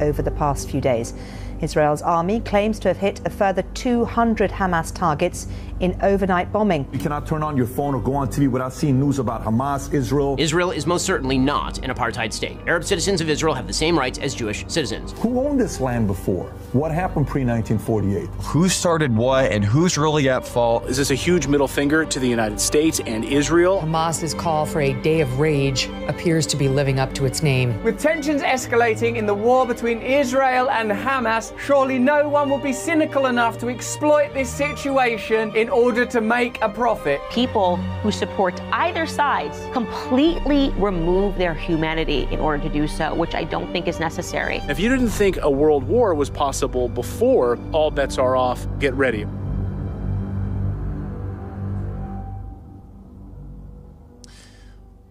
over 0.00 0.22
the 0.22 0.30
past 0.30 0.70
few 0.70 0.80
days. 0.80 1.12
Israel's 1.60 2.02
army 2.02 2.40
claims 2.40 2.78
to 2.78 2.88
have 2.88 2.98
hit 2.98 3.20
a 3.24 3.30
further 3.30 3.62
200 3.74 4.50
Hamas 4.50 4.94
targets 4.94 5.48
in 5.80 5.98
overnight 6.02 6.52
bombing. 6.52 6.88
You 6.92 6.98
cannot 6.98 7.26
turn 7.26 7.42
on 7.42 7.56
your 7.56 7.66
phone 7.66 7.94
or 7.94 8.00
go 8.00 8.14
on 8.14 8.28
TV 8.28 8.48
without 8.48 8.72
seeing 8.72 9.00
news 9.00 9.18
about 9.18 9.44
Hamas, 9.44 9.92
Israel. 9.92 10.36
Israel 10.38 10.70
is 10.70 10.86
most 10.86 11.04
certainly 11.04 11.36
not 11.38 11.78
an 11.78 11.90
apartheid 11.90 12.32
state. 12.32 12.58
Arab 12.66 12.84
citizens 12.84 13.20
of 13.20 13.28
Israel 13.28 13.54
have 13.54 13.66
the 13.66 13.72
same 13.72 13.98
rights 13.98 14.18
as 14.18 14.34
Jewish 14.34 14.64
citizens. 14.68 15.12
Who 15.20 15.40
owned 15.40 15.58
this 15.60 15.80
land 15.80 16.06
before? 16.06 16.46
What 16.72 16.92
happened 16.92 17.26
pre 17.26 17.44
1948? 17.44 18.28
Who 18.46 18.68
started 18.68 19.14
what 19.14 19.50
and 19.50 19.64
who's 19.64 19.98
really 19.98 20.28
at 20.28 20.46
fault? 20.46 20.86
Is 20.86 20.96
this 20.96 21.10
a 21.10 21.14
huge 21.14 21.46
middle 21.46 21.68
finger 21.68 22.04
to 22.04 22.20
the 22.20 22.28
United 22.28 22.60
States 22.60 23.00
and 23.00 23.24
Israel? 23.24 23.80
Hamas's 23.80 24.34
call 24.34 24.64
for 24.66 24.80
a 24.80 24.92
day 25.02 25.20
of 25.20 25.38
rage 25.38 25.88
appears 26.08 26.46
to 26.46 26.56
be 26.56 26.68
living 26.68 27.00
up 27.00 27.14
to 27.14 27.24
its 27.24 27.42
name. 27.42 27.82
With 27.82 27.98
tensions 27.98 28.42
escalating 28.42 29.16
in 29.16 29.26
the 29.26 29.34
war 29.34 29.55
between 29.64 30.02
Israel 30.02 30.68
and 30.68 30.90
Hamas, 30.90 31.56
surely 31.58 31.98
no 31.98 32.28
one 32.28 32.50
will 32.50 32.58
be 32.58 32.72
cynical 32.72 33.26
enough 33.26 33.58
to 33.58 33.68
exploit 33.68 34.34
this 34.34 34.50
situation 34.50 35.54
in 35.56 35.68
order 35.68 36.04
to 36.04 36.20
make 36.20 36.60
a 36.60 36.68
profit. 36.68 37.20
People 37.30 37.76
who 38.02 38.10
support 38.10 38.60
either 38.72 39.06
sides 39.06 39.58
completely 39.72 40.70
remove 40.72 41.38
their 41.38 41.54
humanity 41.54 42.28
in 42.30 42.40
order 42.40 42.62
to 42.62 42.68
do 42.68 42.86
so, 42.86 43.14
which 43.14 43.34
I 43.34 43.44
don't 43.44 43.72
think 43.72 43.88
is 43.88 44.00
necessary. 44.00 44.60
If 44.68 44.78
you 44.78 44.88
didn't 44.88 45.10
think 45.10 45.38
a 45.40 45.50
world 45.50 45.84
war 45.84 46.14
was 46.14 46.28
possible 46.28 46.88
before 46.88 47.58
all 47.72 47.90
bets 47.90 48.18
are 48.18 48.36
off, 48.36 48.66
get 48.78 48.92
ready. 48.94 49.26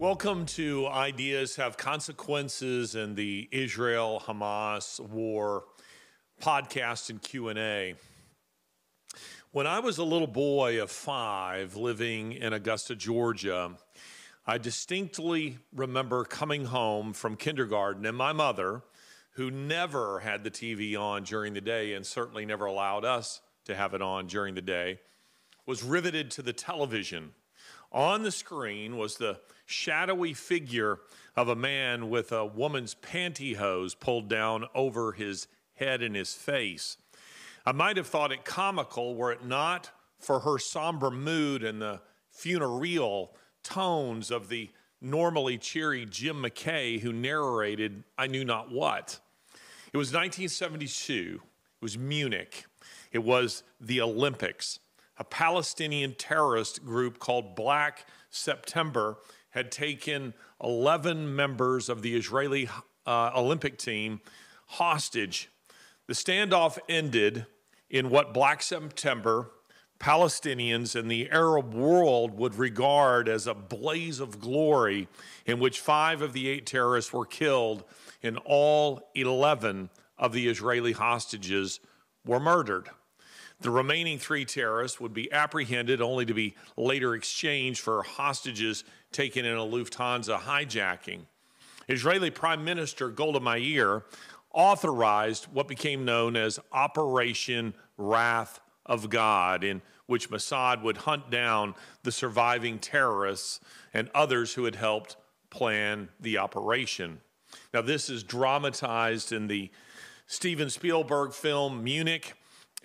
Welcome 0.05 0.45
to 0.45 0.86
Ideas 0.86 1.55
Have 1.55 1.77
Consequences 1.77 2.94
and 2.94 3.16
the 3.16 3.50
Israel 3.52 4.22
Hamas 4.23 5.00
war 5.00 5.64
podcast 6.40 7.09
and 7.09 7.20
Q&A. 7.20 7.95
When 9.50 9.66
I 9.66 9.80
was 9.80 9.98
a 9.98 10.03
little 10.03 10.28
boy 10.28 10.80
of 10.80 10.92
5 10.92 11.76
living 11.76 12.33
in 12.33 12.53
Augusta, 12.53 12.95
Georgia, 12.95 13.72
I 14.45 14.59
distinctly 14.59 15.58
remember 15.73 16.23
coming 16.23 16.66
home 16.66 17.11
from 17.11 17.36
kindergarten 17.36 18.06
and 18.06 18.16
my 18.16 18.31
mother, 18.31 18.83
who 19.31 19.50
never 19.50 20.20
had 20.20 20.44
the 20.44 20.52
TV 20.52 20.95
on 20.95 21.23
during 21.23 21.56
the 21.56 21.61
day 21.61 21.94
and 21.95 22.06
certainly 22.06 22.45
never 22.45 22.66
allowed 22.66 23.06
us 23.06 23.42
to 23.66 23.73
have 23.73 23.95
it 23.95 24.03
on 24.03 24.28
during 24.28 24.53
the 24.53 24.61
day, 24.61 25.00
was 25.66 25.81
riveted 25.81 26.30
to 26.30 26.44
the 26.44 26.53
television. 26.53 27.31
On 27.92 28.22
the 28.22 28.31
screen 28.31 28.98
was 28.98 29.17
the 29.17 29.39
shadowy 29.66 30.33
figure 30.33 30.99
of 31.35 31.49
a 31.49 31.55
man 31.55 32.09
with 32.09 32.31
a 32.31 32.45
woman's 32.45 32.95
pantyhose 32.95 33.99
pulled 33.99 34.30
down 34.30 34.66
over 34.73 35.11
his 35.11 35.47
head 35.75 36.02
and 36.02 36.16
his 36.16 36.33
face. 36.33 36.97
I 37.66 37.71
might 37.71 37.97
have 37.97 38.08
thought 38.08 38.31
it 38.31 38.45
comical 38.45 39.16
were 39.16 39.31
it 39.31 39.43
not 39.43 39.91
for 40.19 40.41
her 40.41 40.58
somber 40.58 41.11
mood 41.11 41.63
and 41.63 41.81
the 41.81 42.02
funereal 42.30 43.36
tones 43.63 44.31
of 44.31 44.49
the 44.49 44.69
normally 45.02 45.58
cheery 45.58 46.05
Jim 46.05 46.43
McKay 46.43 46.99
who 46.99 47.11
narrated 47.11 48.03
I 48.17 48.27
knew 48.27 48.45
not 48.45 48.71
what. 48.71 49.19
It 49.91 49.97
was 49.97 50.09
1972. 50.09 51.41
It 51.41 51.81
was 51.81 51.97
Munich. 51.97 52.66
It 53.11 53.23
was 53.23 53.63
the 53.80 54.02
Olympics. 54.02 54.80
A 55.17 55.23
Palestinian 55.23 56.13
terrorist 56.16 56.83
group 56.83 57.19
called 57.19 57.55
Black 57.55 58.05
September 58.30 59.17
had 59.56 59.72
taken 59.72 60.34
11 60.61 61.34
members 61.34 61.88
of 61.88 62.02
the 62.02 62.16
Israeli 62.16 62.70
uh, 63.08 63.31
Olympic 63.34 63.78
team 63.78 64.20
hostage. 64.67 65.50
The 66.08 66.14
standoff 66.14 66.78
ended 66.89 67.45
in 67.89 68.09
what 68.09 68.33
Black 68.33 68.61
September, 68.61 69.50
Palestinians, 69.98 70.94
and 70.94 71.09
the 71.09 71.30
Arab 71.31 71.73
world 71.73 72.38
would 72.38 72.55
regard 72.55 73.30
as 73.30 73.48
a 73.48 73.54
blaze 73.54 74.20
of 74.20 74.42
glory, 74.42 75.08
in 75.45 75.60
which 75.60 75.80
five 75.80 76.22
of 76.22 76.33
the 76.33 76.49
eight 76.49 76.66
terrorists 76.66 77.14
were 77.14 77.26
killed, 77.26 77.86
and 78.22 78.37
all 78.43 79.10
11 79.16 79.89
of 80.17 80.33
the 80.33 80.49
Israeli 80.49 80.92
hostages 80.92 81.80
were 82.26 82.42
murdered. 82.42 82.89
The 83.61 83.71
remaining 83.71 84.20
three 84.20 84.45
terrorists 84.45 84.99
would 84.99 85.14
be 85.14 85.32
apprehended 85.32 86.02
only 86.02 86.26
to 86.26 86.33
be 86.33 86.55
later 86.77 87.16
exchanged 87.16 87.80
for 87.80 88.04
hostages 88.04 88.83
taken 89.11 89.45
in 89.45 89.55
a 89.55 89.66
Lufthansa 89.66 90.39
hijacking. 90.39 91.21
Israeli 91.88 92.32
Prime 92.32 92.64
Minister 92.64 93.10
Golda 93.10 93.39
Meir 93.39 94.04
authorized 94.52 95.45
what 95.45 95.67
became 95.67 96.05
known 96.05 96.36
as 96.36 96.60
Operation 96.71 97.73
Wrath 97.98 98.60
of 98.86 99.10
God, 99.10 99.64
in 99.64 99.82
which 100.05 100.30
Mossad 100.30 100.82
would 100.83 100.98
hunt 100.98 101.30
down 101.30 101.76
the 102.04 102.11
surviving 102.11 102.80
terrorists 102.80 103.60
and 103.93 104.10
others 104.14 104.54
who 104.54 104.66
had 104.66 104.76
helped 104.76 105.17
plan 105.49 106.10
the 106.20 106.37
operation. 106.37 107.22
Now, 107.73 107.82
this 107.82 108.10
is 108.10 108.23
dramatized 108.23 109.32
in 109.32 109.48
the 109.48 109.72
Steven 110.27 110.70
Spielberg 110.70 111.33
film 111.33 111.83
Munich 111.83 112.33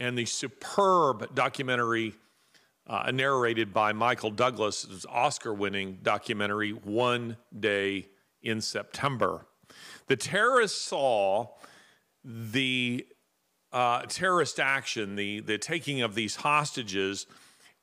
and 0.01 0.17
the 0.17 0.25
superb 0.25 1.35
documentary 1.35 2.15
uh, 2.87 3.11
narrated 3.13 3.73
by 3.73 3.93
Michael 3.93 4.31
Douglas, 4.31 5.07
Oscar 5.09 5.55
winning 5.55 5.99
documentary, 6.03 6.71
One 6.71 7.37
Day 7.57 8.09
in 8.43 8.61
September. 8.63 9.47
The 10.09 10.17
terrorists 10.17 10.81
saw 10.81 11.51
the 12.25 13.07
uh, 13.73 14.03
terrorist 14.09 14.59
action, 14.59 15.15
the, 15.15 15.41
the 15.41 15.59
taking 15.59 16.01
of 16.01 16.15
these 16.15 16.37
hostages, 16.37 17.27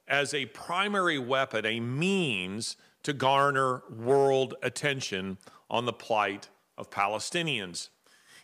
as 0.08 0.34
a 0.34 0.48
primary 0.48 1.20
weapon, 1.20 1.66
a 1.66 1.80
means 1.80 2.76
to 3.04 3.14
garner 3.14 3.84
world 3.90 4.56
attention 4.64 5.38
on 5.70 5.86
the 5.86 5.94
plight 5.94 6.50
of 6.78 6.90
Palestinians. 6.90 7.90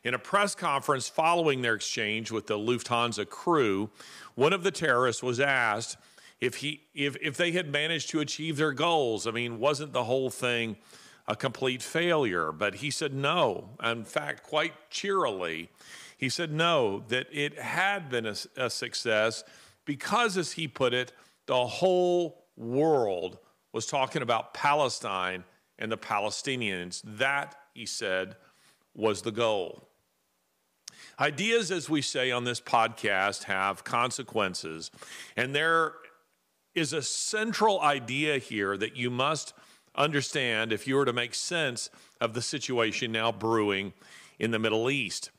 In 0.03 0.13
a 0.13 0.19
press 0.19 0.53
conference 0.53 1.07
following 1.07 1.61
their 1.61 1.75
exchange 1.75 2.29
with 2.29 2.47
the 2.47 2.57
Lufthansa 2.57 3.27
crew, 3.29 3.89
one 4.35 4.51
of 4.51 4.63
the 4.63 4.71
terrorists 4.71 5.23
was 5.23 5.39
asked 5.39 5.97
if, 6.41 6.55
he, 6.55 6.81
if, 6.93 7.15
if 7.21 7.37
they 7.37 7.51
had 7.51 7.71
managed 7.71 8.09
to 8.09 8.19
achieve 8.19 8.57
their 8.57 8.73
goals. 8.73 9.25
I 9.25 9.31
mean, 9.31 9.59
wasn't 9.59 9.93
the 9.93 10.03
whole 10.03 10.29
thing 10.29 10.75
a 11.25 11.37
complete 11.37 11.81
failure? 11.81 12.51
But 12.51 12.75
he 12.75 12.91
said 12.91 13.13
no. 13.13 13.69
In 13.81 14.03
fact, 14.03 14.43
quite 14.43 14.73
cheerily, 14.89 15.69
he 16.17 16.27
said 16.27 16.51
no, 16.51 17.05
that 17.07 17.27
it 17.31 17.57
had 17.57 18.09
been 18.09 18.25
a, 18.25 18.35
a 18.57 18.69
success 18.69 19.45
because, 19.85 20.35
as 20.35 20.51
he 20.53 20.67
put 20.67 20.93
it, 20.93 21.13
the 21.45 21.65
whole 21.65 22.43
world 22.57 23.37
was 23.71 23.85
talking 23.85 24.21
about 24.21 24.53
Palestine 24.53 25.45
and 25.79 25.89
the 25.89 25.97
Palestinians. 25.97 27.01
That, 27.05 27.55
he 27.73 27.85
said, 27.85 28.35
was 28.93 29.21
the 29.21 29.31
goal. 29.31 29.89
Ideas, 31.19 31.71
as 31.71 31.89
we 31.89 32.01
say 32.01 32.31
on 32.31 32.43
this 32.43 32.59
podcast, 32.59 33.43
have 33.43 33.83
consequences. 33.83 34.89
And 35.35 35.53
there 35.53 35.93
is 36.73 36.91
a 36.91 37.01
central 37.01 37.79
idea 37.81 38.39
here 38.39 38.75
that 38.77 38.95
you 38.95 39.09
must 39.09 39.53
understand 39.95 40.73
if 40.73 40.87
you 40.87 40.95
were 40.95 41.05
to 41.05 41.13
make 41.13 41.35
sense 41.35 41.89
of 42.19 42.33
the 42.33 42.41
situation 42.41 43.11
now 43.11 43.31
brewing 43.31 43.93
in 44.39 44.51
the 44.51 44.59
Middle 44.59 44.89
East. 44.89 45.29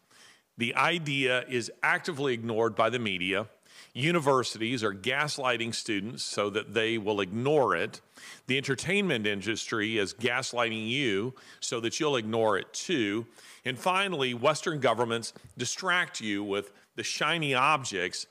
The 0.57 0.77
idea 0.77 1.45
is 1.49 1.73
actively 1.83 2.35
ignored 2.35 2.77
by 2.77 2.91
the 2.91 3.01
media. 3.01 3.49
Universities 3.97 4.83
are 4.83 4.93
gaslighting 4.93 5.73
students 5.73 6.25
so 6.25 6.51
that 6.51 6.75
they 6.75 6.99
will 6.99 7.21
ignore 7.21 7.77
it. 7.77 8.01
The 8.49 8.57
entertainment 8.57 9.25
industry 9.25 9.99
is 9.99 10.13
gaslighting 10.13 10.89
you 10.89 11.35
so 11.61 11.79
that 11.79 12.01
you'll 12.01 12.17
ignore 12.17 12.59
it 12.59 12.73
too. 12.73 13.25
And 13.65 13.79
finally, 13.79 14.35
Western 14.35 14.81
governments 14.81 15.33
distract 15.57 16.21
you 16.21 16.43
with 16.43 16.73
the 16.97 17.05
shiny 17.05 17.55
objects 17.55 18.27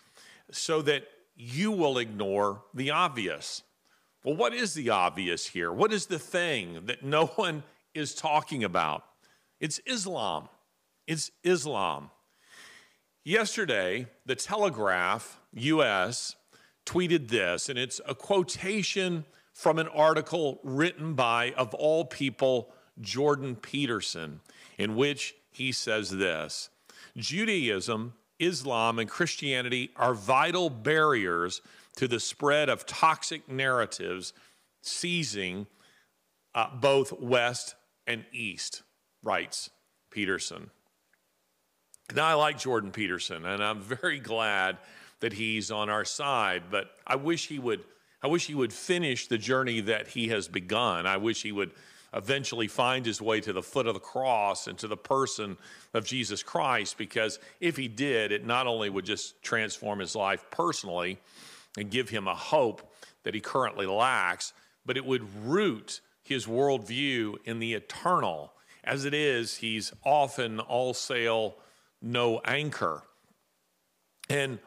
so 0.51 0.81
that 0.81 1.07
you 1.37 1.71
will 1.71 1.97
ignore 1.97 2.61
the 2.73 2.91
obvious. 2.91 3.63
Well, 4.25 4.35
what 4.35 4.53
is 4.53 4.73
the 4.73 4.89
obvious 4.89 5.47
here? 5.47 5.71
What 5.71 5.93
is 5.93 6.07
the 6.07 6.19
thing 6.19 6.85
that 6.87 7.03
no 7.03 7.25
one 7.35 7.63
is 7.93 8.13
talking 8.13 8.65
about? 8.65 9.05
It's 9.61 9.79
Islam. 9.85 10.49
It's 11.07 11.31
Islam. 11.41 12.09
Yesterday, 13.23 14.07
the 14.25 14.35
Telegraph 14.35 15.39
US 15.53 16.35
tweeted 16.85 17.29
this, 17.29 17.69
and 17.69 17.79
it's 17.79 18.01
a 18.07 18.15
quotation 18.15 19.25
from 19.53 19.79
an 19.79 19.87
article 19.87 20.59
written 20.63 21.13
by, 21.13 21.51
of 21.53 21.73
all 21.73 22.05
people, 22.05 22.73
Jordan 22.99 23.55
Peterson 23.55 24.41
in 24.77 24.95
which 24.95 25.35
he 25.51 25.71
says 25.71 26.09
this 26.09 26.69
Judaism, 27.15 28.13
Islam, 28.39 28.99
and 28.99 29.09
Christianity 29.09 29.91
are 29.95 30.13
vital 30.13 30.69
barriers 30.69 31.61
to 31.95 32.07
the 32.07 32.19
spread 32.19 32.69
of 32.69 32.85
toxic 32.85 33.47
narratives 33.47 34.33
seizing 34.81 35.67
uh, 36.55 36.67
both 36.75 37.13
West 37.21 37.75
and 38.07 38.25
East, 38.31 38.83
writes 39.21 39.69
Peterson. 40.09 40.69
Now, 42.13 42.25
I 42.25 42.33
like 42.33 42.59
Jordan 42.59 42.91
Peterson, 42.91 43.45
and 43.45 43.63
I'm 43.63 43.79
very 43.79 44.19
glad 44.19 44.77
that 45.23 45.31
he's 45.31 45.71
on 45.71 45.89
our 45.89 46.03
side, 46.03 46.63
but 46.69 46.91
I 47.07 47.15
wish 47.15 47.47
he 47.47 47.57
would. 47.57 47.79
I 48.21 48.27
wish 48.27 48.45
he 48.45 48.55
would 48.55 48.73
finish 48.73 49.27
the 49.27 49.37
journey 49.37 49.79
that 49.79 50.09
he 50.09 50.27
has 50.27 50.49
begun. 50.49 51.07
I 51.07 51.15
wish 51.15 51.43
he 51.43 51.53
would 51.53 51.71
eventually 52.13 52.67
find 52.67 53.05
his 53.05 53.21
way 53.21 53.39
to 53.39 53.53
the 53.53 53.61
foot 53.61 53.87
of 53.87 53.93
the 53.93 54.01
cross 54.01 54.67
and 54.67 54.77
to 54.79 54.87
the 54.89 54.97
person 54.97 55.57
of 55.93 56.05
Jesus 56.05 56.43
Christ, 56.43 56.97
because 56.97 57.39
if 57.61 57.77
he 57.77 57.87
did, 57.87 58.33
it 58.33 58.45
not 58.45 58.67
only 58.67 58.89
would 58.89 59.05
just 59.05 59.41
transform 59.41 59.99
his 59.99 60.13
life 60.13 60.43
personally 60.51 61.17
and 61.77 61.89
give 61.89 62.09
him 62.09 62.27
a 62.27 62.35
hope 62.35 62.93
that 63.23 63.33
he 63.33 63.39
currently 63.39 63.85
lacks, 63.85 64.51
but 64.85 64.97
it 64.97 65.05
would 65.05 65.45
root 65.45 66.01
his 66.21 66.45
worldview 66.47 67.35
in 67.45 67.59
the 67.59 67.73
eternal. 67.75 68.51
As 68.83 69.05
it 69.05 69.13
is, 69.13 69.55
he's 69.55 69.93
often 70.03 70.59
all 70.59 70.93
sail, 70.93 71.55
no 72.01 72.41
anchor. 72.43 73.03
And 74.29 74.59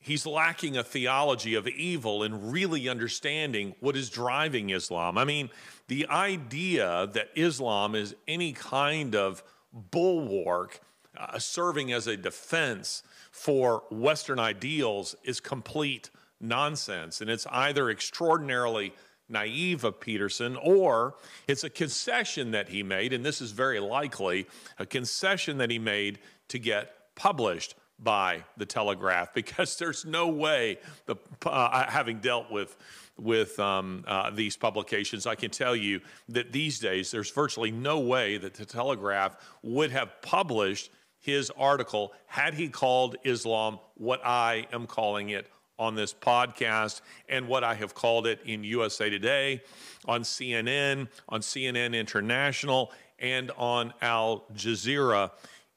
he's 0.00 0.26
lacking 0.26 0.76
a 0.76 0.82
theology 0.82 1.54
of 1.54 1.68
evil 1.68 2.22
and 2.22 2.52
really 2.52 2.88
understanding 2.88 3.74
what 3.80 3.96
is 3.96 4.10
driving 4.10 4.70
Islam. 4.70 5.18
I 5.18 5.24
mean, 5.24 5.50
the 5.88 6.06
idea 6.08 7.08
that 7.12 7.28
Islam 7.36 7.94
is 7.94 8.16
any 8.26 8.52
kind 8.52 9.14
of 9.14 9.42
bulwark 9.72 10.80
uh, 11.16 11.38
serving 11.38 11.92
as 11.92 12.06
a 12.06 12.16
defense 12.16 13.02
for 13.30 13.84
Western 13.90 14.38
ideals 14.38 15.14
is 15.22 15.38
complete 15.38 16.10
nonsense. 16.40 17.20
And 17.20 17.30
it's 17.30 17.46
either 17.50 17.90
extraordinarily 17.90 18.92
naive 19.28 19.84
of 19.84 20.00
Peterson, 20.00 20.56
or 20.56 21.14
it's 21.46 21.62
a 21.62 21.70
concession 21.70 22.50
that 22.50 22.68
he 22.68 22.82
made, 22.82 23.12
and 23.12 23.24
this 23.24 23.40
is 23.40 23.52
very 23.52 23.78
likely 23.78 24.46
a 24.78 24.86
concession 24.86 25.58
that 25.58 25.70
he 25.70 25.78
made 25.78 26.18
to 26.48 26.58
get 26.58 27.14
published 27.14 27.74
by 28.02 28.44
the 28.56 28.66
Telegraph 28.66 29.34
because 29.34 29.76
there's 29.76 30.04
no 30.04 30.28
way, 30.28 30.78
the, 31.06 31.16
uh, 31.46 31.90
having 31.90 32.20
dealt 32.20 32.50
with 32.50 32.76
with 33.18 33.60
um, 33.60 34.02
uh, 34.06 34.30
these 34.30 34.56
publications, 34.56 35.26
I 35.26 35.34
can 35.34 35.50
tell 35.50 35.76
you 35.76 36.00
that 36.30 36.52
these 36.52 36.78
days 36.78 37.10
there's 37.10 37.30
virtually 37.30 37.70
no 37.70 38.00
way 38.00 38.38
that 38.38 38.54
the 38.54 38.64
Telegraph 38.64 39.36
would 39.62 39.90
have 39.90 40.22
published 40.22 40.90
his 41.18 41.50
article 41.50 42.12
had 42.26 42.54
he 42.54 42.68
called 42.68 43.16
Islam 43.24 43.78
what 43.94 44.24
I 44.24 44.66
am 44.72 44.86
calling 44.86 45.28
it 45.30 45.50
on 45.78 45.94
this 45.94 46.14
podcast 46.14 47.00
and 47.28 47.46
what 47.46 47.62
I 47.62 47.74
have 47.74 47.94
called 47.94 48.26
it 48.26 48.40
in 48.44 48.64
USA 48.64 49.10
Today, 49.10 49.62
on 50.06 50.22
CNN, 50.22 51.08
on 51.28 51.40
CNN 51.40 51.94
International, 51.98 52.92
and 53.18 53.50
on 53.56 53.92
Al 54.00 54.44
Jazeera 54.54 55.30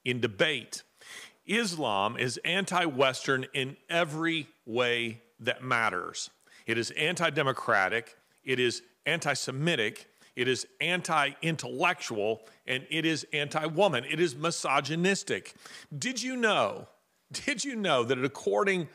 in 0.04 0.20
debate. 0.20 0.82
Islam 1.46 2.16
is 2.16 2.38
anti 2.44 2.84
Western 2.86 3.46
in 3.52 3.76
every 3.88 4.48
way 4.66 5.20
that 5.40 5.62
matters. 5.62 6.30
It 6.66 6.78
is 6.78 6.90
anti 6.92 7.30
democratic, 7.30 8.16
it 8.44 8.58
is 8.58 8.82
anti 9.06 9.34
Semitic, 9.34 10.06
it 10.36 10.48
is 10.48 10.66
anti 10.80 11.30
intellectual, 11.42 12.42
and 12.66 12.86
it 12.90 13.04
is 13.04 13.26
anti 13.32 13.66
woman. 13.66 14.04
It 14.04 14.20
is 14.20 14.34
misogynistic. 14.34 15.54
Did 15.96 16.22
you 16.22 16.36
know? 16.36 16.88
Did 17.32 17.64
you 17.64 17.76
know 17.76 18.04
that 18.04 18.22
according 18.22 18.88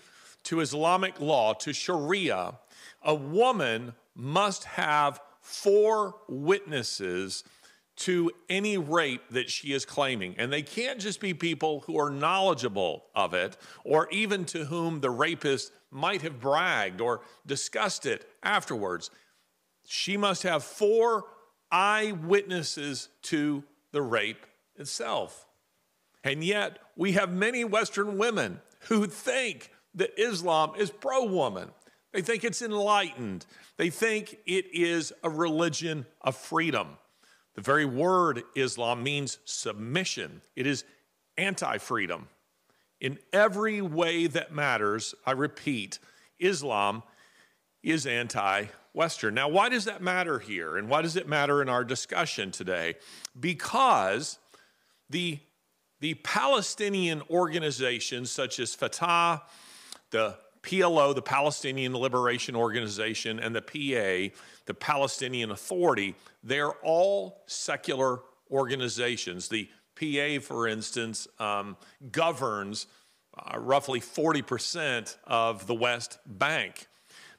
to 0.44 0.62
Islamic 0.62 1.20
law, 1.20 1.54
to 1.54 1.74
Sharia, 1.74 2.54
a 3.02 3.16
woman 3.16 3.94
must 4.16 4.64
have 4.64 5.20
four 5.42 6.16
witnesses 6.28 7.44
to 8.00 8.32
any 8.50 8.78
rape 8.78 9.22
that 9.32 9.50
she 9.50 9.74
is 9.74 9.86
claiming. 9.86 10.36
And 10.38 10.52
they 10.52 10.62
can't 10.62 11.00
just 11.00 11.20
be 11.20 11.34
people 11.34 11.82
who 11.82 12.00
are 12.00 12.10
knowledgeable 12.10 13.06
of 13.14 13.34
it 13.34 13.58
or 13.84 14.10
even 14.10 14.46
to 14.46 14.66
whom 14.66 15.02
the 15.02 15.10
rapist 15.10 15.72
might 15.92 16.22
have 16.22 16.40
bragged 16.40 17.02
or 17.02 17.22
discussed 17.46 18.06
it 18.06 18.30
afterwards. 18.42 19.12
She 19.86 20.16
must 20.16 20.44
have 20.44 20.64
four 20.64 21.26
eyewitnesses 21.72 23.10
to 23.24 23.64
the 23.92 24.02
rape 24.02 24.46
itself. 24.78 25.46
And 26.24 26.44
yet, 26.44 26.80
we 26.96 27.14
have 27.14 27.32
many 27.32 27.64
Western 27.64 28.18
women 28.18 28.62
who 28.88 29.08
think 29.08 29.72
that 29.96 30.18
Islam 30.18 30.74
is 30.78 30.90
pro 30.90 31.26
woman. 31.26 31.70
They 32.14 32.22
think 32.22 32.44
it's 32.44 32.62
enlightened. 32.62 33.46
They 33.78 33.90
think 33.90 34.38
it 34.46 34.66
is 34.74 35.14
a 35.24 35.30
religion 35.30 36.06
of 36.22 36.36
freedom. 36.36 36.98
The 37.60 37.64
very 37.64 37.84
word 37.84 38.44
Islam 38.56 39.04
means 39.04 39.38
submission, 39.44 40.42
it 40.56 40.66
is 40.66 40.86
anti 41.38 41.78
freedom. 41.78 42.30
In 43.02 43.20
every 43.34 43.82
way 43.82 44.28
that 44.28 44.54
matters, 44.54 45.14
I 45.26 45.32
repeat, 45.32 46.00
Islam 46.40 47.04
is 47.84 48.08
anti 48.08 48.68
Western. 48.94 49.34
Now, 49.34 49.50
why 49.50 49.68
does 49.68 49.84
that 49.84 50.02
matter 50.02 50.40
here? 50.40 50.78
And 50.78 50.88
why 50.88 51.02
does 51.02 51.18
it 51.18 51.28
matter 51.28 51.62
in 51.62 51.68
our 51.68 51.84
discussion 51.84 52.52
today? 52.52 52.96
Because 53.38 54.40
the, 55.10 55.40
the 56.00 56.14
Palestinian 56.14 57.22
organizations 57.30 58.32
such 58.32 58.62
as 58.62 58.74
Fatah, 58.74 59.42
the 60.12 60.38
PLO, 60.64 61.16
the 61.16 61.22
Palestinian 61.22 61.96
Liberation 61.96 62.56
Organization, 62.56 63.40
and 63.40 63.56
the 63.56 63.62
PA, 63.62 64.36
the 64.66 64.74
Palestinian 64.74 65.52
Authority, 65.52 66.16
they're 66.44 66.74
all 66.84 67.44
secular 67.48 68.22
organizations. 68.52 69.48
The 69.48 69.70
PA, 69.96 70.40
for 70.42 70.68
instance, 70.68 71.28
um, 71.40 71.78
governs 72.12 72.88
uh, 73.38 73.60
roughly 73.60 74.00
40% 74.00 75.16
of 75.26 75.68
the 75.68 75.76
West 75.76 76.20
Bank. 76.26 76.88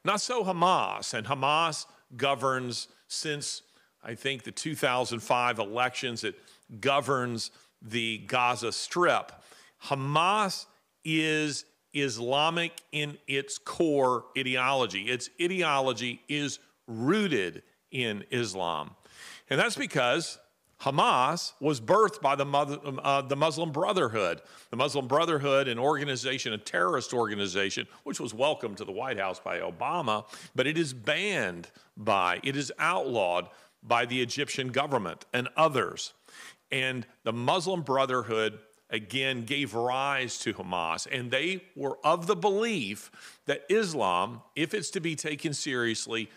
Not 0.05 0.21
so 0.21 0.45
Hamas, 0.45 1.13
and 1.15 1.27
Hamas 1.27 1.87
governs 2.17 2.89
since 3.09 3.63
I 4.03 4.15
think 4.15 4.45
the 4.45 4.53
2005 4.53 5.59
elections, 5.59 6.25
it 6.25 6.37
governs 6.81 7.51
the 7.83 8.19
Gaza 8.19 8.73
Strip. 8.73 9.33
Hamas 9.85 10.67
is 11.05 11.65
Islamic 11.93 12.73
in 12.93 13.19
its 13.27 13.59
core 13.59 14.25
ideology. 14.37 15.03
Its 15.03 15.31
ideology 15.41 16.23
is 16.29 16.59
rooted 16.87 17.63
in 17.91 18.25
Islam. 18.31 18.91
And 19.49 19.59
that's 19.59 19.77
because 19.77 20.39
Hamas 20.83 21.53
was 21.61 21.81
birthed 21.81 22.23
by 22.23 22.35
the, 22.37 22.47
uh, 22.47 23.23
the 23.23 23.37
Muslim 23.37 23.71
Brotherhood. 23.71 24.41
The 24.71 24.77
Muslim 24.77 25.09
Brotherhood, 25.09 25.69
an 25.69 25.79
organization, 25.79 26.53
a 26.53 26.59
terrorist 26.59 27.13
organization, 27.13 27.87
which 28.05 28.19
was 28.19 28.33
welcomed 28.33 28.79
to 28.79 28.85
the 28.85 28.93
White 28.93 29.19
House 29.19 29.39
by 29.39 29.59
Obama, 29.59 30.25
but 30.55 30.67
it 30.67 30.79
is 30.79 30.95
banned 30.95 31.69
by, 31.97 32.41
it 32.43 32.57
is 32.57 32.73
outlawed 32.79 33.49
by 33.83 34.07
the 34.07 34.23
Egyptian 34.23 34.69
government 34.69 35.27
and 35.35 35.49
others. 35.57 36.15
And 36.73 37.07
the 37.25 37.33
Muslim 37.33 37.83
Brotherhood 37.83 38.59
again 38.91 39.45
gave 39.45 39.75
rise 39.75 40.39
to 40.39 40.55
Hamas. 40.55 41.07
And 41.11 41.31
they 41.31 41.63
were 41.77 41.99
of 42.05 42.27
the 42.27 42.37
belief 42.37 43.11
that 43.47 43.65
Islam, 43.69 44.43
if 44.57 44.75
it's 44.75 44.91
to 44.91 45.01
be 45.01 45.17
taken 45.17 45.55
seriously, 45.55 46.29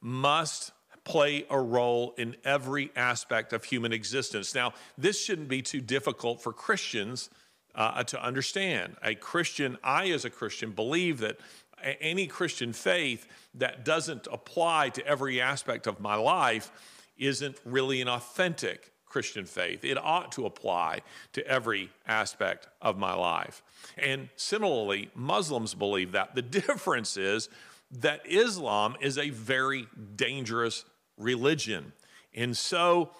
must 0.00 0.72
play 1.04 1.46
a 1.50 1.58
role 1.58 2.14
in 2.18 2.36
every 2.44 2.90
aspect 2.94 3.52
of 3.52 3.64
human 3.64 3.92
existence. 3.92 4.54
Now, 4.54 4.74
this 4.96 5.20
shouldn't 5.20 5.48
be 5.48 5.62
too 5.62 5.80
difficult 5.80 6.42
for 6.42 6.52
Christians 6.52 7.30
uh, 7.74 8.02
to 8.04 8.22
understand. 8.22 8.96
A 9.02 9.14
Christian, 9.14 9.78
I 9.82 10.10
as 10.10 10.24
a 10.24 10.30
Christian, 10.30 10.72
believe 10.72 11.18
that 11.20 11.38
any 11.82 12.26
Christian 12.26 12.72
faith 12.72 13.26
that 13.54 13.84
doesn't 13.84 14.26
apply 14.30 14.90
to 14.90 15.06
every 15.06 15.40
aspect 15.40 15.86
of 15.86 16.00
my 16.00 16.14
life 16.14 16.70
isn't 17.16 17.56
really 17.64 18.00
an 18.00 18.08
authentic 18.08 18.92
Christian 19.08 19.44
faith. 19.44 19.84
It 19.84 19.98
ought 19.98 20.32
to 20.32 20.46
apply 20.46 21.00
to 21.32 21.46
every 21.46 21.90
aspect 22.06 22.68
of 22.80 22.98
my 22.98 23.14
life. 23.14 23.62
And 23.96 24.28
similarly, 24.36 25.10
Muslims 25.14 25.74
believe 25.74 26.12
that. 26.12 26.34
The 26.34 26.42
difference 26.60 27.16
is 27.16 27.48
that 27.90 28.20
Islam 28.26 28.96
is 29.00 29.18
a 29.18 29.30
very 29.30 29.86
dangerous 30.16 30.84
religion. 31.16 31.92
And 32.34 32.56
so 32.56 33.10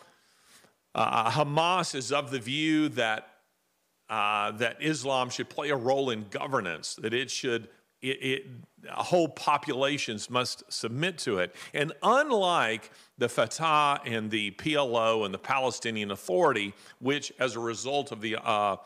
uh, 0.95 1.30
Hamas 1.30 1.95
is 1.95 2.12
of 2.12 2.30
the 2.30 2.38
view 2.38 2.88
that, 2.90 3.28
uh, 4.11 4.52
that 4.52 4.76
Islam 4.80 5.30
should 5.30 5.49
play 5.49 5.71
a 5.71 5.76
role 5.76 6.11
in 6.11 6.26
governance, 6.30 6.95
that 6.97 7.14
it 7.14 7.30
should 7.30 7.68
it, 8.00 8.06
it, 8.06 8.46
whole 8.90 9.28
populations 9.28 10.30
must 10.30 10.62
submit 10.72 11.18
to 11.18 11.38
it. 11.38 11.54
And 11.74 11.92
unlike 12.02 12.90
the 13.18 13.28
Fatah 13.28 14.00
and 14.04 14.30
the 14.30 14.52
PLO 14.52 15.24
and 15.24 15.34
the 15.34 15.38
Palestinian 15.38 16.10
Authority, 16.10 16.74
which, 17.00 17.32
as 17.38 17.56
a 17.56 17.60
result 17.60 18.12
of 18.12 18.20
the, 18.20 18.36
uh, 18.36 18.76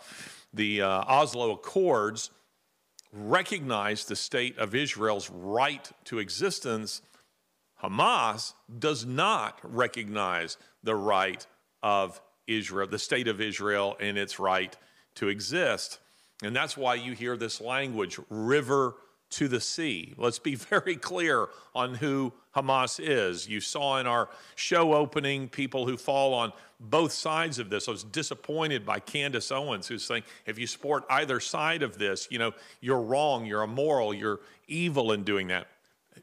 the 0.54 0.82
uh, 0.82 0.88
Oslo 1.06 1.52
Accords, 1.52 2.30
recognized 3.12 4.08
the 4.08 4.16
state 4.16 4.56
of 4.58 4.74
Israel's 4.74 5.30
right 5.30 5.90
to 6.04 6.18
existence, 6.18 7.02
Hamas 7.82 8.54
does 8.78 9.04
not 9.04 9.58
recognize 9.62 10.56
the 10.82 10.94
right 10.94 11.46
of 11.82 12.20
Israel, 12.46 12.88
the 12.88 12.98
state 12.98 13.28
of 13.28 13.40
Israel, 13.40 13.96
and 14.00 14.16
its 14.16 14.38
right 14.38 14.76
to 15.16 15.28
exist. 15.28 15.98
And 16.42 16.54
that's 16.54 16.76
why 16.76 16.94
you 16.94 17.12
hear 17.12 17.36
this 17.36 17.60
language, 17.60 18.18
river 18.28 18.94
to 19.32 19.48
the 19.48 19.60
sea. 19.60 20.14
Let's 20.16 20.38
be 20.38 20.54
very 20.70 20.96
clear 20.96 21.48
on 21.74 21.94
who 21.94 22.32
Hamas 22.54 23.00
is. 23.02 23.48
You 23.48 23.60
saw 23.60 23.98
in 23.98 24.06
our 24.06 24.28
show 24.54 24.94
opening 24.94 25.48
people 25.48 25.86
who 25.86 25.96
fall 25.96 26.34
on 26.34 26.52
both 26.78 27.12
sides 27.12 27.58
of 27.58 27.70
this. 27.70 27.88
I 27.88 27.92
was 27.92 28.04
disappointed 28.04 28.84
by 28.84 28.98
Candace 28.98 29.50
Owens, 29.50 29.86
who's 29.86 30.04
saying, 30.04 30.24
if 30.46 30.58
you 30.58 30.66
support 30.66 31.04
either 31.08 31.40
side 31.40 31.82
of 31.82 31.98
this, 31.98 32.28
you 32.30 32.38
know, 32.38 32.52
you're 32.80 33.00
wrong, 33.00 33.46
you're 33.46 33.62
immoral, 33.62 34.12
you're 34.12 34.40
evil 34.68 35.12
in 35.12 35.22
doing 35.24 35.48
that. 35.48 35.68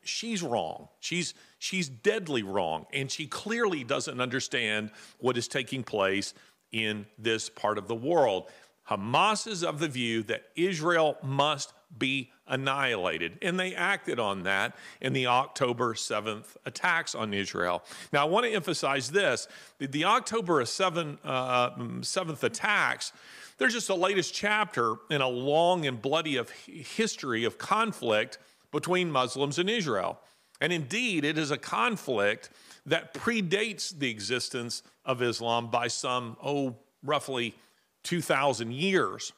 She's 0.04 0.44
wrong. 0.44 0.88
She's 1.00 1.34
she's 1.58 1.90
deadly 1.90 2.44
wrong, 2.44 2.86
and 2.94 3.10
she 3.10 3.26
clearly 3.26 3.84
doesn't 3.84 4.22
understand 4.22 4.92
what 5.18 5.36
is 5.36 5.48
taking 5.48 5.84
place 5.84 6.36
in 6.72 7.08
this 7.18 7.50
part 7.50 7.78
of 7.80 7.88
the 7.88 7.96
world. 7.96 8.50
Hamas 8.90 9.48
is 9.48 9.64
of 9.64 9.80
the 9.80 9.88
view 9.88 10.24
that 10.24 10.44
Israel 10.56 11.18
must 11.22 11.74
be 11.98 12.32
annihilated. 12.48 13.38
And 13.42 13.60
they 13.60 13.76
acted 13.76 14.20
on 14.20 14.44
that 14.44 14.76
in 15.02 15.14
the 15.14 15.28
October 15.28 15.94
7th 15.94 16.56
attacks 16.66 17.16
on 17.16 17.34
Israel. 17.34 17.84
Now, 18.12 18.26
I 18.26 18.30
want 18.30 18.46
to 18.46 18.52
emphasize 18.52 19.12
this 19.12 19.48
the, 19.78 20.06
October 20.06 20.64
7, 20.66 21.20
uh, 21.24 21.70
7th 21.72 22.44
attacks. 22.44 23.12
They're 23.58 23.68
just 23.68 23.88
the 23.88 23.96
latest 23.96 24.34
chapter 24.34 24.96
in 25.10 25.22
a 25.22 25.28
long 25.28 25.86
and 25.86 26.02
bloody 26.02 26.38
of 26.38 26.50
history 26.50 27.44
of 27.44 27.58
conflict 27.58 28.38
between 28.72 29.12
Muslims 29.12 29.60
and 29.60 29.70
Israel. 29.70 30.20
And 30.62 30.74
indeed, 30.74 31.26
it 31.26 31.38
is 31.38 31.52
a 31.52 31.58
conflict 31.58 32.50
that 32.86 33.14
predates 33.14 33.98
the 33.98 34.10
existence 34.10 34.84
of 35.06 35.22
Islam 35.22 35.70
by 35.70 35.88
some, 35.88 36.38
oh, 36.44 36.76
roughly 37.04 37.56
2,000 38.04 38.74
years. 38.74 39.34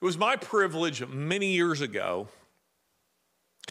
It 0.00 0.04
was 0.04 0.18
my 0.18 0.36
privilege 0.36 1.06
many 1.06 1.52
years 1.52 1.80
ago 1.80 2.28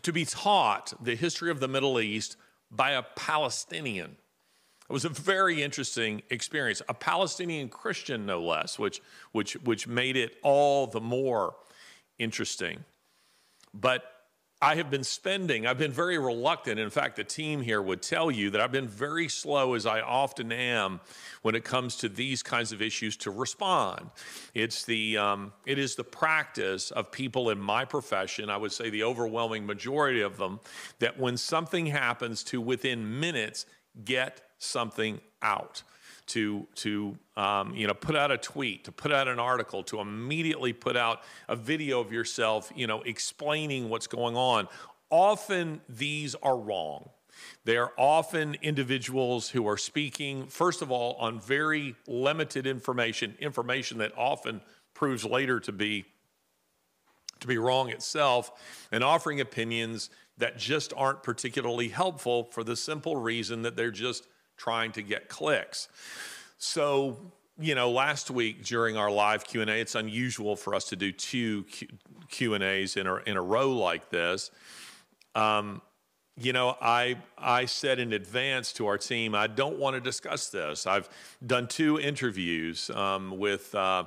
to 0.01 0.11
be 0.11 0.25
taught 0.25 0.93
the 1.03 1.15
history 1.15 1.51
of 1.51 1.59
the 1.59 1.67
Middle 1.67 1.99
East 1.99 2.37
by 2.71 2.91
a 2.91 3.03
Palestinian. 3.03 4.17
It 4.89 4.93
was 4.93 5.05
a 5.05 5.09
very 5.09 5.63
interesting 5.63 6.21
experience, 6.29 6.81
a 6.87 6.93
Palestinian 6.93 7.69
Christian, 7.69 8.25
no 8.25 8.43
less, 8.43 8.77
which, 8.77 9.01
which, 9.31 9.53
which 9.63 9.87
made 9.87 10.15
it 10.15 10.37
all 10.43 10.85
the 10.85 11.01
more 11.01 11.55
interesting. 12.19 12.83
But 13.73 14.03
I 14.65 14.73
have 14.77 14.89
been 14.89 15.03
spending, 15.03 15.67
I've 15.67 15.77
been 15.77 15.91
very 15.91 16.17
reluctant. 16.17 16.79
In 16.79 16.89
fact, 16.89 17.17
the 17.17 17.23
team 17.23 17.61
here 17.61 17.83
would 17.83 18.01
tell 18.01 18.31
you 18.31 18.49
that 18.49 18.59
I've 18.59 18.71
been 18.71 18.87
very 18.87 19.27
slow, 19.27 19.75
as 19.75 19.85
I 19.85 20.01
often 20.01 20.51
am, 20.51 21.01
when 21.43 21.53
it 21.53 21.63
comes 21.63 21.97
to 21.97 22.09
these 22.09 22.41
kinds 22.41 22.71
of 22.71 22.81
issues 22.81 23.15
to 23.17 23.29
respond. 23.29 24.09
It's 24.55 24.83
the, 24.83 25.19
um, 25.19 25.53
it 25.67 25.77
is 25.77 25.93
the 25.93 26.03
practice 26.03 26.89
of 26.89 27.11
people 27.11 27.51
in 27.51 27.59
my 27.59 27.85
profession, 27.85 28.49
I 28.49 28.57
would 28.57 28.71
say 28.71 28.89
the 28.89 29.03
overwhelming 29.03 29.67
majority 29.67 30.21
of 30.21 30.37
them, 30.37 30.59
that 30.97 31.19
when 31.19 31.37
something 31.37 31.85
happens 31.85 32.43
to 32.45 32.59
within 32.59 33.19
minutes, 33.19 33.67
get 34.03 34.41
something 34.57 35.21
out 35.43 35.83
to 36.27 36.67
to 36.75 37.17
um, 37.37 37.75
you 37.75 37.87
know 37.87 37.93
put 37.93 38.15
out 38.15 38.31
a 38.31 38.37
tweet, 38.37 38.83
to 38.85 38.91
put 38.91 39.11
out 39.11 39.27
an 39.27 39.39
article, 39.39 39.83
to 39.83 39.99
immediately 39.99 40.73
put 40.73 40.97
out 40.97 41.21
a 41.47 41.55
video 41.55 41.99
of 41.99 42.11
yourself, 42.11 42.71
you 42.75 42.87
know, 42.87 43.01
explaining 43.01 43.89
what's 43.89 44.07
going 44.07 44.35
on. 44.35 44.67
Often 45.09 45.81
these 45.87 46.35
are 46.35 46.57
wrong. 46.57 47.09
They 47.65 47.77
are 47.77 47.91
often 47.97 48.55
individuals 48.61 49.49
who 49.49 49.67
are 49.67 49.77
speaking, 49.77 50.47
first 50.47 50.81
of 50.81 50.91
all, 50.91 51.15
on 51.15 51.39
very 51.39 51.95
limited 52.07 52.65
information, 52.65 53.35
information 53.39 53.97
that 53.99 54.13
often 54.17 54.61
proves 54.93 55.25
later 55.25 55.59
to 55.59 55.71
be 55.71 56.05
to 57.41 57.47
be 57.47 57.57
wrong 57.57 57.89
itself, 57.89 58.51
and 58.91 59.03
offering 59.03 59.41
opinions 59.41 60.09
that 60.37 60.57
just 60.57 60.93
aren't 60.95 61.21
particularly 61.21 61.89
helpful 61.89 62.45
for 62.51 62.63
the 62.63 62.75
simple 62.75 63.15
reason 63.17 63.61
that 63.61 63.75
they're 63.75 63.91
just 63.91 64.27
trying 64.57 64.91
to 64.93 65.01
get 65.01 65.29
clicks. 65.29 65.87
So, 66.57 67.17
you 67.59 67.75
know, 67.75 67.91
last 67.91 68.31
week 68.31 68.63
during 68.63 68.97
our 68.97 69.11
live 69.11 69.43
Q&A, 69.43 69.65
it's 69.65 69.95
unusual 69.95 70.55
for 70.55 70.73
us 70.73 70.89
to 70.89 70.95
do 70.95 71.11
two 71.11 71.65
Q, 72.29 72.53
and 72.53 72.63
A's 72.63 72.97
in 72.97 73.07
a, 73.07 73.15
in 73.17 73.37
a 73.37 73.41
row 73.41 73.71
like 73.71 74.09
this. 74.09 74.51
Um, 75.35 75.81
you 76.37 76.51
know, 76.51 76.75
I, 76.81 77.17
I 77.37 77.65
said 77.65 77.99
in 77.99 78.11
advance 78.11 78.73
to 78.73 78.87
our 78.87 78.97
team, 78.97 79.35
I 79.35 79.47
don't 79.47 79.77
want 79.77 79.95
to 79.95 80.01
discuss 80.01 80.49
this. 80.49 80.85
I've 80.85 81.09
done 81.45 81.67
two 81.67 81.99
interviews 81.99 82.89
um, 82.89 83.37
with 83.37 83.73
uh, 83.73 84.03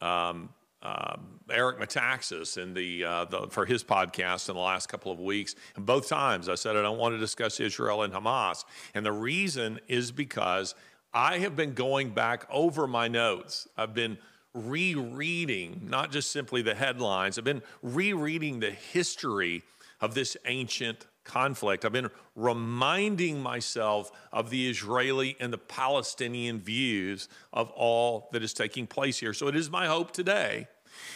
um, 0.00 0.48
um, 0.82 1.40
Eric 1.50 1.78
Metaxas 1.78 2.60
in 2.60 2.74
the, 2.74 3.04
uh, 3.04 3.24
the, 3.26 3.46
for 3.48 3.64
his 3.64 3.84
podcast 3.84 4.48
in 4.48 4.54
the 4.54 4.60
last 4.60 4.88
couple 4.88 5.12
of 5.12 5.20
weeks. 5.20 5.54
And 5.76 5.86
both 5.86 6.08
times 6.08 6.48
I 6.48 6.54
said 6.54 6.76
I 6.76 6.82
don't 6.82 6.98
want 6.98 7.14
to 7.14 7.18
discuss 7.18 7.60
Israel 7.60 8.02
and 8.02 8.12
Hamas. 8.12 8.64
And 8.94 9.06
the 9.06 9.12
reason 9.12 9.80
is 9.88 10.10
because 10.10 10.74
I 11.14 11.38
have 11.38 11.54
been 11.54 11.74
going 11.74 12.10
back 12.10 12.46
over 12.50 12.86
my 12.86 13.06
notes. 13.08 13.68
I've 13.76 13.94
been 13.94 14.18
rereading 14.54 15.82
not 15.88 16.10
just 16.10 16.30
simply 16.30 16.62
the 16.62 16.74
headlines, 16.74 17.38
I've 17.38 17.44
been 17.44 17.62
rereading 17.82 18.60
the 18.60 18.70
history 18.70 19.62
of 20.00 20.14
this 20.14 20.36
ancient 20.46 21.06
conflict. 21.24 21.84
I've 21.84 21.92
been 21.92 22.10
reminding 22.34 23.42
myself 23.42 24.10
of 24.32 24.50
the 24.50 24.68
Israeli 24.68 25.36
and 25.40 25.52
the 25.52 25.58
Palestinian 25.58 26.60
views 26.60 27.28
of 27.52 27.70
all 27.70 28.28
that 28.32 28.42
is 28.42 28.52
taking 28.52 28.86
place 28.86 29.18
here. 29.18 29.32
So 29.32 29.48
it 29.48 29.56
is 29.56 29.70
my 29.70 29.86
hope 29.86 30.12
today, 30.12 30.68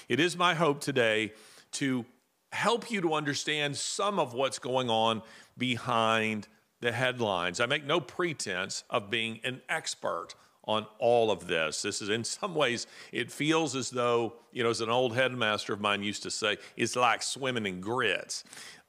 it 0.08 0.20
is 0.20 0.36
my 0.36 0.54
hope 0.54 0.80
today 0.80 1.32
to 1.72 2.04
help 2.52 2.90
you 2.90 3.00
to 3.02 3.14
understand 3.14 3.76
some 3.76 4.18
of 4.18 4.32
what's 4.32 4.58
going 4.58 4.88
on 4.88 5.22
behind 5.58 6.48
the 6.80 6.92
headlines. 6.92 7.60
I 7.60 7.66
make 7.66 7.84
no 7.84 8.00
pretense 8.00 8.84
of 8.88 9.10
being 9.10 9.40
an 9.44 9.60
expert 9.68 10.34
on 10.64 10.86
all 10.98 11.30
of 11.30 11.46
this. 11.46 11.82
This 11.82 12.02
is, 12.02 12.08
in 12.08 12.24
some 12.24 12.54
ways, 12.54 12.86
it 13.12 13.30
feels 13.30 13.76
as 13.76 13.90
though, 13.90 14.34
you 14.52 14.64
know, 14.64 14.70
as 14.70 14.80
an 14.80 14.90
old 14.90 15.14
headmaster 15.14 15.72
of 15.72 15.80
mine 15.80 16.02
used 16.02 16.24
to 16.24 16.30
say, 16.30 16.56
it's 16.76 16.96
like 16.96 17.22
swimming 17.22 17.66
in 17.66 17.80
grits. 17.80 18.42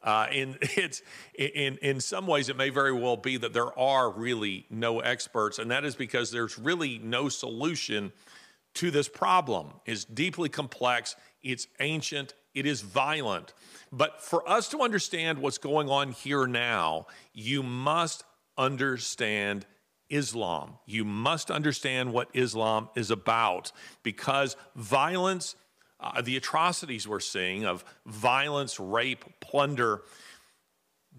Uh, 0.07 0.25
and 0.31 0.57
it's 0.61 1.01
in 1.37 1.77
in 1.77 1.99
some 1.99 2.25
ways, 2.25 2.47
it 2.49 2.55
may 2.55 2.69
very 2.69 2.93
well 2.93 3.17
be 3.17 3.37
that 3.37 3.53
there 3.53 3.77
are 3.77 4.09
really 4.09 4.65
no 4.69 5.01
experts, 5.01 5.59
and 5.59 5.69
that 5.69 5.83
is 5.83 5.95
because 5.95 6.31
there's 6.31 6.57
really 6.57 6.97
no 6.97 7.27
solution 7.27 8.13
to 8.75 8.89
this 8.89 9.09
problem. 9.09 9.73
It's 9.85 10.05
deeply 10.05 10.49
complex. 10.49 11.15
It's 11.43 11.67
ancient. 11.79 12.33
It 12.53 12.65
is 12.65 12.81
violent. 12.81 13.53
But 13.91 14.21
for 14.21 14.47
us 14.49 14.69
to 14.69 14.81
understand 14.81 15.39
what's 15.39 15.57
going 15.57 15.89
on 15.89 16.11
here 16.11 16.47
now, 16.47 17.07
you 17.33 17.61
must 17.61 18.23
understand 18.57 19.65
Islam. 20.09 20.75
You 20.85 21.03
must 21.03 21.51
understand 21.51 22.13
what 22.13 22.29
Islam 22.33 22.89
is 22.95 23.11
about 23.11 23.71
because 24.03 24.55
violence 24.75 25.55
uh, 25.99 26.21
the 26.21 26.37
atrocities 26.37 27.07
we're 27.07 27.19
seeing 27.19 27.65
of 27.65 27.83
violence, 28.05 28.79
rape, 28.79 29.25
plunder, 29.39 30.03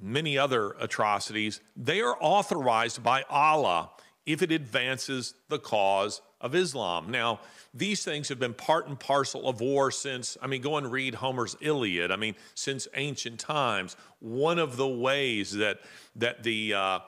many 0.01 0.39
other 0.39 0.77
atrocities, 0.81 1.61
they 1.77 2.01
are 2.01 2.17
authorized 2.21 3.03
by 3.03 3.25
Allah 3.29 3.91
if 4.27 4.43
it 4.43 4.53
advances 4.53 5.35
the 5.49 5.59
cause 5.59 6.21
of 6.41 6.55
Islam. 6.55 7.11
Now, 7.11 7.41
these 7.75 8.05
things 8.05 8.29
have 8.29 8.39
been 8.39 8.55
part 8.55 8.87
and 8.87 8.99
parcel 8.99 9.49
of 9.49 9.61
war 9.61 9.91
since, 9.91 10.37
I 10.41 10.47
mean, 10.47 10.63
go 10.63 10.77
and 10.77 10.91
read 10.93 11.17
Homer's 11.17 11.57
Iliad. 11.61 12.11
I 12.11 12.17
mean, 12.17 12.35
since 12.55 12.87
ancient 12.95 13.41
times. 13.41 13.97
One 14.21 14.59
of 14.59 14.77
the 14.77 14.87
ways 14.87 15.53
that, 15.53 15.81
that 16.17 16.43
the, 16.43 16.75
uh, 16.75 16.99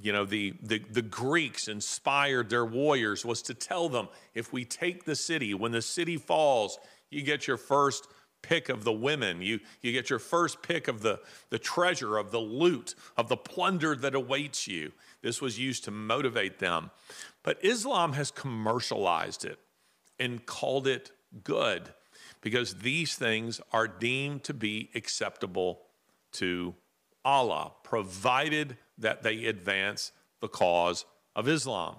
you 0.00 0.12
know, 0.12 0.24
the, 0.24 0.54
the, 0.62 0.78
the 0.90 1.02
Greeks 1.02 1.68
inspired 1.68 2.50
their 2.50 2.64
warriors 2.64 3.24
was 3.24 3.42
to 3.42 3.54
tell 3.54 3.88
them 3.88 4.08
if 4.34 4.52
we 4.52 4.64
take 4.64 5.04
the 5.04 5.16
city, 5.16 5.54
when 5.54 5.72
the 5.72 5.82
city 5.82 6.16
falls, 6.16 6.78
you 7.14 7.22
get 7.22 7.46
your 7.46 7.56
first 7.56 8.06
pick 8.42 8.68
of 8.68 8.84
the 8.84 8.92
women. 8.92 9.40
You, 9.40 9.60
you 9.80 9.92
get 9.92 10.10
your 10.10 10.18
first 10.18 10.62
pick 10.62 10.86
of 10.86 11.00
the, 11.00 11.20
the 11.48 11.58
treasure, 11.58 12.18
of 12.18 12.30
the 12.30 12.40
loot, 12.40 12.94
of 13.16 13.28
the 13.28 13.36
plunder 13.36 13.96
that 13.96 14.14
awaits 14.14 14.68
you. 14.68 14.92
This 15.22 15.40
was 15.40 15.58
used 15.58 15.84
to 15.84 15.90
motivate 15.90 16.58
them. 16.58 16.90
But 17.42 17.64
Islam 17.64 18.12
has 18.12 18.30
commercialized 18.30 19.44
it 19.44 19.58
and 20.20 20.44
called 20.44 20.86
it 20.86 21.10
good 21.42 21.94
because 22.42 22.76
these 22.76 23.14
things 23.14 23.60
are 23.72 23.88
deemed 23.88 24.44
to 24.44 24.54
be 24.54 24.90
acceptable 24.94 25.80
to 26.32 26.74
Allah, 27.24 27.72
provided 27.82 28.76
that 28.98 29.22
they 29.22 29.46
advance 29.46 30.12
the 30.40 30.48
cause 30.48 31.06
of 31.34 31.48
Islam. 31.48 31.96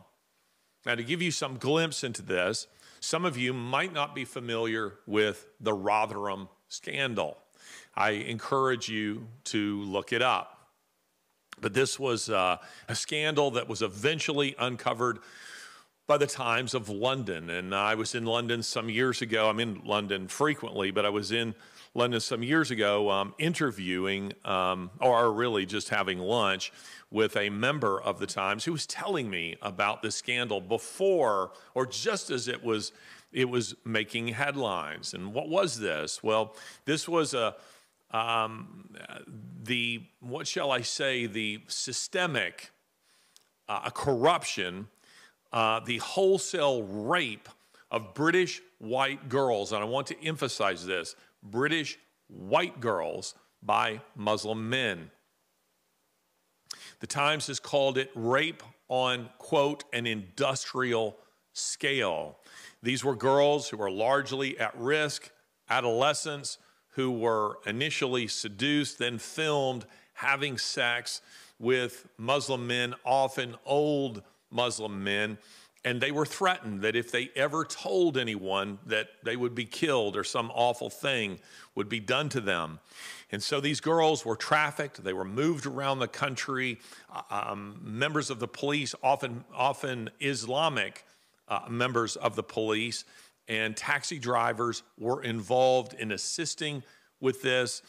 Now, 0.86 0.94
to 0.94 1.04
give 1.04 1.22
you 1.22 1.32
some 1.32 1.58
glimpse 1.58 2.04
into 2.04 2.22
this, 2.22 2.68
some 3.06 3.24
of 3.24 3.38
you 3.38 3.54
might 3.54 3.94
not 3.94 4.16
be 4.16 4.26
familiar 4.26 4.96
with 5.06 5.48
the 5.60 5.72
Rotherham 5.72 6.50
scandal. 6.70 7.38
I 7.96 8.12
encourage 8.12 8.90
you 8.90 9.28
to 9.46 9.84
look 9.84 10.12
it 10.12 10.24
up. 10.24 10.72
But 11.62 11.76
this 11.76 12.00
was 12.00 12.32
uh, 12.32 12.58
a 12.90 12.96
scandal 12.96 13.52
that 13.52 13.70
was 13.70 13.84
eventually 13.84 14.56
uncovered 14.58 15.20
by 16.08 16.18
the 16.18 16.26
Times 16.26 16.74
of 16.74 16.90
London. 16.90 17.52
And 17.52 17.76
I 17.76 17.94
was 17.94 18.16
in 18.16 18.26
London 18.26 18.64
some 18.64 18.90
years 18.90 19.22
ago. 19.22 19.50
I'm 19.50 19.60
in 19.60 19.82
London 19.86 20.28
frequently, 20.28 20.90
but 20.90 21.06
I 21.06 21.10
was 21.10 21.32
in 21.32 21.54
London 21.94 22.20
some 22.20 22.42
years 22.42 22.72
ago 22.72 23.12
um, 23.12 23.36
interviewing, 23.38 24.34
um, 24.44 24.90
or 25.00 25.32
really 25.32 25.68
just 25.68 25.90
having 25.90 26.18
lunch 26.18 26.74
with 27.16 27.38
a 27.38 27.50
member 27.50 28.02
of 28.02 28.20
the 28.20 28.28
Times 28.28 28.66
who 28.66 28.74
was 28.74 28.86
telling 28.86 29.30
me 29.30 29.56
about 29.62 30.02
the 30.02 30.12
scandal 30.12 30.60
before 30.60 31.52
or 31.74 31.86
just 31.86 32.30
as 32.30 32.50
it 32.50 32.62
was 32.62 32.92
it 33.32 33.50
was 33.50 33.74
making 33.86 34.28
headlines. 34.30 35.14
And 35.14 35.34
what 35.34 35.48
was 35.48 35.80
this? 35.80 36.22
Well, 36.22 36.56
this 36.84 37.08
was 37.08 37.34
a 37.34 37.56
um, 38.12 38.90
the 39.64 40.04
what 40.20 40.46
shall 40.46 40.72
I 40.72 40.82
say 40.82 41.26
the 41.26 41.62
systemic 41.68 42.72
uh, 43.70 43.90
corruption, 43.92 44.90
uh, 45.54 45.80
the 45.80 46.00
wholesale 46.00 46.84
rape 46.84 47.48
of 47.92 48.14
British 48.14 48.62
white 48.80 49.30
girls, 49.30 49.72
and 49.72 49.82
I 49.82 49.86
want 49.86 50.08
to 50.08 50.22
emphasize 50.22 50.86
this: 50.86 51.16
British 51.42 51.98
white 52.28 52.82
girls 52.82 53.36
by 53.64 54.02
Muslim 54.18 54.70
men. 54.70 55.12
The 57.00 57.08
Times 57.08 57.48
has 57.48 57.60
called 57.60 57.98
it 57.98 58.12
rape 58.16 58.64
on, 58.88 59.30
quote, 59.38 59.84
an 59.94 60.08
industrial 60.08 61.18
scale. 61.54 62.38
These 62.84 63.04
were 63.04 63.16
girls 63.16 63.70
who 63.70 63.78
were 63.78 63.92
largely 63.92 64.58
at 64.60 64.78
risk, 64.78 65.32
adolescents 65.70 66.58
who 66.90 67.12
were 67.12 67.58
initially 67.66 68.28
seduced, 68.28 69.00
then 69.00 69.18
filmed 69.18 69.86
having 70.14 70.58
sex 70.58 71.22
with 71.60 72.08
Muslim 72.18 72.68
men, 72.68 72.94
often 73.04 73.56
old 73.66 74.22
Muslim 74.50 75.04
men. 75.04 75.38
And 75.84 76.02
they 76.02 76.12
were 76.12 76.26
threatened 76.26 76.82
that 76.82 76.96
if 76.96 77.12
they 77.12 77.30
ever 77.36 77.64
told 77.64 78.18
anyone 78.18 78.80
that 78.88 79.10
they 79.24 79.36
would 79.36 79.54
be 79.54 79.66
killed 79.66 80.18
or 80.18 80.24
some 80.24 80.52
awful 80.54 80.90
thing 80.90 81.40
would 81.76 81.90
be 81.90 82.00
done 82.00 82.30
to 82.30 82.42
them. 82.42 82.80
And 83.36 83.44
so 83.44 83.60
these 83.60 83.82
girls 83.82 84.24
were 84.24 84.38
trafficked. 84.38 85.04
They 85.04 85.12
were 85.12 85.26
moved 85.26 85.66
around 85.66 86.00
the 86.00 86.08
country. 86.08 86.80
Uh, 87.14 87.22
um, 87.30 87.82
members 87.84 88.30
of 88.30 88.40
the 88.40 88.48
police, 88.48 88.96
often, 89.04 89.44
often 89.54 90.10
Islamic 90.22 91.04
uh, 91.50 91.60
members 91.70 92.16
of 92.16 92.38
the 92.38 92.44
police, 92.44 93.04
and 93.50 93.76
taxi 93.76 94.20
drivers 94.20 94.84
were 94.98 95.22
involved 95.22 95.96
in 95.96 96.14
assisting 96.14 96.82
with 97.20 97.42
this. 97.42 97.82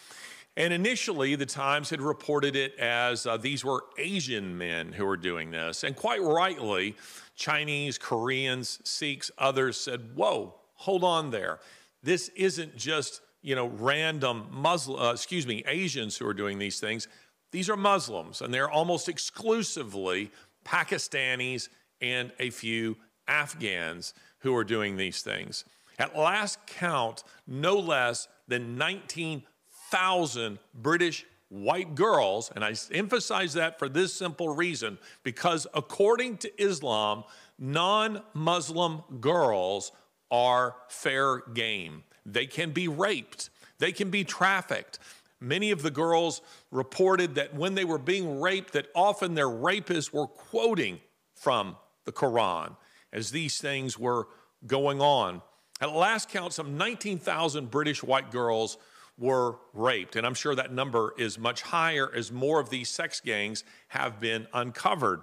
And 0.57 0.75
initially, 0.75 1.37
the 1.37 1.47
Times 1.47 1.91
had 1.91 2.01
reported 2.01 2.57
it 2.57 2.77
as 2.81 3.25
uh, 3.25 3.37
these 3.37 3.65
were 3.65 3.85
Asian 3.99 4.59
men 4.59 4.91
who 4.91 5.07
were 5.07 5.17
doing 5.17 5.53
this. 5.53 5.85
And 5.85 5.95
quite 5.95 6.23
rightly, 6.23 6.97
Chinese, 7.37 7.99
Koreans, 7.99 8.81
Sikhs, 8.83 9.31
others 9.39 9.77
said, 9.77 10.17
Whoa, 10.17 10.57
hold 10.75 11.05
on 11.05 11.31
there. 11.31 11.61
This 12.03 12.31
isn't 12.31 12.77
just 12.77 13.21
you 13.47 13.55
know 13.55 13.69
random 13.69 14.49
Muslim, 14.51 15.01
uh, 15.01 15.13
excuse 15.13 15.47
me, 15.47 15.63
Asians 15.69 16.17
who 16.17 16.27
are 16.27 16.35
doing 16.35 16.59
these 16.59 16.81
things. 16.81 17.07
These 17.53 17.71
are 17.71 17.77
Muslims, 17.77 18.43
and 18.43 18.53
they're 18.53 18.69
almost 18.69 19.09
exclusively 19.09 20.33
Pakistanis 20.65 21.69
and 22.03 22.33
a 22.41 22.51
few 22.51 22.97
Afghans 23.29 24.15
who 24.41 24.55
are 24.57 24.65
doing 24.65 24.97
these 24.97 25.23
things. 25.23 25.65
At 25.97 26.19
last 26.19 26.59
count, 26.67 27.23
no 27.47 27.79
less 27.79 28.27
than 28.49 28.77
19,000 28.77 30.59
British 30.75 31.25
white 31.49 31.95
girls, 31.95 32.51
and 32.53 32.65
I 32.65 32.75
emphasize 32.91 33.55
that 33.55 33.79
for 33.79 33.89
this 33.89 34.13
simple 34.13 34.57
reason 34.57 34.99
because 35.23 35.69
according 35.73 36.39
to 36.39 36.63
Islam, 36.63 37.23
non 37.61 38.23
Muslim 38.35 39.05
girls 39.21 39.93
are 40.33 40.75
fair 40.89 41.43
game. 41.55 42.03
They 42.27 42.47
can 42.47 42.73
be 42.73 42.89
raped, 42.89 43.51
they 43.79 43.93
can 43.93 44.11
be 44.11 44.25
trafficked. 44.25 44.99
Many 45.39 45.71
of 45.71 45.83
the 45.83 45.91
girls 45.91 46.41
reported 46.71 47.35
that 47.35 47.55
when 47.55 47.75
they 47.75 47.85
were 47.85 47.99
being 47.99 48.41
raped, 48.41 48.73
that 48.73 48.87
often 48.95 49.35
their 49.35 49.49
rapists 49.49 50.13
were 50.13 50.27
quoting 50.27 50.99
from 51.35 51.77
the 52.07 52.13
Quran 52.13 52.75
as 53.13 53.31
these 53.31 53.59
things 53.61 53.99
were 53.99 54.29
going 54.67 55.01
on. 55.01 55.43
At 55.81 55.93
last 55.93 56.31
count, 56.31 56.55
some 56.55 56.79
19,000 56.79 57.71
British 57.71 58.03
white 58.03 58.31
girls 58.31 58.79
were 59.19 59.57
raped. 59.73 60.17
And 60.17 60.27
I'm 60.27 60.35
sure 60.35 60.55
that 60.55 60.73
number 60.73 61.15
is 61.19 61.39
much 61.39 61.63
higher 61.63 62.11
as 62.15 62.33
more 62.33 62.61
of 62.61 62.71
these 62.71 62.89
sex 62.89 63.21
gangs 63.21 63.65
have 63.89 64.21
been 64.21 64.47
uncovered. 64.53 65.21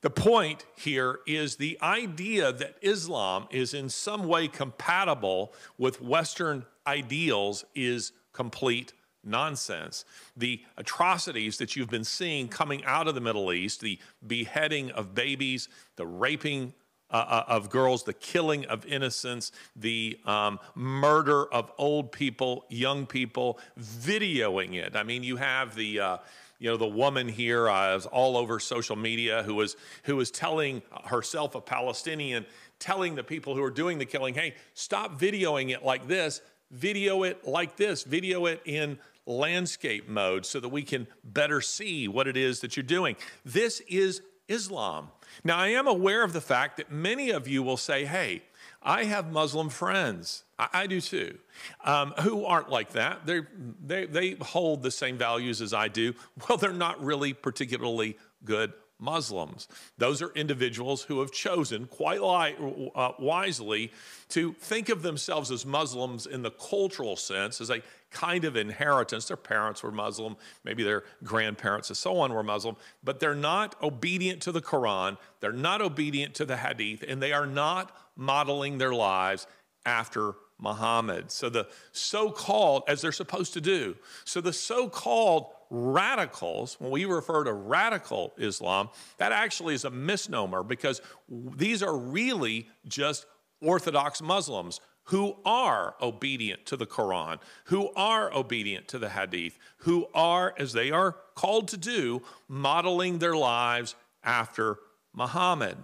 The 0.00 0.10
point 0.10 0.64
here 0.76 1.20
is 1.26 1.56
the 1.56 1.76
idea 1.82 2.52
that 2.52 2.76
Islam 2.82 3.48
is 3.50 3.74
in 3.74 3.88
some 3.88 4.28
way 4.28 4.46
compatible 4.46 5.52
with 5.76 6.00
Western 6.00 6.64
ideals 6.86 7.64
is 7.74 8.12
complete 8.32 8.92
nonsense. 9.24 10.04
The 10.36 10.62
atrocities 10.76 11.58
that 11.58 11.74
you've 11.74 11.90
been 11.90 12.04
seeing 12.04 12.46
coming 12.46 12.84
out 12.84 13.08
of 13.08 13.16
the 13.16 13.20
Middle 13.20 13.52
East, 13.52 13.80
the 13.80 13.98
beheading 14.24 14.92
of 14.92 15.14
babies, 15.14 15.68
the 15.96 16.06
raping 16.06 16.74
uh, 17.10 17.16
uh, 17.16 17.44
of 17.48 17.70
girls, 17.70 18.04
the 18.04 18.12
killing 18.12 18.66
of 18.66 18.86
innocents, 18.86 19.50
the 19.74 20.18
um, 20.26 20.60
murder 20.74 21.52
of 21.52 21.72
old 21.78 22.12
people, 22.12 22.66
young 22.68 23.06
people, 23.06 23.58
videoing 23.80 24.74
it. 24.74 24.94
I 24.94 25.02
mean, 25.02 25.22
you 25.22 25.36
have 25.36 25.74
the. 25.74 26.00
Uh, 26.00 26.18
you 26.58 26.68
know 26.68 26.76
the 26.76 26.86
woman 26.86 27.28
here 27.28 27.68
uh, 27.68 27.96
is 27.96 28.06
all 28.06 28.36
over 28.36 28.58
social 28.58 28.96
media 28.96 29.42
who 29.42 29.54
was 29.54 29.76
who 30.04 30.16
was 30.16 30.30
telling 30.30 30.82
herself 31.04 31.54
a 31.54 31.60
Palestinian, 31.60 32.46
telling 32.78 33.14
the 33.14 33.24
people 33.24 33.54
who 33.54 33.62
are 33.62 33.70
doing 33.70 33.98
the 33.98 34.06
killing, 34.06 34.34
"Hey, 34.34 34.54
stop 34.74 35.18
videoing 35.18 35.70
it 35.70 35.84
like 35.84 36.08
this. 36.08 36.40
Video 36.70 37.22
it 37.22 37.46
like 37.46 37.76
this. 37.76 38.02
Video 38.02 38.46
it 38.46 38.60
in 38.64 38.98
landscape 39.24 40.08
mode 40.08 40.44
so 40.44 40.60
that 40.60 40.68
we 40.68 40.82
can 40.82 41.06
better 41.24 41.60
see 41.60 42.08
what 42.08 42.26
it 42.26 42.36
is 42.36 42.60
that 42.60 42.76
you're 42.76 42.82
doing." 42.82 43.16
This 43.44 43.80
is 43.88 44.22
Islam. 44.48 45.08
Now, 45.44 45.58
I 45.58 45.68
am 45.68 45.86
aware 45.86 46.24
of 46.24 46.32
the 46.32 46.40
fact 46.40 46.78
that 46.78 46.90
many 46.90 47.30
of 47.30 47.46
you 47.46 47.62
will 47.62 47.76
say, 47.76 48.06
hey, 48.06 48.42
I 48.82 49.04
have 49.04 49.32
Muslim 49.32 49.68
friends. 49.68 50.44
I, 50.58 50.68
I 50.72 50.86
do 50.86 51.00
too, 51.00 51.38
um, 51.84 52.14
who 52.20 52.44
aren't 52.44 52.70
like 52.70 52.92
that. 52.92 53.26
They, 53.26 53.40
they, 53.84 54.06
they 54.06 54.36
hold 54.40 54.82
the 54.82 54.90
same 54.90 55.18
values 55.18 55.60
as 55.60 55.74
I 55.74 55.88
do. 55.88 56.14
Well, 56.48 56.58
they're 56.58 56.72
not 56.72 57.02
really 57.02 57.32
particularly 57.32 58.16
good 58.44 58.72
Muslims. 59.00 59.68
Those 59.96 60.22
are 60.22 60.30
individuals 60.34 61.02
who 61.02 61.20
have 61.20 61.30
chosen 61.30 61.86
quite 61.86 62.20
li- 62.20 62.90
uh, 62.94 63.12
wisely 63.18 63.92
to 64.30 64.54
think 64.54 64.88
of 64.88 65.02
themselves 65.02 65.50
as 65.50 65.64
Muslims 65.64 66.26
in 66.26 66.42
the 66.42 66.50
cultural 66.50 67.16
sense, 67.16 67.60
as 67.60 67.70
a 67.70 67.80
kind 68.10 68.44
of 68.44 68.56
inheritance. 68.56 69.26
Their 69.26 69.36
parents 69.36 69.82
were 69.82 69.92
Muslim, 69.92 70.36
maybe 70.64 70.82
their 70.82 71.04
grandparents 71.24 71.90
and 71.90 71.96
so 71.96 72.18
on 72.20 72.32
were 72.32 72.42
Muslim, 72.42 72.76
but 73.04 73.20
they're 73.20 73.34
not 73.34 73.74
obedient 73.82 74.42
to 74.42 74.52
the 74.52 74.62
Quran, 74.62 75.18
they're 75.40 75.52
not 75.52 75.82
obedient 75.82 76.34
to 76.36 76.44
the 76.44 76.56
Hadith, 76.56 77.04
and 77.06 77.22
they 77.22 77.32
are 77.32 77.46
not 77.46 77.96
modeling 78.16 78.78
their 78.78 78.94
lives 78.94 79.46
after 79.84 80.34
Muhammad. 80.58 81.30
So 81.30 81.48
the 81.48 81.68
so 81.92 82.30
called, 82.30 82.82
as 82.88 83.00
they're 83.00 83.12
supposed 83.12 83.52
to 83.54 83.60
do, 83.60 83.96
so 84.24 84.40
the 84.40 84.52
so 84.52 84.88
called 84.88 85.46
radicals, 85.70 86.76
when 86.80 86.90
we 86.90 87.04
refer 87.04 87.44
to 87.44 87.52
radical 87.52 88.32
Islam, 88.38 88.88
that 89.18 89.32
actually 89.32 89.74
is 89.74 89.84
a 89.84 89.90
misnomer 89.90 90.62
because 90.62 91.00
these 91.28 91.82
are 91.82 91.96
really 91.96 92.68
just 92.86 93.26
Orthodox 93.60 94.22
Muslims 94.22 94.80
who 95.08 95.36
are 95.44 95.94
obedient 96.02 96.66
to 96.66 96.76
the 96.76 96.86
Quran, 96.86 97.38
who 97.64 97.90
are 97.94 98.32
obedient 98.34 98.88
to 98.88 98.98
the 98.98 99.08
Hadith, 99.08 99.58
who 99.78 100.06
are, 100.12 100.54
as 100.58 100.74
they 100.74 100.90
are 100.90 101.16
called 101.34 101.68
to 101.68 101.78
do, 101.78 102.20
modeling 102.46 103.18
their 103.18 103.36
lives 103.36 103.94
after 104.22 104.78
Muhammad. 105.14 105.78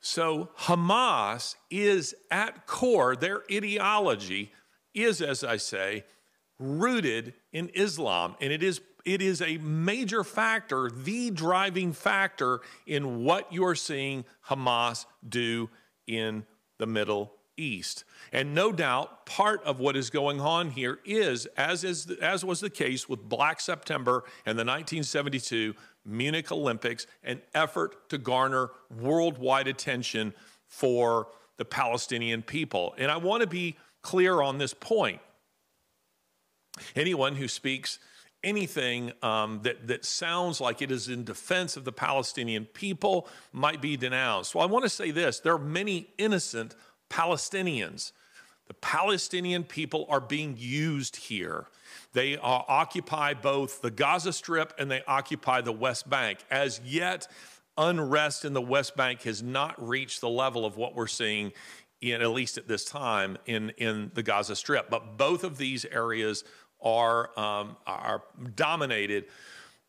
So 0.00 0.50
Hamas 0.58 1.54
is 1.70 2.14
at 2.30 2.66
core, 2.66 3.16
their 3.16 3.42
ideology 3.50 4.52
is, 4.94 5.22
as 5.22 5.42
I 5.42 5.56
say, 5.56 6.04
rooted 6.58 7.32
in 7.50 7.70
Islam. 7.70 8.36
And 8.42 8.52
it 8.52 8.62
is, 8.62 8.82
it 9.06 9.22
is 9.22 9.40
a 9.40 9.56
major 9.56 10.22
factor, 10.22 10.90
the 10.90 11.30
driving 11.30 11.94
factor 11.94 12.60
in 12.86 13.24
what 13.24 13.50
you're 13.54 13.74
seeing 13.74 14.26
Hamas 14.48 15.06
do 15.26 15.70
in 16.06 16.44
the 16.78 16.86
Middle 16.86 17.32
East. 17.56 18.04
And 18.32 18.54
no 18.54 18.72
doubt, 18.72 19.26
part 19.26 19.62
of 19.64 19.80
what 19.80 19.96
is 19.96 20.10
going 20.10 20.40
on 20.40 20.70
here 20.70 20.98
is, 21.04 21.46
as, 21.56 21.84
is, 21.84 22.10
as 22.20 22.44
was 22.44 22.60
the 22.60 22.70
case 22.70 23.08
with 23.08 23.28
Black 23.28 23.60
September 23.60 24.24
and 24.44 24.58
the 24.58 24.64
1972 24.64 25.74
Munich 26.04 26.52
Olympics, 26.52 27.06
an 27.24 27.40
effort 27.54 28.08
to 28.10 28.18
garner 28.18 28.70
worldwide 29.00 29.68
attention 29.68 30.34
for 30.68 31.28
the 31.56 31.64
Palestinian 31.64 32.42
people. 32.42 32.94
And 32.98 33.10
I 33.10 33.16
want 33.16 33.42
to 33.42 33.46
be 33.46 33.76
clear 34.02 34.40
on 34.40 34.58
this 34.58 34.74
point. 34.74 35.20
Anyone 36.94 37.36
who 37.36 37.48
speaks 37.48 37.98
anything 38.44 39.12
um, 39.22 39.60
that, 39.62 39.88
that 39.88 40.04
sounds 40.04 40.60
like 40.60 40.80
it 40.80 40.90
is 40.90 41.08
in 41.08 41.24
defense 41.24 41.76
of 41.76 41.84
the 41.84 41.92
Palestinian 41.92 42.64
people 42.64 43.28
might 43.52 43.82
be 43.82 43.96
denounced. 43.96 44.54
Well, 44.54 44.62
I 44.62 44.70
want 44.70 44.84
to 44.84 44.88
say 44.88 45.10
this 45.10 45.40
there 45.40 45.54
are 45.54 45.58
many 45.58 46.08
innocent 46.18 46.74
Palestinians. 47.10 48.12
The 48.68 48.74
Palestinian 48.74 49.62
people 49.62 50.06
are 50.08 50.20
being 50.20 50.56
used 50.58 51.16
here. 51.16 51.66
They 52.12 52.36
uh, 52.36 52.40
occupy 52.42 53.34
both 53.34 53.80
the 53.80 53.90
Gaza 53.90 54.32
Strip 54.32 54.72
and 54.78 54.90
they 54.90 55.02
occupy 55.06 55.60
the 55.60 55.72
West 55.72 56.10
Bank. 56.10 56.38
As 56.50 56.80
yet, 56.84 57.28
unrest 57.78 58.44
in 58.44 58.54
the 58.54 58.62
West 58.62 58.96
Bank 58.96 59.22
has 59.22 59.42
not 59.42 59.74
reached 59.86 60.20
the 60.20 60.28
level 60.28 60.64
of 60.64 60.76
what 60.76 60.94
we're 60.94 61.06
seeing 61.06 61.52
in 62.00 62.20
at 62.22 62.30
least 62.30 62.58
at 62.58 62.68
this 62.68 62.84
time 62.84 63.38
in, 63.46 63.70
in 63.78 64.10
the 64.14 64.22
Gaza 64.22 64.56
Strip. 64.56 64.90
But 64.90 65.16
both 65.16 65.44
of 65.44 65.58
these 65.58 65.84
areas 65.84 66.44
are, 66.82 67.38
um, 67.38 67.76
are 67.86 68.22
dominated 68.54 69.26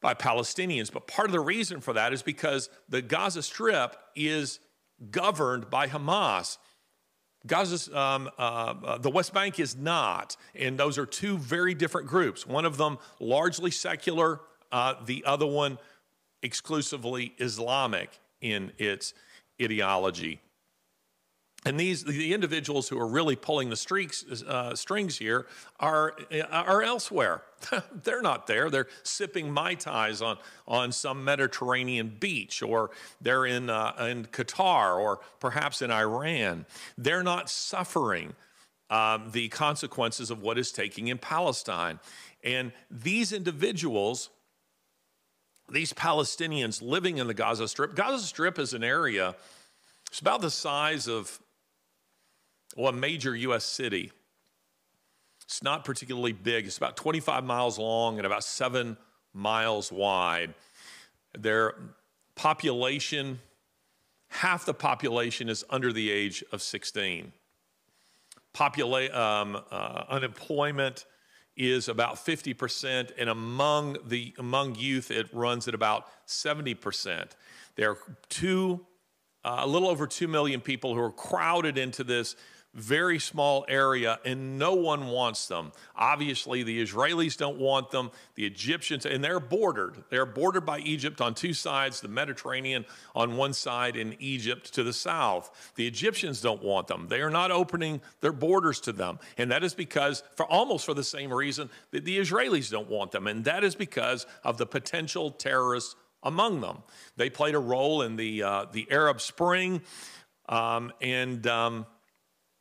by 0.02 0.14
Palestinians. 0.14 0.92
But 0.92 1.08
part 1.08 1.28
of 1.28 1.32
the 1.32 1.40
reason 1.40 1.82
for 1.82 1.94
that 1.94 2.14
is 2.14 2.22
because 2.22 2.70
the 2.88 3.02
Gaza 3.02 3.44
Strip 3.44 3.96
is 4.16 4.60
governed 5.12 5.70
by 5.70 5.88
Hamas. 5.88 6.58
Gaza's, 7.46 7.94
um, 7.94 8.30
uh, 8.38 8.42
uh, 8.42 8.98
the 8.98 9.10
West 9.10 9.34
Bank 9.34 9.60
is 9.60 9.76
not, 9.76 10.36
and 10.56 10.78
those 10.78 10.98
are 10.98 11.06
two 11.06 11.38
very 11.38 11.74
different 11.74 12.08
groups. 12.08 12.48
One 12.48 12.66
of 12.66 12.78
them 12.78 12.98
largely 13.20 13.72
secular, 13.72 14.42
uh, 14.72 14.96
the 15.06 15.24
other 15.26 15.46
one 15.46 15.78
exclusively 16.42 17.34
Islamic 17.38 18.20
in 18.42 18.72
its 18.78 19.14
ideology. 19.62 20.42
And 21.68 21.78
these 21.78 22.04
the 22.06 22.34
individuals 22.34 22.88
who 22.88 22.98
are 22.98 23.08
really 23.08 23.36
pulling 23.36 23.70
the 23.70 23.76
streaks, 23.76 24.24
uh, 24.44 24.74
strings 24.74 25.18
here 25.18 25.48
are 25.80 26.16
are 26.50 26.82
elsewhere. 26.82 27.44
they're 28.04 28.22
not 28.22 28.48
there. 28.48 28.70
They're 28.70 28.88
sipping 29.04 29.52
mai 29.52 29.76
tais 29.76 30.22
on 30.22 30.38
on 30.66 30.94
some 30.94 31.26
Mediterranean 31.26 32.16
beach, 32.20 32.64
or 32.64 32.92
they're 33.20 33.46
in 33.46 33.70
uh, 33.70 33.94
in 34.00 34.26
Qatar, 34.26 34.98
or 34.98 35.20
perhaps 35.42 35.82
in 35.82 35.92
Iran. 35.92 36.66
They're 36.98 37.24
not 37.24 37.50
suffering 37.50 38.34
um, 38.90 39.32
the 39.32 39.50
consequences 39.50 40.32
of 40.32 40.42
what 40.42 40.58
is 40.58 40.72
taking 40.72 41.10
in 41.10 41.18
Palestine. 41.18 42.00
And 42.44 42.72
these 42.90 43.34
individuals, 43.34 44.30
these 45.70 45.92
Palestinians 45.92 46.82
living 46.82 47.18
in 47.18 47.28
the 47.28 47.34
Gaza 47.34 47.68
Strip, 47.68 47.94
Gaza 47.94 48.26
Strip 48.26 48.58
is 48.58 48.74
an 48.74 48.86
area. 48.86 49.36
It's 50.10 50.22
about 50.22 50.40
the 50.40 50.52
size 50.52 51.10
of 51.10 51.42
well, 52.78 52.90
a 52.90 52.94
major 52.94 53.36
U.S. 53.36 53.64
city. 53.64 54.12
It's 55.44 55.64
not 55.64 55.84
particularly 55.84 56.32
big. 56.32 56.68
It's 56.68 56.78
about 56.78 56.96
25 56.96 57.44
miles 57.44 57.80
long 57.80 58.18
and 58.18 58.26
about 58.26 58.44
seven 58.44 58.98
miles 59.34 59.92
wide. 59.92 60.54
Their 61.38 61.74
population, 62.36 63.40
half 64.30 64.66
the 64.66 64.76
population 64.76 65.50
is 65.50 65.66
under 65.70 65.92
the 65.92 66.12
age 66.12 66.44
of 66.52 66.62
16. 66.62 67.32
Popula- 68.54 69.14
um, 69.16 69.62
uh, 69.72 70.04
unemployment 70.10 71.06
is 71.56 71.88
about 71.88 72.18
50%, 72.18 73.12
and 73.18 73.30
among 73.30 73.98
the 74.06 74.36
among 74.38 74.76
youth, 74.76 75.10
it 75.10 75.28
runs 75.34 75.68
at 75.68 75.74
about 75.74 76.06
70%. 76.28 77.32
There 77.76 77.92
are 77.92 77.98
two, 78.30 78.86
uh, 79.44 79.62
a 79.62 79.68
little 79.68 79.88
over 79.88 80.06
two 80.06 80.28
million 80.28 80.62
people 80.62 80.94
who 80.94 81.02
are 81.02 81.12
crowded 81.12 81.80
into 81.80 82.04
this 82.04 82.36
very 82.74 83.18
small 83.18 83.66
area, 83.68 84.20
and 84.24 84.60
no 84.60 84.74
one 84.76 85.08
wants 85.08 85.48
them. 85.48 85.72
Obviously, 85.96 86.62
the 86.62 86.84
Israelis 86.84 87.36
don't 87.36 87.58
want 87.58 87.90
them, 87.90 88.12
the 88.36 88.46
Egyptians, 88.46 89.06
and 89.06 89.24
they're 89.24 89.40
bordered. 89.40 90.04
They're 90.10 90.28
bordered 90.28 90.66
by 90.66 90.80
Egypt 90.80 91.20
on 91.20 91.34
two 91.34 91.54
sides, 91.54 92.02
the 92.02 92.08
Mediterranean 92.08 92.86
on 93.16 93.36
one 93.36 93.54
side, 93.54 93.96
and 93.96 94.16
Egypt 94.20 94.74
to 94.76 94.84
the 94.84 94.94
south. 94.94 95.74
The 95.76 95.88
Egyptians 95.88 96.40
don't 96.40 96.62
want 96.62 96.88
them. 96.88 97.08
They 97.10 97.22
are 97.22 97.32
not 97.32 97.52
opening 97.52 98.02
their 98.22 98.32
borders 98.32 98.80
to 98.82 98.92
them. 98.92 99.20
And 99.38 99.52
that 99.52 99.64
is 99.64 99.74
because, 99.74 100.22
for 100.36 100.46
almost 100.46 100.86
for 100.86 100.94
the 100.94 101.04
same 101.04 101.34
reason, 101.34 101.70
that 101.92 102.06
the 102.06 102.20
Israelis 102.20 102.70
don't 102.70 102.90
want 102.90 103.12
them. 103.12 103.26
And 103.26 103.44
that 103.46 103.64
is 103.64 103.74
because 103.74 104.28
of 104.44 104.58
the 104.58 104.68
potential 104.68 105.32
terrorists 105.32 105.96
among 106.22 106.62
them. 106.62 106.84
They 107.16 107.30
played 107.30 107.56
a 107.56 107.60
role 107.60 108.04
in 108.04 108.18
the, 108.18 108.44
uh, 108.44 108.66
the 108.72 108.88
Arab 108.92 109.20
Spring. 109.22 109.82
Um, 110.50 110.94
and 111.02 111.46
um, 111.48 111.86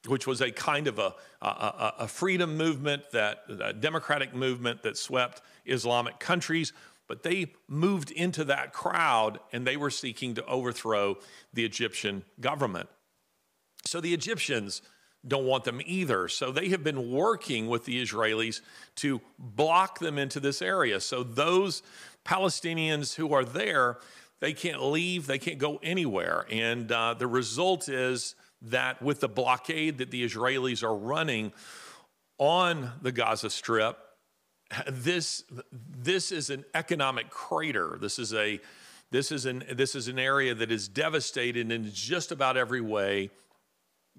which 0.07 0.27
was 0.27 0.40
a 0.40 0.51
kind 0.51 0.87
of 0.87 0.99
a, 0.99 1.14
a, 1.42 1.95
a 2.01 2.09
freedom 2.09 2.57
movement, 2.57 3.03
that 3.12 3.45
a 3.49 3.73
democratic 3.73 4.35
movement 4.35 4.83
that 4.83 4.97
swept 4.97 5.42
Islamic 5.64 6.19
countries. 6.19 6.73
But 7.09 7.23
they 7.23 7.53
moved 7.69 8.11
into 8.11 8.45
that 8.45 8.73
crowd 8.73 9.38
and 9.53 9.66
they 9.66 9.77
were 9.77 9.90
seeking 9.90 10.35
to 10.35 10.45
overthrow 10.47 11.19
the 11.53 11.64
Egyptian 11.64 12.25
government. 12.40 12.88
So 13.85 14.01
the 14.01 14.12
Egyptians 14.12 14.83
don't 15.27 15.45
want 15.45 15.64
them 15.64 15.81
either. 15.85 16.29
So 16.29 16.53
they 16.53 16.69
have 16.69 16.85
been 16.85 17.11
working 17.11 17.69
with 17.69 17.85
the 17.85 18.03
Israelis 18.03 18.61
to 18.97 19.21
block 19.38 19.99
them 19.99 20.19
into 20.19 20.40
this 20.40 20.62
area. 20.62 21.01
So 21.01 21.23
those 21.23 21.83
Palestinians 22.25 23.14
who 23.14 23.33
are 23.33 23.45
there, 23.45 23.99
they 24.40 24.53
can't 24.53 24.83
leave, 24.83 25.27
they 25.27 25.38
can't 25.38 25.59
go 25.59 25.79
anywhere. 25.83 26.47
And 26.51 26.90
uh, 26.90 27.14
the 27.14 27.27
result 27.27 27.88
is 27.88 28.35
that 28.62 29.03
with 29.03 29.21
the 29.21 29.29
blockade 29.29 29.99
that 29.99 30.11
the 30.11 30.25
Israelis 30.25 30.83
are 30.83 30.97
running 30.97 31.53
on 32.38 32.92
the 33.03 33.12
Gaza 33.12 33.51
Strip, 33.51 33.99
this, 34.88 35.45
this 35.73 36.33
is 36.33 36.51
an 36.51 36.64
economic 36.75 37.31
crater. 37.31 37.99
This 38.01 38.19
is, 38.19 38.35
a, 38.35 38.61
this, 39.11 39.31
is 39.31 39.47
an, 39.47 39.64
this 39.73 39.95
is 39.95 40.09
an 40.09 40.19
area 40.19 40.55
that 40.55 40.73
is 40.73 40.88
devastated 40.88 41.71
in 41.71 41.90
just 41.92 42.33
about 42.33 42.57
every 42.57 42.81
way 42.81 43.31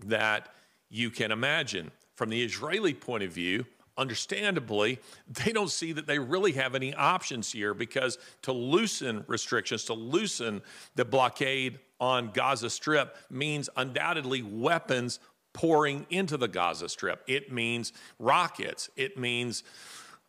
that 0.05 0.49
you 0.89 1.09
can 1.09 1.31
imagine. 1.31 1.91
From 2.15 2.29
the 2.29 2.43
Israeli 2.43 2.93
point 2.93 3.23
of 3.23 3.31
view, 3.31 3.65
understandably, 3.97 4.99
they 5.27 5.51
don't 5.51 5.71
see 5.71 5.91
that 5.91 6.07
they 6.07 6.19
really 6.19 6.53
have 6.53 6.75
any 6.75 6.93
options 6.93 7.51
here 7.51 7.73
because 7.73 8.17
to 8.43 8.53
loosen 8.53 9.25
restrictions, 9.27 9.83
to 9.85 9.93
loosen 9.93 10.61
the 10.95 11.05
blockade 11.05 11.79
on 11.99 12.31
Gaza 12.31 12.69
Strip 12.69 13.15
means 13.29 13.69
undoubtedly 13.75 14.41
weapons 14.41 15.19
pouring 15.53 16.05
into 16.09 16.37
the 16.37 16.47
Gaza 16.47 16.89
Strip. 16.89 17.23
It 17.27 17.51
means 17.51 17.93
rockets. 18.19 18.89
It 18.95 19.17
means 19.17 19.63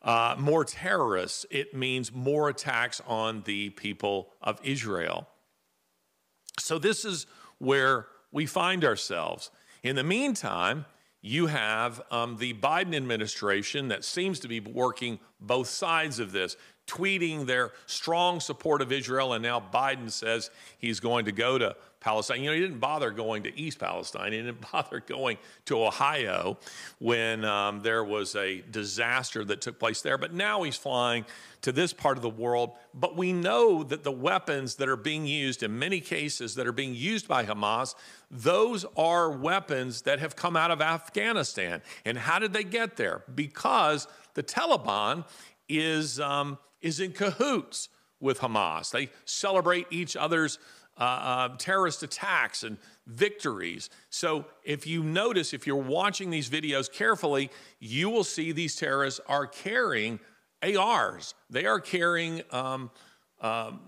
uh, 0.02 0.36
more 0.38 0.64
terrorists. 0.64 1.44
It 1.50 1.74
means 1.74 2.12
more 2.12 2.48
attacks 2.48 3.02
on 3.06 3.42
the 3.42 3.70
people 3.70 4.30
of 4.40 4.58
Israel. 4.62 5.28
So, 6.58 6.78
this 6.78 7.04
is 7.04 7.26
where 7.58 8.06
we 8.32 8.46
find 8.46 8.84
ourselves. 8.84 9.50
In 9.82 9.96
the 9.96 10.04
meantime, 10.04 10.86
you 11.20 11.46
have 11.46 12.00
um, 12.10 12.36
the 12.36 12.54
Biden 12.54 12.94
administration 12.94 13.88
that 13.88 14.04
seems 14.04 14.40
to 14.40 14.48
be 14.48 14.60
working 14.60 15.18
both 15.40 15.68
sides 15.68 16.18
of 16.18 16.32
this, 16.32 16.56
tweeting 16.88 17.46
their 17.46 17.72
strong 17.86 18.40
support 18.40 18.82
of 18.82 18.90
Israel, 18.90 19.34
and 19.34 19.42
now 19.42 19.60
Biden 19.60 20.10
says 20.10 20.50
he's 20.78 20.98
going 20.98 21.26
to 21.26 21.32
go 21.32 21.58
to 21.58 21.76
Palestine. 22.00 22.42
You 22.42 22.50
know, 22.50 22.54
he 22.54 22.60
didn't 22.60 22.78
bother 22.78 23.10
going 23.10 23.42
to 23.42 23.58
East 23.58 23.78
Palestine. 23.78 24.32
He 24.32 24.38
didn't 24.38 24.64
bother 24.72 25.00
going 25.00 25.38
to 25.66 25.84
Ohio 25.84 26.58
when 26.98 27.44
um, 27.44 27.80
there 27.80 28.04
was 28.04 28.36
a 28.36 28.62
disaster 28.70 29.44
that 29.44 29.60
took 29.60 29.78
place 29.78 30.00
there. 30.02 30.18
But 30.18 30.32
now 30.32 30.62
he's 30.62 30.76
flying 30.76 31.24
to 31.62 31.72
this 31.72 31.92
part 31.92 32.16
of 32.16 32.22
the 32.22 32.30
world. 32.30 32.72
But 32.94 33.16
we 33.16 33.32
know 33.32 33.82
that 33.82 34.04
the 34.04 34.12
weapons 34.12 34.76
that 34.76 34.88
are 34.88 34.96
being 34.96 35.26
used, 35.26 35.62
in 35.62 35.78
many 35.78 36.00
cases, 36.00 36.54
that 36.54 36.66
are 36.66 36.72
being 36.72 36.94
used 36.94 37.26
by 37.26 37.44
Hamas, 37.44 37.94
those 38.30 38.84
are 38.96 39.30
weapons 39.30 40.02
that 40.02 40.20
have 40.20 40.36
come 40.36 40.56
out 40.56 40.70
of 40.70 40.80
Afghanistan. 40.80 41.82
And 42.04 42.16
how 42.16 42.38
did 42.38 42.52
they 42.52 42.64
get 42.64 42.96
there? 42.96 43.24
Because 43.34 44.06
the 44.34 44.42
Taliban 44.42 45.24
is, 45.68 46.20
um, 46.20 46.58
is 46.80 47.00
in 47.00 47.12
cahoots 47.12 47.88
with 48.20 48.40
Hamas. 48.40 48.90
They 48.90 49.10
celebrate 49.24 49.86
each 49.90 50.16
other's 50.16 50.58
uh, 50.98 51.02
uh, 51.02 51.48
terrorist 51.58 52.02
attacks 52.02 52.64
and 52.64 52.76
victories. 53.06 53.88
So 54.10 54.46
if 54.64 54.86
you 54.86 55.02
notice, 55.02 55.54
if 55.54 55.66
you're 55.66 55.76
watching 55.76 56.30
these 56.30 56.50
videos 56.50 56.90
carefully, 56.90 57.50
you 57.78 58.10
will 58.10 58.24
see 58.24 58.50
these 58.50 58.74
terrorists 58.74 59.20
are 59.28 59.46
carrying 59.46 60.18
ARs. 60.62 61.34
They 61.50 61.66
are 61.66 61.78
carrying 61.78 62.42
um, 62.50 62.90
um, 63.40 63.80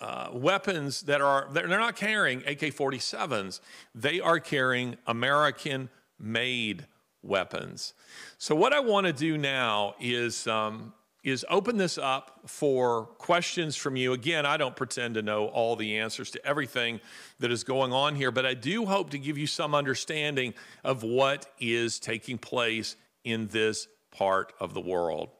uh, 0.00 0.28
weapons 0.32 1.02
that 1.02 1.20
are, 1.20 1.48
they're 1.52 1.68
not 1.68 1.96
carrying 1.96 2.38
AK 2.46 2.60
47s, 2.60 3.60
they 3.94 4.20
are 4.20 4.40
carrying 4.40 4.96
American 5.06 5.90
made 6.18 6.86
weapons. 7.22 7.92
So, 8.38 8.54
what 8.54 8.72
I 8.72 8.80
want 8.80 9.06
to 9.06 9.12
do 9.12 9.36
now 9.36 9.94
is 10.00 10.46
um, 10.46 10.92
is 11.26 11.44
open 11.50 11.76
this 11.76 11.98
up 11.98 12.40
for 12.46 13.06
questions 13.18 13.74
from 13.74 13.96
you. 13.96 14.12
Again, 14.12 14.46
I 14.46 14.56
don't 14.56 14.76
pretend 14.76 15.14
to 15.14 15.22
know 15.22 15.46
all 15.46 15.74
the 15.74 15.98
answers 15.98 16.30
to 16.30 16.46
everything 16.46 17.00
that 17.40 17.50
is 17.50 17.64
going 17.64 17.92
on 17.92 18.14
here, 18.14 18.30
but 18.30 18.46
I 18.46 18.54
do 18.54 18.86
hope 18.86 19.10
to 19.10 19.18
give 19.18 19.36
you 19.36 19.48
some 19.48 19.74
understanding 19.74 20.54
of 20.84 21.02
what 21.02 21.52
is 21.58 21.98
taking 21.98 22.38
place 22.38 22.94
in 23.24 23.48
this 23.48 23.88
part 24.12 24.52
of 24.60 24.72
the 24.72 24.80
world. 24.80 25.30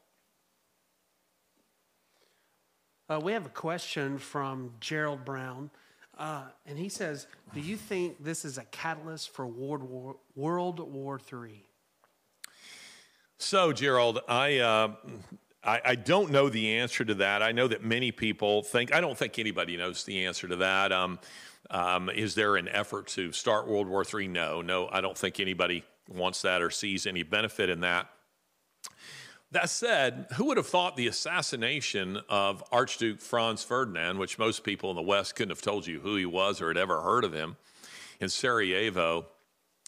Uh, 3.08 3.20
we 3.22 3.32
have 3.32 3.46
a 3.46 3.50
question 3.50 4.18
from 4.18 4.72
Gerald 4.80 5.24
Brown, 5.24 5.70
uh, 6.18 6.46
and 6.66 6.76
he 6.76 6.88
says, 6.88 7.28
"Do 7.54 7.60
you 7.60 7.76
think 7.76 8.24
this 8.24 8.44
is 8.44 8.58
a 8.58 8.64
catalyst 8.64 9.30
for 9.30 9.46
World 9.46 9.84
War, 9.84 10.16
World 10.34 10.80
War 10.80 11.20
III?" 11.32 11.64
So, 13.38 13.72
Gerald, 13.72 14.18
I, 14.28 14.58
uh, 14.58 14.96
I, 15.66 15.80
I 15.84 15.94
don't 15.96 16.30
know 16.30 16.48
the 16.48 16.78
answer 16.78 17.04
to 17.04 17.14
that. 17.14 17.42
I 17.42 17.50
know 17.50 17.66
that 17.66 17.82
many 17.82 18.12
people 18.12 18.62
think. 18.62 18.94
I 18.94 19.00
don't 19.00 19.18
think 19.18 19.38
anybody 19.38 19.76
knows 19.76 20.04
the 20.04 20.24
answer 20.24 20.46
to 20.46 20.56
that. 20.56 20.92
Um, 20.92 21.18
um, 21.70 22.08
is 22.08 22.36
there 22.36 22.56
an 22.56 22.68
effort 22.68 23.08
to 23.08 23.32
start 23.32 23.66
World 23.66 23.88
War 23.88 24.04
III? 24.04 24.28
No, 24.28 24.62
no. 24.62 24.88
I 24.90 25.00
don't 25.00 25.18
think 25.18 25.40
anybody 25.40 25.82
wants 26.08 26.42
that 26.42 26.62
or 26.62 26.70
sees 26.70 27.04
any 27.06 27.24
benefit 27.24 27.68
in 27.68 27.80
that. 27.80 28.08
That 29.50 29.68
said, 29.68 30.26
who 30.34 30.46
would 30.46 30.56
have 30.56 30.66
thought 30.66 30.96
the 30.96 31.08
assassination 31.08 32.20
of 32.28 32.62
Archduke 32.70 33.20
Franz 33.20 33.64
Ferdinand, 33.64 34.18
which 34.18 34.38
most 34.38 34.62
people 34.64 34.90
in 34.90 34.96
the 34.96 35.02
West 35.02 35.34
couldn't 35.34 35.50
have 35.50 35.62
told 35.62 35.86
you 35.86 36.00
who 36.00 36.16
he 36.16 36.26
was 36.26 36.60
or 36.60 36.68
had 36.68 36.76
ever 36.76 37.00
heard 37.00 37.24
of 37.24 37.32
him, 37.32 37.56
in 38.20 38.28
Sarajevo 38.28 39.26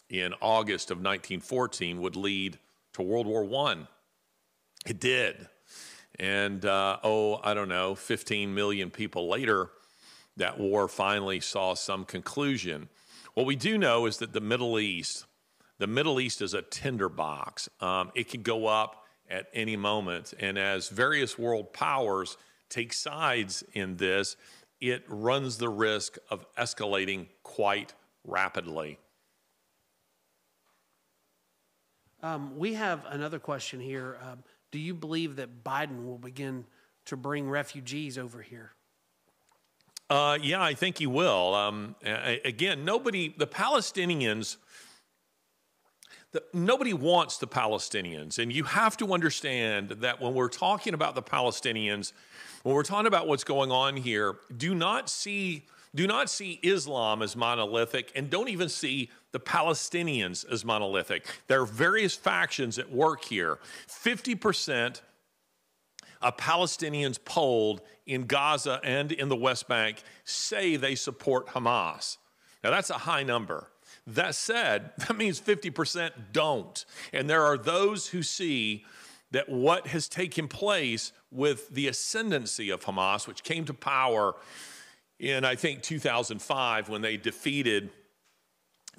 in 0.09 0.33
August 0.41 0.91
of 0.91 0.97
1914 0.97 2.01
would 2.01 2.15
lead 2.15 2.57
to 2.93 3.01
World 3.01 3.27
War 3.27 3.45
I? 3.67 3.77
It 4.85 4.99
did. 4.99 5.47
And 6.19 6.65
uh, 6.65 6.97
oh, 7.03 7.39
I 7.43 7.53
don't 7.53 7.69
know, 7.69 7.95
15 7.95 8.53
million 8.53 8.89
people 8.91 9.29
later, 9.29 9.71
that 10.37 10.59
war 10.59 10.87
finally 10.87 11.39
saw 11.39 11.73
some 11.73 12.05
conclusion. 12.05 12.89
What 13.33 13.45
we 13.45 13.55
do 13.55 13.77
know 13.77 14.05
is 14.05 14.17
that 14.17 14.33
the 14.33 14.41
Middle 14.41 14.79
East, 14.79 15.25
the 15.77 15.87
Middle 15.87 16.19
East 16.19 16.41
is 16.41 16.53
a 16.53 16.61
tinderbox. 16.61 17.69
Um, 17.79 18.11
it 18.15 18.29
can 18.29 18.41
go 18.41 18.67
up 18.67 19.05
at 19.29 19.47
any 19.53 19.77
moment. 19.77 20.33
And 20.39 20.57
as 20.57 20.89
various 20.89 21.37
world 21.37 21.71
powers 21.71 22.37
take 22.69 22.93
sides 22.93 23.63
in 23.73 23.97
this, 23.97 24.35
it 24.81 25.03
runs 25.07 25.57
the 25.57 25.69
risk 25.69 26.17
of 26.29 26.45
escalating 26.55 27.27
quite 27.43 27.93
rapidly. 28.25 28.97
Um, 32.21 32.57
we 32.57 32.73
have 32.73 33.05
another 33.09 33.39
question 33.39 33.79
here. 33.79 34.17
Um, 34.21 34.43
do 34.71 34.79
you 34.79 34.93
believe 34.93 35.35
that 35.37 35.63
Biden 35.63 36.05
will 36.05 36.17
begin 36.17 36.65
to 37.05 37.17
bring 37.17 37.49
refugees 37.49 38.17
over 38.17 38.41
here? 38.41 38.71
Uh, 40.09 40.37
yeah, 40.41 40.61
I 40.61 40.73
think 40.73 40.97
he 40.97 41.07
will. 41.07 41.53
Um, 41.53 41.95
again, 42.03 42.83
nobody, 42.83 43.33
the 43.37 43.45
Palestinians, 43.45 44.57
the, 46.31 46.43
nobody 46.53 46.93
wants 46.93 47.37
the 47.37 47.47
Palestinians. 47.47 48.39
And 48.39 48.51
you 48.51 48.63
have 48.63 48.97
to 48.97 49.13
understand 49.13 49.89
that 49.89 50.19
when 50.19 50.33
we're 50.33 50.49
talking 50.49 50.93
about 50.93 51.15
the 51.15 51.21
Palestinians, 51.21 52.13
when 52.63 52.75
we're 52.75 52.83
talking 52.83 53.07
about 53.07 53.27
what's 53.27 53.43
going 53.43 53.71
on 53.71 53.97
here, 53.97 54.35
do 54.55 54.73
not 54.75 55.09
see 55.09 55.65
do 55.95 56.05
not 56.05 56.29
see 56.29 56.59
Islam 56.61 57.23
as 57.23 57.35
monolithic 57.35 58.11
and 58.13 58.29
don't 58.29 58.49
even 58.49 58.69
see 58.69 59.09
the 59.31 59.39
Palestinians 59.39 60.49
as 60.51 60.65
monolithic. 60.65 61.25
There 61.47 61.61
are 61.61 61.65
various 61.65 62.15
factions 62.15 62.79
at 62.79 62.91
work 62.91 63.23
here. 63.23 63.59
50% 63.87 65.01
of 66.21 66.37
Palestinians 66.37 67.23
polled 67.23 67.81
in 68.05 68.25
Gaza 68.25 68.81
and 68.83 69.11
in 69.11 69.29
the 69.29 69.35
West 69.35 69.67
Bank 69.67 70.01
say 70.23 70.75
they 70.75 70.95
support 70.95 71.47
Hamas. 71.47 72.17
Now, 72.63 72.71
that's 72.71 72.89
a 72.89 72.95
high 72.95 73.23
number. 73.23 73.67
That 74.07 74.35
said, 74.35 74.91
that 74.97 75.15
means 75.15 75.39
50% 75.39 76.11
don't. 76.31 76.85
And 77.13 77.29
there 77.29 77.43
are 77.43 77.57
those 77.57 78.07
who 78.07 78.23
see 78.23 78.85
that 79.31 79.47
what 79.47 79.87
has 79.87 80.07
taken 80.07 80.47
place 80.47 81.11
with 81.31 81.69
the 81.69 81.87
ascendancy 81.87 82.71
of 82.71 82.83
Hamas, 82.83 83.27
which 83.27 83.43
came 83.43 83.63
to 83.65 83.73
power 83.73 84.35
in, 85.19 85.45
I 85.45 85.55
think, 85.55 85.83
2005 85.83 86.89
when 86.89 87.01
they 87.01 87.17
defeated 87.17 87.91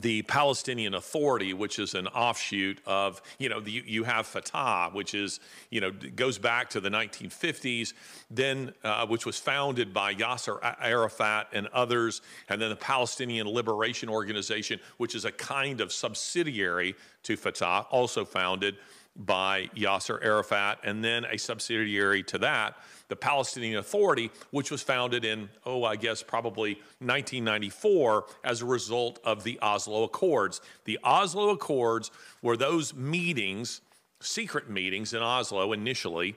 the 0.00 0.22
Palestinian 0.22 0.94
Authority, 0.94 1.52
which 1.52 1.78
is 1.78 1.94
an 1.94 2.06
offshoot 2.08 2.78
of, 2.86 3.20
you 3.38 3.48
know, 3.48 3.60
the, 3.60 3.82
you 3.86 4.04
have 4.04 4.26
Fatah, 4.26 4.90
which 4.92 5.14
is, 5.14 5.40
you 5.70 5.80
know, 5.80 5.90
goes 5.90 6.38
back 6.38 6.70
to 6.70 6.80
the 6.80 6.88
1950s, 6.88 7.92
then 8.30 8.72
uh, 8.82 9.06
which 9.06 9.26
was 9.26 9.38
founded 9.38 9.92
by 9.92 10.14
Yasser 10.14 10.58
Arafat 10.80 11.48
and 11.52 11.66
others, 11.68 12.22
and 12.48 12.60
then 12.60 12.70
the 12.70 12.76
Palestinian 12.76 13.48
Liberation 13.48 14.08
Organization, 14.08 14.80
which 14.96 15.14
is 15.14 15.24
a 15.24 15.32
kind 15.32 15.80
of 15.80 15.92
subsidiary 15.92 16.94
to 17.24 17.36
Fatah, 17.36 17.86
also 17.90 18.24
founded 18.24 18.76
by 19.16 19.68
Yasser 19.76 20.22
Arafat, 20.24 20.78
and 20.82 21.04
then 21.04 21.24
a 21.26 21.36
subsidiary 21.36 22.22
to 22.22 22.38
that 22.38 22.76
the 23.10 23.16
Palestinian 23.16 23.76
Authority, 23.76 24.30
which 24.52 24.70
was 24.70 24.82
founded 24.82 25.24
in, 25.24 25.50
oh, 25.66 25.84
I 25.84 25.96
guess 25.96 26.22
probably 26.22 26.74
1994 27.00 28.24
as 28.42 28.62
a 28.62 28.66
result 28.66 29.18
of 29.24 29.44
the 29.44 29.58
Oslo 29.60 30.04
Accords. 30.04 30.62
The 30.84 30.98
Oslo 31.04 31.50
Accords 31.50 32.10
were 32.40 32.56
those 32.56 32.94
meetings, 32.94 33.82
secret 34.20 34.70
meetings 34.70 35.12
in 35.12 35.22
Oslo 35.22 35.72
initially, 35.72 36.36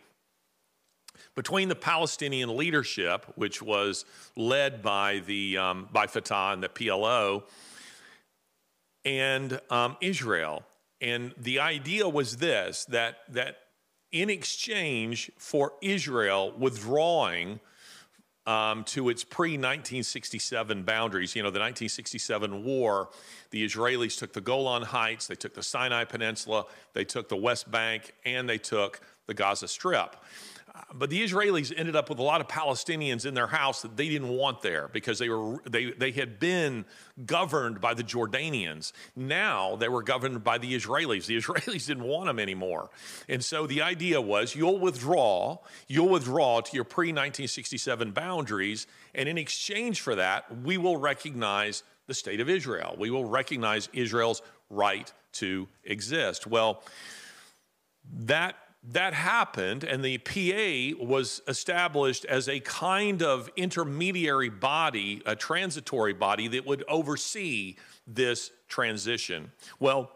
between 1.36 1.70
the 1.70 1.76
Palestinian 1.76 2.58
leadership, 2.58 3.26
which 3.36 3.62
was 3.62 4.06
led 4.36 4.82
by 4.82 5.22
the 5.26 5.58
um, 5.58 5.88
by 5.92 6.08
Fatah 6.08 6.52
and 6.54 6.64
the 6.64 6.70
PLO, 6.70 7.44
and 9.06 9.60
um, 9.70 9.96
Israel. 10.02 10.64
And 11.02 11.34
the 11.38 11.60
idea 11.60 12.10
was 12.10 12.38
this: 12.38 12.86
that 12.86 13.20
that 13.30 13.63
in 14.14 14.30
exchange 14.30 15.30
for 15.38 15.74
Israel 15.82 16.54
withdrawing 16.58 17.60
um, 18.46 18.84
to 18.86 19.10
its 19.10 19.24
pre 19.24 19.52
1967 19.52 20.84
boundaries. 20.84 21.36
You 21.36 21.42
know, 21.42 21.50
the 21.50 21.60
1967 21.60 22.64
war, 22.64 23.10
the 23.50 23.66
Israelis 23.66 24.18
took 24.18 24.32
the 24.32 24.42
Golan 24.42 24.84
Heights, 24.84 25.28
they 25.28 25.36
took 25.36 25.56
the 25.56 25.64
Sinai 25.64 26.06
Peninsula, 26.06 26.66
they 26.94 27.04
took 27.04 27.28
the 27.28 27.36
West 27.38 27.70
Bank, 27.72 28.14
and 28.24 28.48
they 28.48 28.60
took 28.60 29.02
the 29.26 29.34
Gaza 29.34 29.68
Strip. 29.68 30.16
But 30.92 31.12
the 31.12 31.24
Israelis 31.24 31.72
ended 31.76 31.96
up 31.96 32.10
with 32.10 32.18
a 32.18 32.24
lot 32.24 32.42
of 32.42 32.48
Palestinians 32.48 33.28
in 33.28 33.36
their 33.36 33.46
house 33.46 33.84
that 33.84 33.96
they 33.96 34.10
didn't 34.10 34.30
want 34.30 34.64
there 34.64 34.90
because 34.92 35.20
they 35.20 35.30
were 35.30 35.58
they, 35.70 35.92
they 35.92 36.10
had 36.10 36.40
been 36.40 36.86
governed 37.28 37.80
by 37.80 37.94
the 37.94 38.04
Jordanians. 38.04 38.92
Now 39.16 39.76
they 39.76 39.88
were 39.88 40.02
governed 40.02 40.44
by 40.44 40.58
the 40.58 40.74
Israelis. 40.76 41.28
The 41.28 41.38
Israelis 41.42 41.86
didn't 41.86 42.06
want 42.06 42.26
them 42.26 42.40
anymore. 42.40 42.90
And 43.30 43.44
so 43.44 43.68
the 43.68 43.84
idea 43.84 44.20
was 44.20 44.56
you'll 44.56 44.80
withdraw, 44.80 45.60
you'll 45.88 46.10
withdraw 46.10 46.62
to 46.62 46.76
your 46.76 46.86
pre-1967 46.86 48.12
boundaries, 48.16 48.88
and 49.14 49.30
in 49.30 49.38
exchange 49.38 50.02
for 50.02 50.16
that, 50.16 50.46
we 50.64 50.80
will 50.80 50.98
recognize 50.98 51.84
the 52.08 52.16
state 52.16 52.40
of 52.40 52.50
Israel. 52.50 52.96
We 52.98 53.12
will 53.12 53.26
recognize 53.26 53.90
Israel's 53.94 54.42
right 54.72 55.12
to 55.34 55.68
exist. 55.84 56.48
Well, 56.48 56.84
that 58.26 58.56
that 58.92 59.14
happened, 59.14 59.84
and 59.84 60.04
the 60.04 60.18
PA 60.18 61.04
was 61.04 61.42
established 61.48 62.26
as 62.26 62.50
a 62.50 62.60
kind 62.60 63.24
of 63.24 63.50
intermediary 63.56 64.50
body, 64.50 65.22
a 65.26 65.36
transitory 65.36 66.14
body 66.14 66.50
that 66.50 66.66
would 66.66 66.84
oversee 66.88 67.76
this 68.06 68.52
transition. 68.68 69.52
Well, 69.80 70.12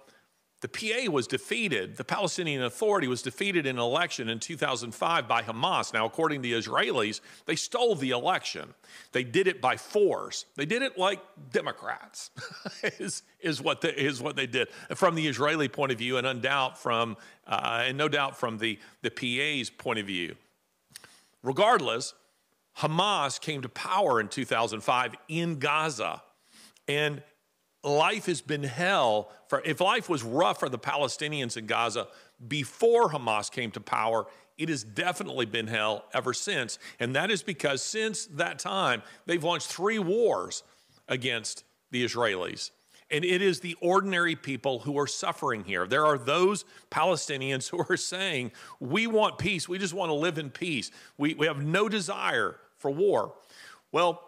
the 0.62 0.68
PA 0.68 1.12
was 1.12 1.28
defeated, 1.28 1.98
the 1.98 2.04
Palestinian 2.04 2.64
Authority 2.64 3.08
was 3.08 3.22
defeated 3.22 3.68
in 3.68 3.76
an 3.76 3.82
election 3.82 4.28
in 4.28 4.40
2005 4.40 5.28
by 5.28 5.44
Hamas. 5.44 5.94
Now, 5.94 6.06
according 6.08 6.42
to 6.42 6.50
the 6.50 6.56
Israelis, 6.56 7.22
they 7.46 7.56
stole 7.56 7.94
the 7.94 8.10
election. 8.10 8.74
They 9.12 9.24
did 9.24 9.48
it 9.48 9.62
by 9.62 9.78
force. 9.78 10.46
They 10.56 10.66
did 10.66 10.82
it 10.82 10.98
like 10.98 11.20
Democrats, 11.52 12.32
is, 13.00 13.22
is, 13.40 13.62
what 13.62 13.82
they, 13.82 13.90
is 13.90 14.20
what 14.20 14.36
they 14.36 14.48
did 14.48 14.70
from 14.96 15.14
the 15.14 15.28
Israeli 15.28 15.68
point 15.68 15.92
of 15.92 16.00
view, 16.00 16.18
and, 16.18 16.26
undoubt 16.26 16.78
from, 16.78 17.18
uh, 17.46 17.84
and 17.86 17.96
no 17.96 18.08
doubt 18.08 18.36
from 18.36 18.58
the, 18.58 18.80
the 19.04 19.12
PA's 19.12 19.70
point 19.70 20.00
of 20.00 20.08
view. 20.08 20.36
Regardless, 21.44 22.16
Hamas 22.80 23.40
came 23.40 23.62
to 23.62 23.70
power 23.70 24.20
in 24.20 24.28
2005 24.28 25.16
in 25.28 25.60
Gaza. 25.60 26.24
And 26.88 27.22
life 27.84 28.26
has 28.26 28.42
been 28.42 28.64
hell 28.64 29.32
for 29.48 29.62
if 29.66 29.80
life 29.80 30.10
was 30.10 30.24
rough 30.24 30.60
for 30.60 30.70
the 30.70 30.80
Palestinians 30.80 31.58
in 31.58 31.66
Gaza 31.66 32.08
before 32.48 33.10
Hamas 33.10 33.52
came 33.52 33.72
to 33.72 33.80
power, 33.80 34.28
it 34.58 34.70
has 34.70 34.84
definitely 34.84 35.46
been 35.46 35.68
hell 35.68 36.06
ever 36.14 36.34
since. 36.34 36.80
And 37.00 37.16
that 37.16 37.32
is 37.32 37.44
because 37.44 37.82
since 37.82 38.26
that 38.28 38.60
time, 38.60 39.04
they've 39.26 39.44
launched 39.44 39.68
three 39.68 40.00
wars 40.00 40.64
against 41.08 41.64
the 41.92 42.04
Israelis. 42.04 42.72
And 43.10 43.24
it 43.24 43.42
is 43.42 43.62
the 43.62 43.78
ordinary 43.80 44.36
people 44.36 44.80
who 44.80 45.00
are 45.00 45.08
suffering 45.08 45.64
here. 45.64 45.88
There 45.88 46.06
are 46.06 46.18
those 46.18 46.66
Palestinians 46.92 47.70
who 47.70 47.84
are 47.90 47.98
saying, 47.98 48.52
We 48.80 49.08
want 49.08 49.38
peace. 49.38 49.70
We 49.70 49.78
just 49.78 49.94
want 49.94 50.10
to 50.10 50.16
live 50.16 50.38
in 50.38 50.50
peace. 50.50 50.92
We, 51.18 51.34
we 51.36 51.48
have 51.48 51.64
no 51.64 51.88
desire 51.88 52.58
for 52.78 52.92
war. 52.92 53.34
Well, 53.92 54.22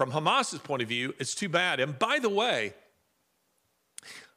from 0.00 0.12
Hamas's 0.12 0.60
point 0.60 0.80
of 0.80 0.88
view, 0.88 1.14
it's 1.18 1.34
too 1.34 1.50
bad. 1.50 1.78
And 1.78 1.98
by 1.98 2.20
the 2.20 2.30
way, 2.30 2.72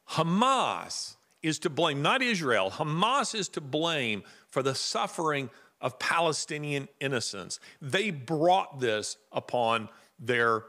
Hamas 0.09 1.15
is 1.41 1.57
to 1.59 1.69
blame, 1.69 2.01
not 2.01 2.21
Israel. 2.21 2.69
Hamas 2.69 3.33
is 3.33 3.47
to 3.47 3.61
blame 3.61 4.23
for 4.49 4.61
the 4.61 4.75
suffering 4.75 5.49
of 5.79 5.97
Palestinian 5.99 6.89
innocents. 6.99 7.61
They 7.81 8.11
brought 8.11 8.81
this 8.81 9.15
upon 9.31 9.87
their 10.19 10.65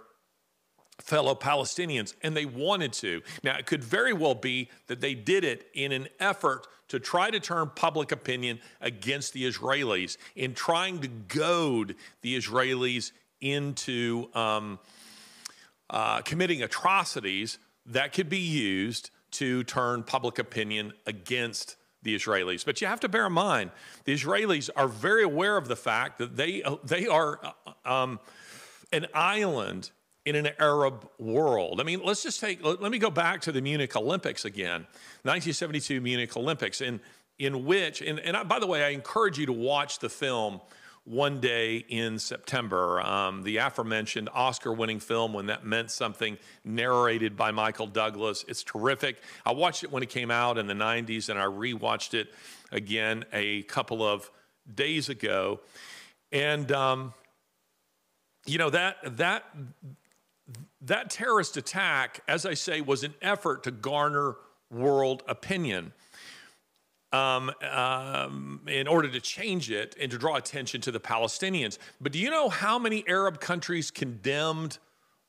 fellow 1.00 1.34
Palestinians, 1.34 2.14
and 2.22 2.36
they 2.36 2.46
wanted 2.46 2.92
to. 2.92 3.20
Now, 3.42 3.58
it 3.58 3.66
could 3.66 3.82
very 3.82 4.12
well 4.12 4.36
be 4.36 4.70
that 4.86 5.00
they 5.00 5.14
did 5.14 5.42
it 5.42 5.66
in 5.74 5.90
an 5.90 6.06
effort 6.20 6.68
to 6.86 7.00
try 7.00 7.32
to 7.32 7.40
turn 7.40 7.72
public 7.74 8.12
opinion 8.12 8.60
against 8.80 9.32
the 9.32 9.42
Israelis, 9.42 10.18
in 10.36 10.54
trying 10.54 11.00
to 11.00 11.08
goad 11.08 11.96
the 12.22 12.36
Israelis 12.38 13.10
into 13.44 14.28
um, 14.34 14.78
uh, 15.90 16.22
committing 16.22 16.62
atrocities 16.62 17.58
that 17.86 18.12
could 18.12 18.28
be 18.28 18.38
used 18.38 19.10
to 19.32 19.64
turn 19.64 20.02
public 20.02 20.38
opinion 20.38 20.92
against 21.06 21.76
the 22.02 22.14
Israelis. 22.14 22.64
But 22.64 22.80
you 22.80 22.86
have 22.86 23.00
to 23.00 23.08
bear 23.08 23.26
in 23.26 23.32
mind, 23.32 23.70
the 24.04 24.14
Israelis 24.14 24.70
are 24.76 24.88
very 24.88 25.24
aware 25.24 25.56
of 25.56 25.68
the 25.68 25.76
fact 25.76 26.18
that 26.18 26.36
they, 26.36 26.62
they 26.84 27.06
are 27.06 27.40
uh, 27.84 27.90
um, 27.90 28.20
an 28.92 29.06
island 29.12 29.90
in 30.24 30.36
an 30.36 30.48
Arab 30.58 31.08
world. 31.18 31.80
I 31.80 31.84
mean, 31.84 32.00
let's 32.02 32.22
just 32.22 32.40
take, 32.40 32.64
let, 32.64 32.80
let 32.80 32.90
me 32.90 32.98
go 32.98 33.10
back 33.10 33.42
to 33.42 33.52
the 33.52 33.60
Munich 33.60 33.94
Olympics 33.96 34.44
again, 34.44 34.86
1972 35.22 36.00
Munich 36.00 36.36
Olympics, 36.36 36.80
in, 36.80 37.00
in 37.38 37.64
which, 37.64 38.00
and, 38.00 38.18
and 38.20 38.36
I, 38.36 38.42
by 38.42 38.58
the 38.58 38.66
way, 38.66 38.84
I 38.84 38.90
encourage 38.90 39.38
you 39.38 39.46
to 39.46 39.52
watch 39.52 39.98
the 39.98 40.08
film 40.08 40.60
one 41.04 41.38
day 41.38 41.84
in 41.88 42.18
September. 42.18 43.00
Um, 43.00 43.42
the 43.42 43.58
aforementioned 43.58 44.30
Oscar 44.32 44.72
winning 44.72 45.00
film, 45.00 45.32
When 45.32 45.46
That 45.46 45.64
Meant 45.64 45.90
Something, 45.90 46.38
narrated 46.64 47.36
by 47.36 47.50
Michael 47.50 47.86
Douglas. 47.86 48.44
It's 48.48 48.62
terrific. 48.62 49.20
I 49.44 49.52
watched 49.52 49.84
it 49.84 49.92
when 49.92 50.02
it 50.02 50.08
came 50.08 50.30
out 50.30 50.56
in 50.56 50.66
the 50.66 50.74
90s, 50.74 51.28
and 51.28 51.38
I 51.38 51.44
rewatched 51.44 52.14
it 52.14 52.32
again 52.72 53.24
a 53.32 53.62
couple 53.64 54.02
of 54.02 54.30
days 54.72 55.08
ago. 55.08 55.60
And, 56.32 56.72
um, 56.72 57.12
you 58.46 58.58
know, 58.58 58.70
that, 58.70 58.96
that, 59.18 59.44
that 60.80 61.10
terrorist 61.10 61.56
attack, 61.56 62.20
as 62.26 62.46
I 62.46 62.54
say, 62.54 62.80
was 62.80 63.04
an 63.04 63.14
effort 63.20 63.62
to 63.64 63.70
garner 63.70 64.36
world 64.70 65.22
opinion. 65.28 65.92
Um, 67.14 67.52
um, 67.70 68.60
in 68.66 68.88
order 68.88 69.08
to 69.08 69.20
change 69.20 69.70
it 69.70 69.94
and 70.00 70.10
to 70.10 70.18
draw 70.18 70.34
attention 70.34 70.80
to 70.80 70.90
the 70.90 70.98
Palestinians. 70.98 71.78
But 72.00 72.10
do 72.10 72.18
you 72.18 72.28
know 72.28 72.48
how 72.48 72.76
many 72.76 73.04
Arab 73.06 73.38
countries 73.38 73.92
condemned 73.92 74.78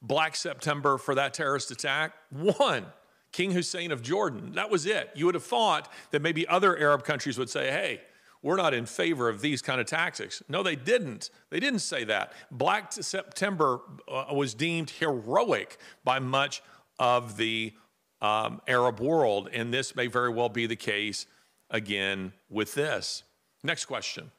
Black 0.02 0.36
September 0.36 0.98
for 0.98 1.14
that 1.14 1.36
terrorist 1.36 1.70
attack? 1.70 2.14
One. 2.32 2.88
King 3.32 3.52
Hussein 3.52 3.92
of 3.92 4.02
Jordan. 4.02 4.54
That 4.54 4.72
was 4.72 4.88
it. 4.88 5.12
You 5.14 5.28
would 5.28 5.36
have 5.36 5.44
thought 5.44 5.92
that 6.10 6.24
maybe 6.24 6.48
other 6.48 6.76
Arab 6.76 7.04
countries 7.04 7.38
would 7.38 7.52
say, 7.52 7.70
hey, 7.70 8.02
we're 8.42 8.56
not 8.56 8.74
in 8.74 8.88
favor 8.88 9.30
of 9.30 9.42
these 9.42 9.62
kind 9.62 9.80
of 9.80 9.86
tactics. 9.86 10.42
No, 10.50 10.64
they 10.64 10.76
didn't. 10.76 11.30
They 11.52 11.60
didn't 11.60 11.80
say 11.80 12.04
that. 12.06 12.34
Black 12.50 12.94
September 12.94 13.82
uh, 14.08 14.34
was 14.34 14.56
deemed 14.56 14.90
heroic 14.90 15.78
by 16.04 16.18
much 16.18 16.64
of 16.98 17.38
the 17.38 17.74
um, 18.22 18.62
Arab 18.68 19.00
world, 19.02 19.50
and 19.54 19.72
this 19.72 19.96
may 19.96 20.08
very 20.08 20.30
well 20.30 20.50
be 20.50 20.66
the 20.66 20.76
case 20.76 21.28
again 21.70 22.34
with 22.50 22.74
this. 22.74 23.24
Next 23.64 23.86
question. 23.86 24.32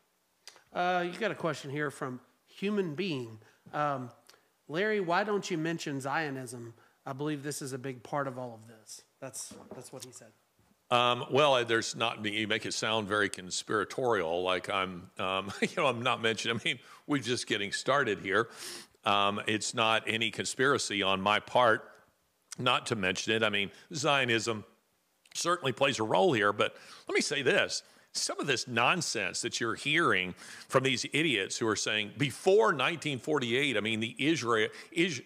Uh, 0.73 1.05
you 1.11 1.19
got 1.19 1.31
a 1.31 1.35
question 1.35 1.71
here 1.71 1.91
from 1.91 2.21
Human 2.47 2.95
Being. 2.95 3.39
Um, 3.73 4.11
Larry, 4.69 5.01
why 5.01 5.25
don't 5.25 5.51
you 5.51 5.59
mention 5.59 6.01
Zionism? 6.01 6.75
I 7.05 7.13
believe 7.13 7.43
this 7.43 7.63
is 7.63 7.73
a 7.73 7.79
big 7.79 8.03
part 8.03 8.27
of 8.27 8.39
all 8.39 8.55
of 8.55 8.69
this. 8.69 9.03
That's, 9.21 9.55
that's 9.75 9.93
what 9.93 10.05
he 10.05 10.13
said. 10.13 10.29
Um, 10.91 11.25
well, 11.31 11.65
there's 11.65 11.97
not. 11.97 12.25
You 12.25 12.47
make 12.47 12.65
it 12.65 12.73
sound 12.73 13.09
very 13.09 13.29
conspiratorial, 13.29 14.43
like 14.43 14.71
I'm. 14.71 15.11
Um, 15.19 15.53
you 15.61 15.69
know, 15.77 15.87
I'm 15.87 16.03
not 16.03 16.23
mentioning. 16.23 16.61
I 16.61 16.65
mean, 16.65 16.79
we're 17.09 17.19
just 17.19 17.49
getting 17.49 17.73
started 17.73 18.21
here. 18.21 18.49
Um, 19.05 19.41
it's 19.49 19.75
not 19.75 20.05
any 20.07 20.31
conspiracy 20.31 21.03
on 21.03 21.21
my 21.21 21.41
part 21.41 21.91
not 22.59 22.87
to 22.87 22.97
mention 22.97 23.33
it. 23.33 23.43
I 23.43 23.51
mean, 23.51 23.71
Zionism 23.95 24.65
certainly 25.37 25.73
plays 25.73 25.99
a 25.99 26.05
role 26.05 26.33
here, 26.33 26.53
but 26.53 26.75
let 27.09 27.15
me 27.15 27.21
say 27.21 27.43
this. 27.43 27.83
Some 28.13 28.41
of 28.41 28.47
this 28.47 28.67
nonsense 28.67 29.43
that 29.43 29.61
you're 29.61 29.75
hearing 29.75 30.35
from 30.69 30.85
these 30.85 31.05
idiots 31.13 31.59
who 31.59 31.69
are 31.69 31.77
saying 31.77 32.13
before 32.17 32.69
1948, 32.69 33.77
I 33.77 33.81
mean, 33.81 34.01
the 34.01 34.17
Israel, 34.19 34.69
is, 34.91 35.21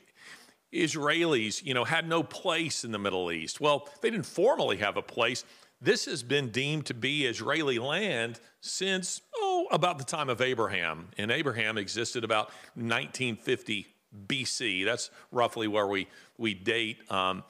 Israelis, 0.73 1.64
you 1.64 1.75
know, 1.75 1.85
had 1.85 2.09
no 2.09 2.23
place 2.23 2.85
in 2.85 2.92
the 2.92 2.99
Middle 2.99 3.31
East. 3.33 3.61
Well, 3.61 3.88
they 4.01 4.11
didn't 4.11 4.27
formally 4.27 4.77
have 4.79 4.96
a 4.96 5.03
place. 5.03 5.44
This 5.81 6.05
has 6.05 6.23
been 6.23 6.51
deemed 6.51 6.87
to 6.87 6.94
be 6.94 7.27
Israeli 7.27 7.79
land 7.79 8.38
since, 8.61 9.23
oh, 9.37 9.66
about 9.70 9.99
the 9.99 10.05
time 10.05 10.29
of 10.29 10.40
Abraham. 10.40 11.09
And 11.16 11.31
Abraham 11.31 11.79
existed 11.79 12.23
about 12.23 12.51
1950 12.75 13.87
BC. 14.27 14.85
That's 14.85 15.11
roughly 15.33 15.68
where 15.68 15.87
we, 15.87 16.07
we 16.38 16.55
date 16.55 16.99
um, 17.11 17.42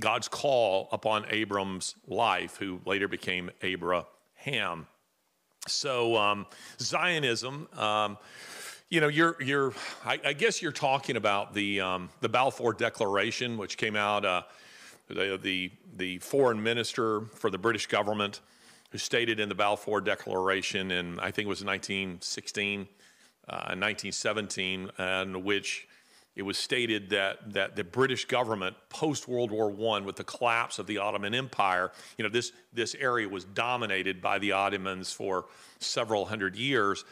God's 0.00 0.28
call 0.28 0.88
upon 0.92 1.26
Abram's 1.30 1.94
life, 2.06 2.56
who 2.56 2.80
later 2.84 3.08
became 3.08 3.50
Abraham. 3.62 4.86
So, 5.68 6.16
um, 6.16 6.46
Zionism. 6.80 7.68
Um, 7.76 8.18
you 8.88 9.00
know, 9.00 9.08
you're, 9.08 9.40
you're 9.40 9.72
I, 10.04 10.18
I, 10.24 10.32
guess 10.32 10.60
you're 10.60 10.72
talking 10.72 11.16
about 11.16 11.54
the, 11.54 11.80
um, 11.80 12.08
the 12.20 12.28
Balfour 12.28 12.72
Declaration, 12.72 13.56
which 13.56 13.76
came 13.76 13.94
out, 13.94 14.24
uh, 14.24 14.42
the, 15.08 15.38
the, 15.40 15.70
the 15.96 16.18
foreign 16.18 16.60
minister 16.60 17.20
for 17.20 17.50
the 17.50 17.58
British 17.58 17.86
government, 17.86 18.40
who 18.90 18.98
stated 18.98 19.38
in 19.38 19.48
the 19.48 19.54
Balfour 19.54 20.00
Declaration 20.00 20.90
in, 20.90 21.20
I 21.20 21.30
think 21.30 21.46
it 21.46 21.48
was 21.48 21.64
1916, 21.64 22.88
uh, 23.48 23.54
1917, 23.54 24.90
and 24.98 25.44
which 25.44 25.86
it 26.36 26.42
was 26.42 26.56
stated 26.56 27.10
that, 27.10 27.52
that 27.52 27.76
the 27.76 27.84
British 27.84 28.24
government, 28.24 28.76
post 28.88 29.26
World 29.26 29.50
War 29.50 29.70
I, 29.96 30.00
with 30.00 30.16
the 30.16 30.24
collapse 30.24 30.78
of 30.78 30.86
the 30.86 30.98
Ottoman 30.98 31.34
Empire, 31.34 31.92
you 32.16 32.22
know, 32.22 32.30
this, 32.30 32.52
this 32.72 32.94
area 32.94 33.28
was 33.28 33.44
dominated 33.44 34.22
by 34.22 34.38
the 34.38 34.52
Ottomans 34.52 35.12
for 35.12 35.46
several 35.80 36.24
hundred 36.26 36.56
years 36.56 37.04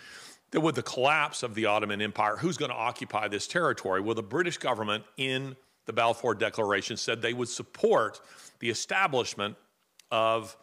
that 0.50 0.61
with 0.61 0.76
the 0.76 0.83
collapse 0.83 1.42
of 1.42 1.54
the 1.54 1.66
Ottoman 1.66 2.00
Empire, 2.00 2.37
who's 2.37 2.57
going 2.57 2.70
to 2.70 2.76
occupy 2.76 3.28
this 3.28 3.46
territory? 3.46 4.00
Well, 4.00 4.14
the 4.14 4.22
British 4.22 4.57
government 4.57 5.04
in 5.16 5.57
the 5.87 5.92
Balfour 5.92 6.35
Declaration 6.35 6.96
said 6.96 7.20
they 7.20 7.35
would 7.35 7.48
support 7.48 8.20
the 8.61 8.70
establishment 8.70 9.57
of 10.11 10.57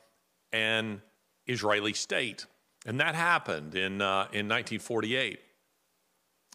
an 0.52 1.02
Israeli 1.48 1.94
state. 1.94 2.46
And 2.86 3.00
that 3.00 3.16
happened 3.16 3.76
in, 3.76 4.02
uh, 4.02 4.28
in 4.32 4.48
1948. 4.48 5.40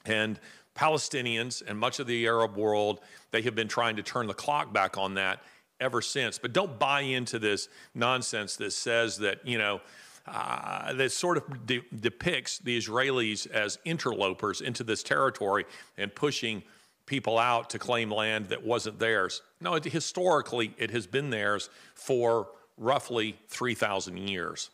And 0.07 0.41
Palestinians 0.75 1.63
and 1.67 1.79
much 1.79 1.99
of 1.99 2.07
the 2.07 2.27
Arab 2.27 2.57
world, 2.57 3.01
they 3.31 3.43
have 3.43 3.55
been 3.55 3.69
trying 3.69 3.97
to 3.97 4.03
turn 4.03 4.27
the 4.27 4.35
clock 4.35 4.73
back 4.73 4.97
on 4.97 5.15
that 5.15 5.43
ever 5.81 6.01
since. 6.01 6.39
But 6.39 6.53
don't 6.53 6.79
buy 6.79 7.01
into 7.01 7.39
this 7.39 7.69
nonsense 7.95 8.57
that 8.57 8.73
says 8.73 9.19
that, 9.19 9.47
you 9.47 9.59
know, 9.59 9.81
uh, 10.27 10.93
that 10.93 11.11
sort 11.11 11.39
of 11.39 11.67
de- 11.67 11.83
depicts 11.99 12.59
the 12.59 12.79
Israelis 12.79 13.51
as 13.51 13.79
interlopers 13.85 14.61
into 14.61 14.85
this 14.85 15.03
territory 15.03 15.65
and 15.97 16.15
pushing 16.15 16.63
people 17.07 17.39
out 17.39 17.71
to 17.71 17.79
claim 17.79 18.11
land 18.11 18.47
that 18.47 18.63
wasn't 18.63 18.99
theirs. 18.99 19.43
No, 19.61 19.75
it, 19.75 19.85
historically, 19.85 20.75
it 20.79 20.91
has 20.91 21.07
been 21.07 21.31
theirs 21.31 21.71
for 21.95 22.49
roughly 22.77 23.37
3,000 23.49 24.17
years. 24.17 24.71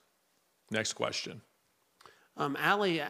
Next 0.71 0.93
question. 0.95 1.41
Um, 2.37 2.57
Ali 2.63 3.01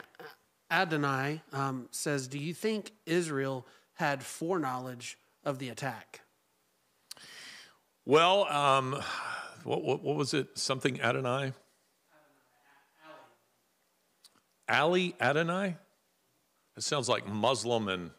Adonai 0.70 1.42
um, 1.52 1.88
says, 1.90 2.28
Do 2.28 2.38
you 2.38 2.52
think 2.54 2.92
Israel 3.06 3.66
had 3.94 4.22
foreknowledge 4.22 5.18
of 5.44 5.58
the 5.58 5.68
attack? 5.68 6.20
Well, 8.04 8.44
um, 8.46 9.00
what, 9.64 9.82
what, 9.82 10.02
what 10.02 10.16
was 10.16 10.34
it? 10.34 10.58
Something 10.58 11.00
Adonai? 11.00 11.52
Ali 14.68 15.14
Adonai? 15.20 15.76
It 16.76 16.82
sounds 16.82 17.08
like 17.08 17.26
Muslim 17.26 17.88
and 17.88 18.10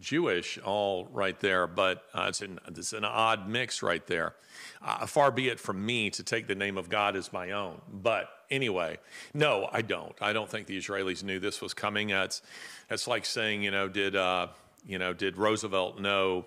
Jewish 0.00 0.58
all 0.58 1.08
right 1.12 1.38
there, 1.40 1.66
but 1.66 2.04
uh, 2.14 2.26
it's, 2.28 2.40
an, 2.40 2.58
it's 2.68 2.92
an 2.92 3.04
odd 3.04 3.48
mix 3.48 3.82
right 3.82 4.06
there. 4.06 4.34
Uh, 4.82 5.06
far 5.06 5.30
be 5.30 5.48
it 5.48 5.58
from 5.58 5.84
me 5.84 6.10
to 6.10 6.22
take 6.22 6.46
the 6.46 6.54
name 6.54 6.78
of 6.78 6.88
God 6.88 7.16
as 7.16 7.32
my 7.32 7.52
own. 7.52 7.80
But 7.92 8.28
anyway, 8.50 8.98
no, 9.34 9.68
I 9.72 9.82
don't. 9.82 10.14
I 10.20 10.32
don't 10.32 10.48
think 10.48 10.66
the 10.66 10.78
Israelis 10.78 11.22
knew 11.22 11.38
this 11.38 11.60
was 11.60 11.74
coming. 11.74 12.12
Uh, 12.12 12.24
it's, 12.24 12.42
it's 12.90 13.06
like 13.08 13.24
saying, 13.24 13.62
you 13.62 13.70
know, 13.70 13.88
did, 13.88 14.16
uh, 14.16 14.48
you 14.86 14.98
know, 14.98 15.12
did 15.12 15.36
Roosevelt 15.36 16.00
know 16.00 16.46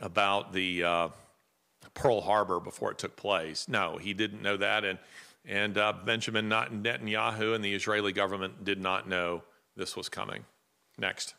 about 0.00 0.52
the 0.52 0.84
uh, 0.84 1.08
Pearl 1.94 2.20
Harbor 2.20 2.60
before 2.60 2.90
it 2.90 2.98
took 2.98 3.16
place? 3.16 3.68
No, 3.68 3.98
he 3.98 4.14
didn't 4.14 4.42
know 4.42 4.56
that. 4.56 4.84
And 4.84 4.98
and 5.44 5.76
uh, 5.76 5.92
Benjamin 6.04 6.48
Netanyahu 6.48 7.54
and 7.54 7.64
the 7.64 7.74
Israeli 7.74 8.12
government 8.12 8.64
did 8.64 8.80
not 8.80 9.08
know 9.08 9.42
this 9.76 9.96
was 9.96 10.08
coming. 10.08 10.44
Next. 10.98 11.34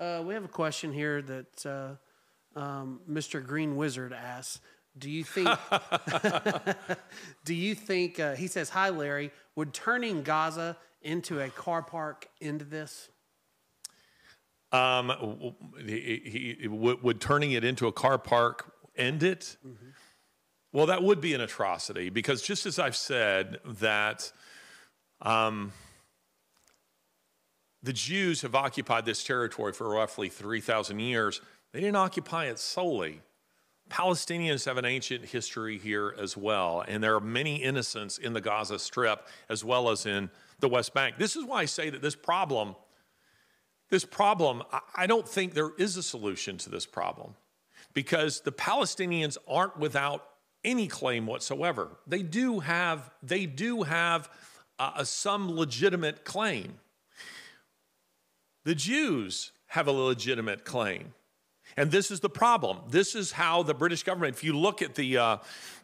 Uh, 0.00 0.22
we 0.24 0.34
have 0.34 0.44
a 0.44 0.48
question 0.48 0.92
here 0.92 1.20
that 1.22 1.66
uh, 1.66 2.58
um, 2.58 3.00
Mr. 3.10 3.44
Green 3.44 3.76
Wizard 3.76 4.12
asks. 4.12 4.60
Do 4.96 5.10
you 5.10 5.24
think? 5.24 5.48
do 7.44 7.54
you 7.54 7.74
think? 7.74 8.18
Uh, 8.18 8.34
he 8.34 8.46
says, 8.48 8.70
"Hi, 8.70 8.90
Larry. 8.90 9.30
Would 9.54 9.72
turning 9.72 10.22
Gaza 10.22 10.76
into 11.02 11.40
a 11.40 11.50
car 11.50 11.82
park 11.82 12.28
into 12.40 12.64
this? 12.64 13.08
Um, 14.72 15.54
he, 15.84 16.56
he, 16.60 16.68
would, 16.68 17.02
would 17.02 17.20
turning 17.20 17.52
it 17.52 17.64
into 17.64 17.86
a 17.86 17.92
car 17.92 18.18
park 18.18 18.72
end 18.96 19.22
it? 19.22 19.56
Well, 20.72 20.86
that 20.86 21.02
would 21.02 21.20
be 21.20 21.32
an 21.34 21.40
atrocity 21.40 22.10
because 22.10 22.42
just 22.42 22.66
as 22.66 22.78
I've 22.78 22.96
said 22.96 23.58
that 23.64 24.30
um, 25.22 25.72
the 27.82 27.92
Jews 27.92 28.42
have 28.42 28.54
occupied 28.54 29.04
this 29.04 29.22
territory 29.22 29.72
for 29.72 29.88
roughly 29.88 30.28
3,000 30.28 30.98
years, 30.98 31.40
they 31.72 31.80
didn't 31.80 31.96
occupy 31.96 32.46
it 32.46 32.58
solely. 32.58 33.20
Palestinians 33.88 34.66
have 34.66 34.76
an 34.76 34.84
ancient 34.84 35.24
history 35.24 35.78
here 35.78 36.14
as 36.18 36.36
well, 36.36 36.84
and 36.86 37.02
there 37.02 37.14
are 37.14 37.20
many 37.20 37.56
innocents 37.56 38.18
in 38.18 38.32
the 38.32 38.40
Gaza 38.40 38.78
Strip 38.78 39.26
as 39.48 39.64
well 39.64 39.88
as 39.88 40.04
in 40.04 40.30
the 40.60 40.68
West 40.68 40.92
Bank. 40.92 41.16
This 41.18 41.36
is 41.36 41.44
why 41.44 41.62
I 41.62 41.64
say 41.64 41.88
that 41.90 42.02
this 42.02 42.14
problem, 42.14 42.76
this 43.88 44.04
problem, 44.04 44.62
I- 44.94 45.06
don't 45.06 45.26
think 45.26 45.54
there 45.54 45.70
is 45.78 45.96
a 45.96 46.02
solution 46.02 46.58
to 46.58 46.70
this 46.70 46.84
problem 46.84 47.34
because 47.94 48.40
the 48.40 48.52
Palestinians 48.52 49.38
aren't 49.46 49.78
without 49.78 50.28
any 50.64 50.86
claim 50.88 51.26
whatsoever. 51.26 51.96
They 52.06 52.22
do 52.22 52.60
have, 52.60 53.10
they 53.22 53.46
do 53.46 53.84
have 53.84 54.28
uh, 54.78 55.04
some 55.04 55.50
legitimate 55.50 56.24
claim. 56.24 56.78
The 58.68 58.74
Jews 58.74 59.52
have 59.68 59.86
a 59.86 59.92
legitimate 59.92 60.66
claim. 60.66 61.14
And 61.78 61.90
this 61.90 62.10
is 62.10 62.20
the 62.20 62.28
problem. 62.28 62.80
This 62.90 63.14
is 63.14 63.32
how 63.32 63.62
the 63.62 63.72
British 63.72 64.02
government, 64.02 64.36
if 64.36 64.44
you 64.44 64.52
look 64.52 64.82
at 64.82 64.94
the, 64.94 65.16
uh, 65.16 65.36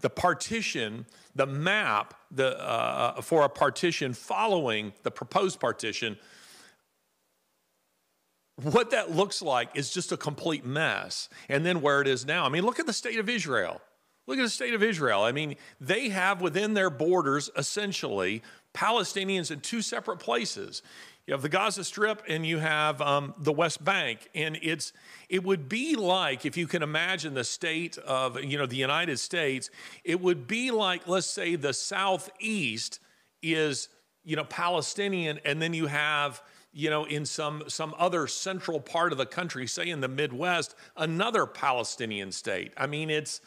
the 0.02 0.10
partition, 0.10 1.06
the 1.34 1.46
map 1.46 2.12
the, 2.30 2.62
uh, 2.62 3.22
for 3.22 3.42
a 3.46 3.48
partition 3.48 4.12
following 4.12 4.92
the 5.02 5.10
proposed 5.10 5.60
partition, 5.60 6.18
what 8.60 8.90
that 8.90 9.10
looks 9.12 9.40
like 9.40 9.70
is 9.74 9.90
just 9.90 10.12
a 10.12 10.18
complete 10.18 10.66
mess. 10.66 11.30
And 11.48 11.64
then 11.64 11.80
where 11.80 12.02
it 12.02 12.06
is 12.06 12.26
now. 12.26 12.44
I 12.44 12.50
mean, 12.50 12.64
look 12.64 12.78
at 12.78 12.84
the 12.84 12.92
state 12.92 13.18
of 13.18 13.30
Israel. 13.30 13.80
Look 14.26 14.38
at 14.38 14.42
the 14.42 14.50
state 14.50 14.74
of 14.74 14.82
Israel. 14.82 15.22
I 15.22 15.32
mean, 15.32 15.56
they 15.80 16.10
have 16.10 16.42
within 16.42 16.74
their 16.74 16.90
borders 16.90 17.48
essentially 17.56 18.42
Palestinians 18.74 19.50
in 19.50 19.60
two 19.60 19.80
separate 19.80 20.18
places. 20.18 20.82
You 21.26 21.32
have 21.32 21.40
the 21.40 21.48
Gaza 21.48 21.84
Strip 21.84 22.22
and 22.28 22.44
you 22.44 22.58
have 22.58 23.00
um, 23.00 23.34
the 23.38 23.52
West 23.52 23.82
Bank, 23.82 24.28
and 24.34 24.58
it's 24.62 24.92
it 25.30 25.42
would 25.42 25.70
be 25.70 25.96
like 25.96 26.44
if 26.44 26.56
you 26.56 26.66
can 26.66 26.82
imagine 26.82 27.32
the 27.32 27.44
state 27.44 27.96
of 27.98 28.42
you 28.42 28.58
know 28.58 28.66
the 28.66 28.76
United 28.76 29.18
States, 29.18 29.70
it 30.04 30.20
would 30.20 30.46
be 30.46 30.70
like 30.70 31.08
let's 31.08 31.26
say 31.26 31.56
the 31.56 31.72
southeast 31.72 33.00
is 33.42 33.88
you 34.22 34.36
know 34.36 34.44
Palestinian, 34.44 35.40
and 35.46 35.62
then 35.62 35.72
you 35.72 35.86
have 35.86 36.42
you 36.74 36.90
know 36.90 37.04
in 37.04 37.24
some 37.24 37.62
some 37.68 37.94
other 37.98 38.26
central 38.26 38.78
part 38.78 39.10
of 39.10 39.16
the 39.16 39.24
country, 39.24 39.66
say 39.66 39.88
in 39.88 40.02
the 40.02 40.08
Midwest, 40.08 40.74
another 40.94 41.46
Palestinian 41.46 42.32
state. 42.32 42.74
I 42.76 42.86
mean, 42.86 43.08
it's 43.08 43.40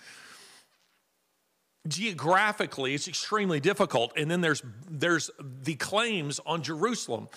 geographically 1.88 2.96
it's 2.96 3.08
extremely 3.08 3.60
difficult. 3.60 4.14
And 4.18 4.32
then 4.32 4.42
there's 4.42 4.64
there's 4.90 5.30
the 5.40 5.76
claims 5.76 6.40
on 6.44 6.64
Jerusalem 6.64 7.28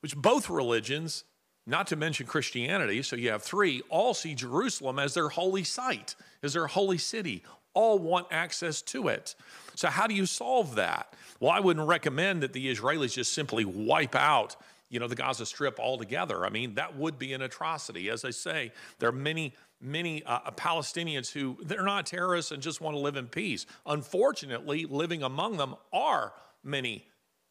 which 0.00 0.16
both 0.16 0.48
religions 0.50 1.24
not 1.66 1.88
to 1.88 1.96
mention 1.96 2.26
Christianity 2.26 3.02
so 3.02 3.16
you 3.16 3.30
have 3.30 3.42
three 3.42 3.82
all 3.88 4.14
see 4.14 4.34
Jerusalem 4.34 4.98
as 4.98 5.14
their 5.14 5.28
holy 5.28 5.64
site 5.64 6.14
as 6.42 6.52
their 6.52 6.66
holy 6.66 6.98
city. 6.98 7.42
All 7.74 7.98
want 7.98 8.28
access 8.30 8.80
to 8.82 9.08
it. 9.08 9.34
So 9.74 9.88
how 9.88 10.06
do 10.06 10.14
you 10.14 10.26
solve 10.26 10.76
that? 10.76 11.14
Well 11.40 11.50
I 11.50 11.60
wouldn't 11.60 11.86
recommend 11.86 12.42
that 12.42 12.52
the 12.52 12.72
Israelis 12.72 13.14
just 13.14 13.32
simply 13.32 13.64
wipe 13.64 14.14
out 14.14 14.56
you 14.88 15.00
know 15.00 15.08
the 15.08 15.16
Gaza 15.16 15.44
strip 15.44 15.80
altogether. 15.80 16.46
I 16.46 16.50
mean 16.50 16.74
that 16.74 16.96
would 16.96 17.18
be 17.18 17.32
an 17.32 17.42
atrocity. 17.42 18.08
As 18.08 18.24
I 18.24 18.30
say 18.30 18.72
there 18.98 19.08
are 19.08 19.12
many 19.12 19.54
many 19.80 20.22
uh, 20.24 20.50
Palestinians 20.52 21.30
who 21.30 21.58
they're 21.62 21.82
not 21.82 22.06
terrorists 22.06 22.52
and 22.52 22.62
just 22.62 22.80
want 22.80 22.94
to 22.94 23.00
live 23.00 23.16
in 23.16 23.26
peace. 23.26 23.66
Unfortunately, 23.84 24.86
living 24.86 25.22
among 25.22 25.56
them 25.56 25.74
are 25.92 26.32
many 26.64 27.06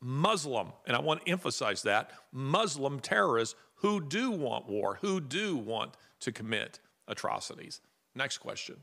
Muslim, 0.07 0.71
and 0.85 0.95
I 0.95 0.99
want 0.99 1.25
to 1.25 1.31
emphasize 1.31 1.81
that 1.81 2.11
Muslim 2.31 2.99
terrorists 2.99 3.55
who 3.77 3.99
do 3.99 4.29
want 4.29 4.69
war, 4.69 4.99
who 5.01 5.19
do 5.19 5.57
want 5.57 5.97
to 6.19 6.31
commit 6.31 6.79
atrocities. 7.07 7.81
Next 8.13 8.37
question. 8.37 8.77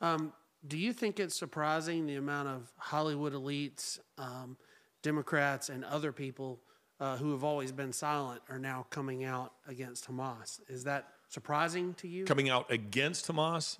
Um, 0.00 0.32
do 0.64 0.78
you 0.78 0.92
think 0.92 1.18
it's 1.18 1.36
surprising 1.36 2.06
the 2.06 2.14
amount 2.14 2.50
of 2.50 2.72
Hollywood 2.76 3.32
elites, 3.32 3.98
um, 4.16 4.56
Democrats, 5.02 5.68
and 5.68 5.84
other 5.84 6.12
people 6.12 6.60
uh, 7.00 7.16
who 7.16 7.32
have 7.32 7.42
always 7.42 7.72
been 7.72 7.92
silent 7.92 8.42
are 8.48 8.60
now 8.60 8.86
coming 8.90 9.24
out 9.24 9.54
against 9.66 10.08
Hamas? 10.08 10.60
Is 10.68 10.84
that 10.84 11.08
surprising 11.32 11.94
to 11.94 12.08
you? 12.08 12.24
Coming 12.24 12.50
out 12.50 12.70
against 12.70 13.26
Hamas? 13.26 13.78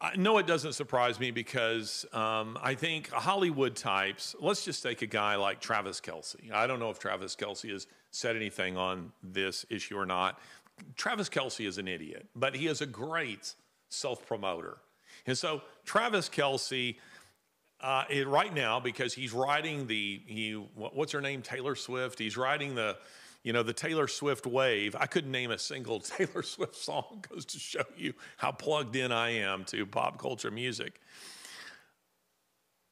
Uh, 0.00 0.10
no, 0.16 0.38
it 0.38 0.46
doesn't 0.46 0.74
surprise 0.74 1.18
me 1.18 1.30
because 1.30 2.04
um, 2.12 2.58
I 2.60 2.74
think 2.74 3.10
Hollywood 3.10 3.76
types, 3.76 4.36
let's 4.40 4.64
just 4.64 4.82
take 4.82 5.00
a 5.02 5.06
guy 5.06 5.36
like 5.36 5.60
Travis 5.60 6.00
Kelce. 6.00 6.52
I 6.52 6.66
don't 6.66 6.80
know 6.80 6.90
if 6.90 6.98
Travis 6.98 7.34
Kelce 7.34 7.70
has 7.70 7.86
said 8.10 8.36
anything 8.36 8.76
on 8.76 9.12
this 9.22 9.64
issue 9.70 9.96
or 9.96 10.06
not. 10.06 10.38
Travis 10.96 11.28
Kelce 11.28 11.66
is 11.66 11.78
an 11.78 11.88
idiot, 11.88 12.26
but 12.36 12.54
he 12.54 12.66
is 12.66 12.80
a 12.80 12.86
great 12.86 13.54
self 13.88 14.26
promoter. 14.26 14.78
And 15.26 15.38
so, 15.38 15.62
Travis 15.84 16.28
Kelce, 16.28 16.96
uh, 17.80 18.04
it, 18.10 18.26
right 18.26 18.52
now, 18.52 18.80
because 18.80 19.14
he's 19.14 19.32
riding 19.32 19.86
the, 19.86 20.20
he, 20.26 20.52
what's 20.74 21.12
her 21.12 21.20
name? 21.20 21.42
Taylor 21.42 21.74
Swift. 21.74 22.18
He's 22.18 22.36
riding 22.36 22.74
the, 22.74 22.96
you 23.42 23.52
know, 23.52 23.62
the 23.62 23.72
Taylor 23.72 24.06
Swift 24.06 24.46
wave. 24.46 24.94
I 24.98 25.06
couldn't 25.06 25.32
name 25.32 25.50
a 25.50 25.58
single 25.58 26.00
Taylor 26.00 26.42
Swift 26.42 26.76
song, 26.76 27.24
goes 27.28 27.44
to 27.46 27.58
show 27.58 27.84
you 27.96 28.14
how 28.36 28.52
plugged 28.52 28.96
in 28.96 29.12
I 29.12 29.30
am 29.30 29.64
to 29.66 29.84
pop 29.86 30.18
culture 30.18 30.50
music. 30.50 31.00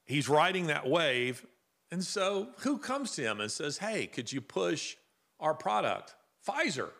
He's 0.05 0.29
riding 0.29 0.67
that 0.67 0.89
wave. 0.89 1.47
And 1.93 2.05
so, 2.05 2.49
who 2.59 2.79
comes 2.79 3.13
to 3.13 3.23
him 3.23 3.41
and 3.41 3.51
says, 3.51 3.79
Hey, 3.79 4.07
could 4.07 4.33
you 4.33 4.41
push 4.41 4.97
our 5.39 5.55
product? 5.55 6.15
Pfizer. 6.47 6.91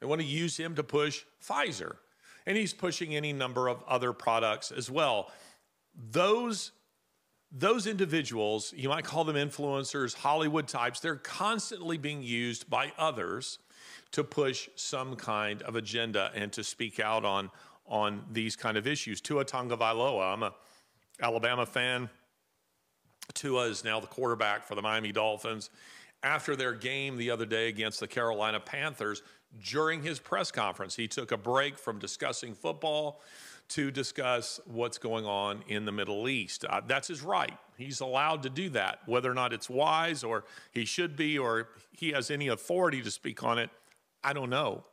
They 0.00 0.06
want 0.06 0.20
to 0.20 0.26
use 0.26 0.56
him 0.56 0.74
to 0.76 0.82
push 0.82 1.24
Pfizer. 1.42 1.96
And 2.46 2.56
he's 2.56 2.74
pushing 2.74 3.14
any 3.14 3.32
number 3.32 3.68
of 3.68 3.82
other 3.88 4.12
products 4.12 4.70
as 4.70 4.90
well. 4.90 5.32
Those, 5.94 6.72
those 7.56 7.86
individuals, 7.86 8.74
you 8.76 8.88
might 8.88 9.04
call 9.04 9.22
them 9.22 9.36
influencers, 9.36 10.14
Hollywood 10.14 10.66
types, 10.66 10.98
they're 10.98 11.14
constantly 11.14 11.96
being 11.96 12.22
used 12.22 12.68
by 12.68 12.92
others 12.98 13.60
to 14.10 14.24
push 14.24 14.68
some 14.74 15.14
kind 15.14 15.62
of 15.62 15.76
agenda 15.76 16.32
and 16.34 16.52
to 16.52 16.64
speak 16.64 16.98
out 16.98 17.24
on, 17.24 17.50
on 17.86 18.24
these 18.32 18.56
kind 18.56 18.76
of 18.76 18.88
issues. 18.88 19.20
Tua 19.20 19.44
Tagovailoa, 19.44 20.32
I'm 20.32 20.42
a 20.42 20.52
Alabama 21.20 21.64
fan. 21.64 22.10
Tua 23.34 23.68
is 23.68 23.84
now 23.84 24.00
the 24.00 24.08
quarterback 24.08 24.64
for 24.64 24.74
the 24.74 24.82
Miami 24.82 25.12
Dolphins. 25.12 25.70
After 26.24 26.56
their 26.56 26.72
game 26.72 27.16
the 27.16 27.30
other 27.30 27.46
day 27.46 27.68
against 27.68 28.00
the 28.00 28.08
Carolina 28.08 28.58
Panthers, 28.58 29.22
during 29.62 30.02
his 30.02 30.18
press 30.18 30.50
conference, 30.50 30.96
he 30.96 31.06
took 31.06 31.30
a 31.30 31.36
break 31.36 31.78
from 31.78 32.00
discussing 32.00 32.54
football 32.54 33.20
to 33.68 33.90
discuss 33.90 34.60
what's 34.66 34.98
going 34.98 35.24
on 35.24 35.64
in 35.68 35.84
the 35.84 35.92
Middle 35.92 36.28
East. 36.28 36.64
Uh, 36.64 36.80
that's 36.86 37.08
his 37.08 37.22
right. 37.22 37.56
He's 37.76 38.00
allowed 38.00 38.42
to 38.44 38.50
do 38.50 38.68
that. 38.70 39.00
Whether 39.06 39.30
or 39.30 39.34
not 39.34 39.52
it's 39.52 39.68
wise 39.68 40.22
or 40.22 40.44
he 40.70 40.84
should 40.84 41.16
be 41.16 41.38
or 41.38 41.68
he 41.92 42.12
has 42.12 42.30
any 42.30 42.48
authority 42.48 43.02
to 43.02 43.10
speak 43.10 43.42
on 43.42 43.58
it, 43.58 43.70
I 44.22 44.32
don't 44.32 44.50
know. 44.50 44.84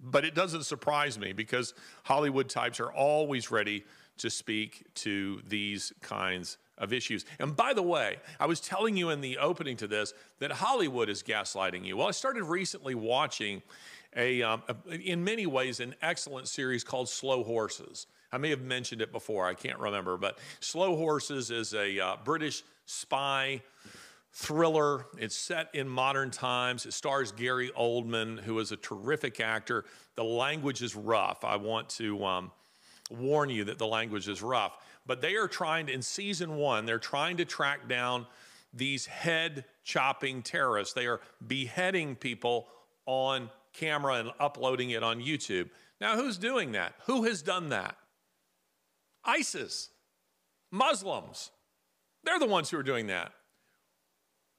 But 0.00 0.24
it 0.24 0.34
doesn't 0.34 0.64
surprise 0.64 1.18
me 1.18 1.32
because 1.32 1.74
Hollywood 2.04 2.48
types 2.48 2.78
are 2.78 2.92
always 2.92 3.50
ready 3.50 3.84
to 4.18 4.30
speak 4.30 4.84
to 4.94 5.40
these 5.46 5.92
kinds 6.02 6.58
of 6.76 6.92
issues. 6.92 7.24
And 7.38 7.56
by 7.56 7.72
the 7.72 7.82
way, 7.82 8.18
I 8.38 8.46
was 8.46 8.60
telling 8.60 8.96
you 8.96 9.10
in 9.10 9.20
the 9.20 9.38
opening 9.38 9.76
to 9.78 9.88
this 9.88 10.14
that 10.38 10.52
Hollywood 10.52 11.08
is 11.08 11.22
gaslighting 11.22 11.84
you. 11.84 11.96
Well, 11.96 12.08
I 12.08 12.12
started 12.12 12.44
recently 12.44 12.94
watching 12.94 13.62
a, 14.16 14.42
um, 14.42 14.62
a- 14.68 14.94
in 14.94 15.24
many 15.24 15.46
ways, 15.46 15.80
an 15.80 15.94
excellent 16.02 16.48
series 16.48 16.84
called 16.84 17.08
Slow 17.08 17.42
Horses. 17.44 18.06
I 18.32 18.38
may 18.38 18.50
have 18.50 18.62
mentioned 18.62 19.00
it 19.00 19.12
before, 19.12 19.46
I 19.46 19.54
can't 19.54 19.78
remember, 19.78 20.16
but 20.16 20.38
Slow 20.60 20.96
Horses 20.96 21.50
is 21.50 21.74
a 21.74 21.98
uh, 21.98 22.16
British 22.24 22.62
spy 22.84 23.62
thriller. 24.32 25.06
It's 25.18 25.36
set 25.36 25.68
in 25.74 25.88
modern 25.88 26.30
times. 26.30 26.86
It 26.86 26.92
stars 26.92 27.32
Gary 27.32 27.70
Oldman, 27.76 28.40
who 28.40 28.58
is 28.58 28.70
a 28.70 28.76
terrific 28.76 29.40
actor. 29.40 29.84
The 30.14 30.24
language 30.24 30.82
is 30.82 30.94
rough. 30.94 31.44
I 31.44 31.56
want 31.56 31.88
to 31.90 32.24
um, 32.24 32.52
warn 33.10 33.50
you 33.50 33.64
that 33.64 33.78
the 33.78 33.86
language 33.86 34.28
is 34.28 34.42
rough. 34.42 34.76
But 35.06 35.22
they 35.22 35.36
are 35.36 35.48
trying 35.48 35.86
to, 35.86 35.92
in 35.92 36.02
season 36.02 36.56
one, 36.56 36.84
they're 36.84 36.98
trying 36.98 37.38
to 37.38 37.46
track 37.46 37.88
down 37.88 38.26
these 38.74 39.06
head 39.06 39.64
chopping 39.82 40.42
terrorists. 40.42 40.92
They 40.92 41.06
are 41.06 41.20
beheading 41.46 42.14
people 42.14 42.68
on 43.06 43.48
camera 43.78 44.14
and 44.14 44.30
uploading 44.40 44.90
it 44.90 45.02
on 45.02 45.20
YouTube. 45.20 45.70
Now, 46.00 46.16
who's 46.16 46.38
doing 46.38 46.72
that? 46.72 46.94
Who 47.06 47.24
has 47.24 47.42
done 47.42 47.70
that? 47.70 47.96
ISIS, 49.24 49.90
Muslims. 50.70 51.50
They're 52.24 52.38
the 52.38 52.46
ones 52.46 52.70
who 52.70 52.78
are 52.78 52.82
doing 52.82 53.06
that. 53.08 53.32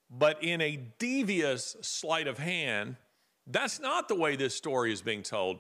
But 0.10 0.44
in 0.44 0.62
a 0.62 0.80
devious 0.98 1.76
sleight 1.82 2.28
of 2.28 2.40
hand, 2.40 2.96
that's 3.46 3.80
not 3.80 4.08
the 4.08 4.16
way 4.16 4.36
this 4.36 4.56
story 4.56 4.92
is 4.92 5.02
being 5.02 5.24
told. 5.24 5.60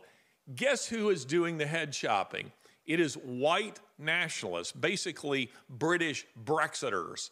Guess 0.55 0.87
who 0.87 1.09
is 1.09 1.25
doing 1.25 1.57
the 1.57 1.67
head 1.67 1.93
chopping? 1.93 2.51
It 2.85 2.99
is 2.99 3.15
white 3.15 3.79
nationalists, 3.99 4.71
basically 4.71 5.51
British 5.69 6.25
Brexiters, 6.43 7.29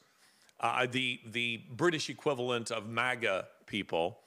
uh, 0.59 0.85
the, 0.89 1.19
the 1.25 1.61
British 1.71 2.09
equivalent 2.09 2.69
of 2.69 2.87
MAGA 2.87 3.47
people, 3.65 4.19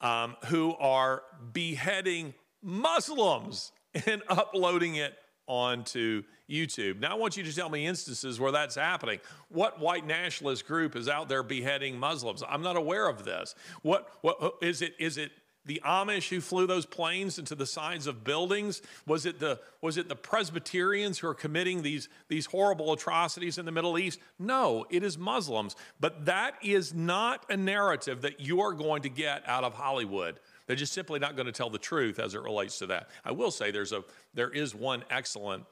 um, 0.00 0.36
who 0.46 0.74
are 0.76 1.22
beheading 1.52 2.34
Muslims 2.62 3.72
and 4.06 4.22
uploading 4.28 4.96
it 4.96 5.14
onto 5.46 6.22
YouTube. 6.48 7.00
Now, 7.00 7.12
I 7.12 7.14
want 7.14 7.36
you 7.36 7.42
to 7.44 7.54
tell 7.54 7.68
me 7.68 7.86
instances 7.86 8.38
where 8.38 8.52
that's 8.52 8.74
happening. 8.74 9.20
What 9.48 9.80
white 9.80 10.06
nationalist 10.06 10.66
group 10.66 10.94
is 10.96 11.08
out 11.08 11.28
there 11.28 11.42
beheading 11.42 11.98
Muslims? 11.98 12.42
I'm 12.48 12.62
not 12.62 12.76
aware 12.76 13.08
of 13.08 13.24
this. 13.24 13.54
What, 13.82 14.08
what 14.20 14.54
is 14.62 14.82
it? 14.82 14.94
Is 14.98 15.16
it 15.16 15.32
the 15.66 15.80
Amish 15.84 16.28
who 16.28 16.40
flew 16.40 16.66
those 16.66 16.86
planes 16.86 17.38
into 17.38 17.54
the 17.54 17.66
sides 17.66 18.06
of 18.06 18.24
buildings? 18.24 18.82
Was 19.06 19.26
it 19.26 19.40
the, 19.40 19.60
was 19.80 19.96
it 19.96 20.08
the 20.08 20.16
Presbyterians 20.16 21.18
who 21.18 21.28
are 21.28 21.34
committing 21.34 21.82
these, 21.82 22.08
these 22.28 22.46
horrible 22.46 22.92
atrocities 22.92 23.58
in 23.58 23.66
the 23.66 23.72
Middle 23.72 23.98
East? 23.98 24.20
No, 24.38 24.86
it 24.90 25.02
is 25.02 25.18
Muslims. 25.18 25.76
But 25.98 26.24
that 26.26 26.54
is 26.62 26.94
not 26.94 27.44
a 27.50 27.56
narrative 27.56 28.22
that 28.22 28.40
you 28.40 28.60
are 28.60 28.72
going 28.72 29.02
to 29.02 29.10
get 29.10 29.46
out 29.46 29.64
of 29.64 29.74
Hollywood. 29.74 30.40
They're 30.66 30.76
just 30.76 30.92
simply 30.92 31.18
not 31.18 31.36
going 31.36 31.46
to 31.46 31.52
tell 31.52 31.70
the 31.70 31.78
truth 31.78 32.18
as 32.18 32.34
it 32.34 32.42
relates 32.42 32.78
to 32.78 32.86
that. 32.86 33.10
I 33.24 33.32
will 33.32 33.50
say 33.50 33.70
there's 33.70 33.92
a 33.92 34.04
there 34.34 34.50
is 34.50 34.74
one 34.74 35.02
excellent 35.10 35.64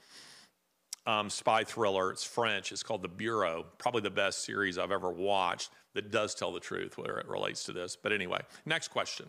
um, 1.06 1.30
spy 1.30 1.64
thriller. 1.64 2.10
It's 2.10 2.24
French. 2.24 2.72
It's 2.72 2.82
called 2.82 3.02
The 3.02 3.08
Bureau. 3.08 3.64
Probably 3.78 4.02
the 4.02 4.10
best 4.10 4.44
series 4.44 4.76
I've 4.76 4.92
ever 4.92 5.10
watched 5.10 5.70
that 5.94 6.10
does 6.10 6.34
tell 6.34 6.52
the 6.52 6.60
truth 6.60 6.98
where 6.98 7.18
it 7.18 7.28
relates 7.28 7.64
to 7.64 7.72
this. 7.72 7.96
But 7.96 8.12
anyway, 8.12 8.40
next 8.66 8.88
question. 8.88 9.26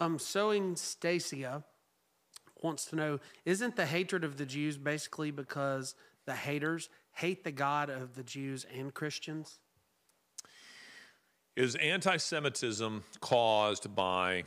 Um, 0.00 0.18
sewing 0.18 0.76
Stacia 0.76 1.64
wants 2.62 2.84
to 2.86 2.96
know: 2.96 3.20
Isn't 3.44 3.76
the 3.76 3.86
hatred 3.86 4.24
of 4.24 4.36
the 4.36 4.46
Jews 4.46 4.76
basically 4.76 5.30
because 5.30 5.94
the 6.26 6.34
haters 6.34 6.88
hate 7.12 7.44
the 7.44 7.52
God 7.52 7.90
of 7.90 8.14
the 8.14 8.22
Jews 8.22 8.66
and 8.76 8.92
Christians? 8.92 9.58
Is 11.56 11.76
anti 11.76 12.16
Semitism 12.16 13.04
caused 13.20 13.94
by 13.94 14.44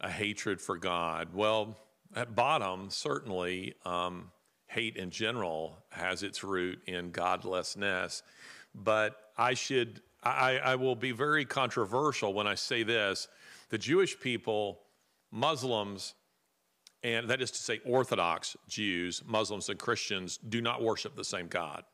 a 0.00 0.10
hatred 0.10 0.60
for 0.60 0.78
God? 0.78 1.34
Well, 1.34 1.76
at 2.14 2.34
bottom, 2.34 2.88
certainly, 2.90 3.74
um, 3.84 4.30
hate 4.66 4.96
in 4.96 5.10
general 5.10 5.78
has 5.90 6.22
its 6.22 6.42
root 6.42 6.80
in 6.86 7.10
godlessness. 7.10 8.22
But 8.74 9.16
I 9.36 9.54
should, 9.54 10.00
I, 10.22 10.58
I 10.58 10.74
will 10.76 10.94
be 10.94 11.12
very 11.12 11.44
controversial 11.44 12.32
when 12.32 12.46
I 12.46 12.54
say 12.54 12.82
this. 12.82 13.28
The 13.70 13.78
Jewish 13.78 14.18
people, 14.18 14.80
Muslims, 15.30 16.14
and 17.02 17.28
that 17.28 17.42
is 17.42 17.50
to 17.50 17.58
say, 17.58 17.80
Orthodox 17.84 18.56
Jews, 18.68 19.22
Muslims, 19.26 19.68
and 19.68 19.78
Christians 19.78 20.36
do 20.36 20.60
not 20.60 20.82
worship 20.82 21.16
the 21.16 21.24
same 21.24 21.48
God. 21.48 21.84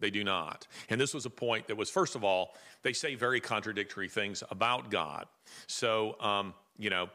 They 0.00 0.10
do 0.10 0.24
not. 0.24 0.66
And 0.88 1.00
this 1.00 1.14
was 1.14 1.26
a 1.26 1.30
point 1.30 1.68
that 1.68 1.76
was, 1.76 1.90
first 1.90 2.14
of 2.14 2.24
all, 2.24 2.54
they 2.82 2.92
say 2.92 3.14
very 3.14 3.40
contradictory 3.40 4.08
things 4.08 4.42
about 4.50 4.90
God. 4.90 5.26
So, 5.66 6.20
um, 6.20 6.54
you 6.78 6.90
know, 6.90 7.08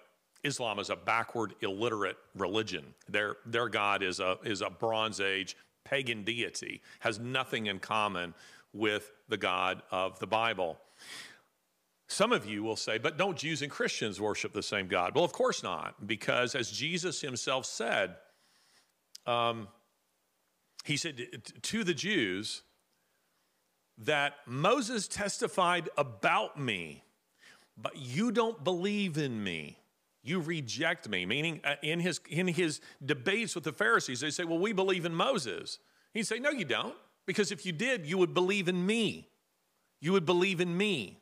Islam 0.44 0.80
is 0.80 0.90
a 0.90 0.96
backward, 0.96 1.54
illiterate 1.62 2.18
religion. 2.36 2.86
Their, 3.10 3.38
their 3.46 3.68
God 3.68 4.04
is 4.04 4.20
a, 4.20 4.38
is 4.44 4.62
a 4.62 4.70
Bronze 4.70 5.20
Age 5.20 5.58
pagan 5.84 6.24
deity, 6.24 6.82
has 7.00 7.20
nothing 7.20 7.66
in 7.66 7.80
common 7.80 8.34
with 8.74 9.12
the 9.28 9.38
God 9.38 9.82
of 9.92 10.20
the 10.20 10.28
Bible. 10.28 10.78
Some 12.08 12.32
of 12.32 12.46
you 12.46 12.64
will 12.64 12.76
say, 12.76 12.98
but 12.98 13.18
don't 13.18 13.38
Jews 13.38 13.62
and 13.62 13.72
Christians 13.72 14.20
worship 14.20 14.52
the 14.52 14.64
same 14.64 14.88
God? 14.88 15.14
Well, 15.14 15.24
of 15.24 15.32
course 15.32 15.62
not, 15.62 16.08
because 16.08 16.56
as 16.56 16.72
Jesus 16.72 17.22
himself 17.22 17.66
said, 17.66 18.16
um, 19.28 19.68
he 20.86 20.98
said 20.98 21.20
to 21.62 21.84
the 21.84 21.94
Jews, 21.94 22.64
that 24.00 24.36
Moses 24.46 25.08
testified 25.08 25.90
about 25.98 26.60
me, 26.60 27.04
but 27.78 27.98
you 27.98 28.32
don't 28.32 28.64
believe 28.64 29.18
in 29.18 29.44
me. 29.44 29.78
You 30.24 30.40
reject 30.40 31.10
me. 31.10 31.26
Meaning, 31.26 31.62
uh, 31.64 31.76
in 31.82 32.00
his, 32.00 32.22
in 32.30 32.48
his 32.48 32.82
debates 33.04 33.56
with 33.56 33.64
the 33.64 33.72
Pharisees, 33.72 34.22
they 34.22 34.32
say, 34.32 34.44
Well, 34.44 34.60
we 34.60 34.74
believe 34.74 35.06
in 35.06 35.14
Moses. 35.14 35.80
He'd 36.14 36.28
say, 36.28 36.40
No, 36.40 36.50
you 36.50 36.66
don't. 36.66 36.96
Because 37.30 37.52
if 37.52 37.64
you 37.64 37.72
did, 37.72 38.08
you 38.08 38.18
would 38.18 38.34
believe 38.34 38.68
in 38.68 38.88
me. 38.88 39.30
You 40.02 40.14
would 40.14 40.26
believe 40.26 40.60
in 40.60 40.76
me. 40.76 41.20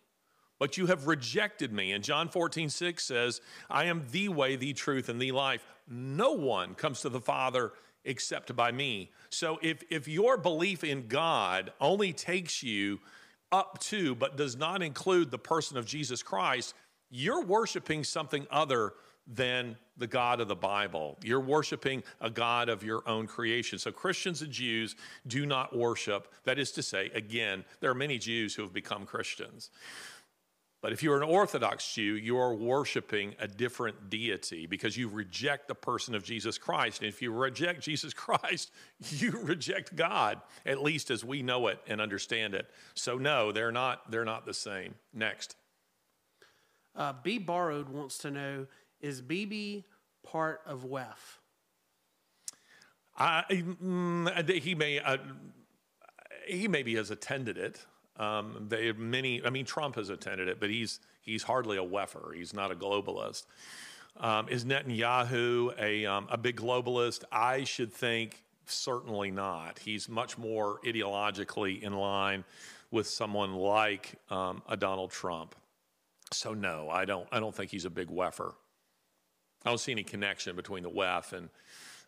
But 0.58 0.78
you 0.78 0.86
have 0.86 1.06
rejected 1.06 1.74
me. 1.74 1.92
And 1.92 2.02
John 2.02 2.30
14, 2.30 2.70
6 2.70 3.04
says, 3.04 3.42
I 3.70 3.84
am 3.88 4.06
the 4.10 4.30
way, 4.30 4.56
the 4.56 4.72
truth, 4.72 5.10
and 5.10 5.22
the 5.22 5.34
life. 5.34 5.66
No 5.86 6.32
one 6.32 6.76
comes 6.76 7.02
to 7.02 7.10
the 7.10 7.20
Father 7.20 7.74
except 8.06 8.56
by 8.56 8.72
me. 8.72 9.12
So 9.32 9.60
if, 9.62 9.84
if 9.90 10.08
your 10.08 10.38
belief 10.38 10.86
in 10.86 11.10
God 11.10 11.74
only 11.82 12.14
takes 12.14 12.64
you 12.64 13.02
up 13.52 13.78
to, 13.80 14.16
but 14.16 14.38
does 14.38 14.56
not 14.56 14.82
include 14.82 15.30
the 15.30 15.38
person 15.38 15.76
of 15.76 15.86
Jesus 15.86 16.24
Christ, 16.24 16.74
you're 17.10 17.44
worshiping 17.44 18.06
something 18.06 18.48
other 18.50 18.94
than 19.28 19.76
the 19.98 20.08
God 20.08 20.40
of 20.40 20.48
the 20.48 20.56
Bible. 20.56 21.18
You're 21.24 21.40
worshiping 21.40 22.04
a 22.22 22.30
God 22.30 22.70
of 22.70 22.84
your 22.84 23.08
own 23.08 23.28
creation. 23.28 23.78
So 23.80 23.92
Christians 23.92 24.42
and 24.42 24.52
Jews 24.52 24.96
do 25.26 25.46
not 25.46 25.76
worship. 25.76 26.34
That 26.46 26.60
is 26.60 26.72
to 26.74 26.84
say, 26.84 27.12
again, 27.14 27.66
there 27.80 27.92
are 27.92 27.96
many 27.96 28.18
Jews 28.18 28.56
who 28.56 28.62
have 28.62 28.74
become 28.74 29.06
Christians. 29.06 29.70
But 30.80 30.94
if 30.94 31.02
you're 31.02 31.18
an 31.18 31.28
Orthodox 31.28 31.92
Jew, 31.92 32.16
you 32.16 32.38
are 32.38 32.54
worshiping 32.54 33.36
a 33.40 33.48
different 33.48 34.10
deity 34.12 34.68
because 34.68 34.96
you 34.96 35.08
reject 35.10 35.68
the 35.68 35.76
person 35.76 36.14
of 36.14 36.24
Jesus 36.24 36.60
Christ. 36.60 37.02
And 37.02 37.10
if 37.10 37.22
you 37.22 37.32
reject 37.32 37.82
Jesus 37.82 38.14
Christ, 38.14 38.72
you 39.10 39.32
reject 39.32 39.96
God, 39.96 40.40
at 40.66 40.82
least 40.82 41.10
as 41.10 41.26
we 41.26 41.42
know 41.42 41.68
it 41.68 41.80
and 41.88 42.00
understand 42.00 42.54
it. 42.54 42.70
So 42.94 43.18
no, 43.18 43.52
they're 43.52 43.72
not, 43.72 44.12
they're 44.12 44.24
not 44.24 44.46
the 44.46 44.54
same. 44.54 44.94
Next. 45.14 45.56
Uh, 46.96 47.14
B 47.24 47.38
Borrowed 47.38 47.90
wants 47.90 48.18
to 48.20 48.32
know 48.32 48.68
Is 49.02 49.22
BB 49.22 49.84
part 50.24 50.62
of 50.66 50.84
WEF? 50.84 51.40
Uh, 53.18 53.42
he 53.50 54.76
may 54.76 55.00
uh, 55.00 55.18
he 56.48 56.68
maybe 56.68 56.96
has 56.96 57.12
attended 57.12 57.58
it. 57.58 57.86
Um, 58.18 58.66
they 58.70 58.92
many. 58.92 59.44
I 59.44 59.50
mean, 59.50 59.66
Trump 59.66 59.96
has 59.96 60.10
attended 60.10 60.48
it, 60.48 60.60
but 60.60 60.70
he's 60.70 61.00
he's 61.22 61.44
hardly 61.44 61.78
a 61.78 61.84
WEFer. 61.84 62.36
He's 62.36 62.54
not 62.54 62.72
a 62.72 62.76
globalist. 62.76 63.46
Um, 64.20 64.50
is 64.50 64.66
Netanyahu 64.66 65.80
a 65.80 66.06
um, 66.06 66.28
a 66.30 66.38
big 66.38 66.58
globalist? 66.58 67.24
I 67.32 67.64
should 67.64 67.94
think 67.94 68.44
certainly 68.66 69.32
not. 69.32 69.80
He's 69.80 70.10
much 70.10 70.38
more 70.38 70.80
ideologically 70.86 71.82
in 71.82 71.94
line 71.94 72.44
with 72.92 73.08
someone 73.08 73.54
like 73.54 74.16
um, 74.30 74.62
a 74.68 74.78
Donald 74.78 75.12
Trump. 75.12 75.56
So 76.32 76.54
no, 76.54 76.90
I 76.90 77.06
don't. 77.06 77.28
I 77.32 77.40
don't 77.40 77.56
think 77.56 77.72
he's 77.72 77.86
a 77.86 77.90
big 77.90 78.10
WEFer. 78.10 78.54
I 79.66 79.70
don't 79.70 79.80
see 79.80 79.92
any 79.92 80.04
connection 80.04 80.56
between 80.56 80.84
the 80.84 80.90
WEF 80.90 81.34
and 81.34 81.50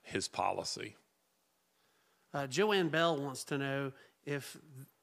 his 0.03 0.27
policy. 0.27 0.95
Uh, 2.33 2.47
Joanne 2.47 2.89
Bell 2.89 3.17
wants 3.17 3.43
to 3.45 3.57
know 3.57 3.91
if 4.25 4.57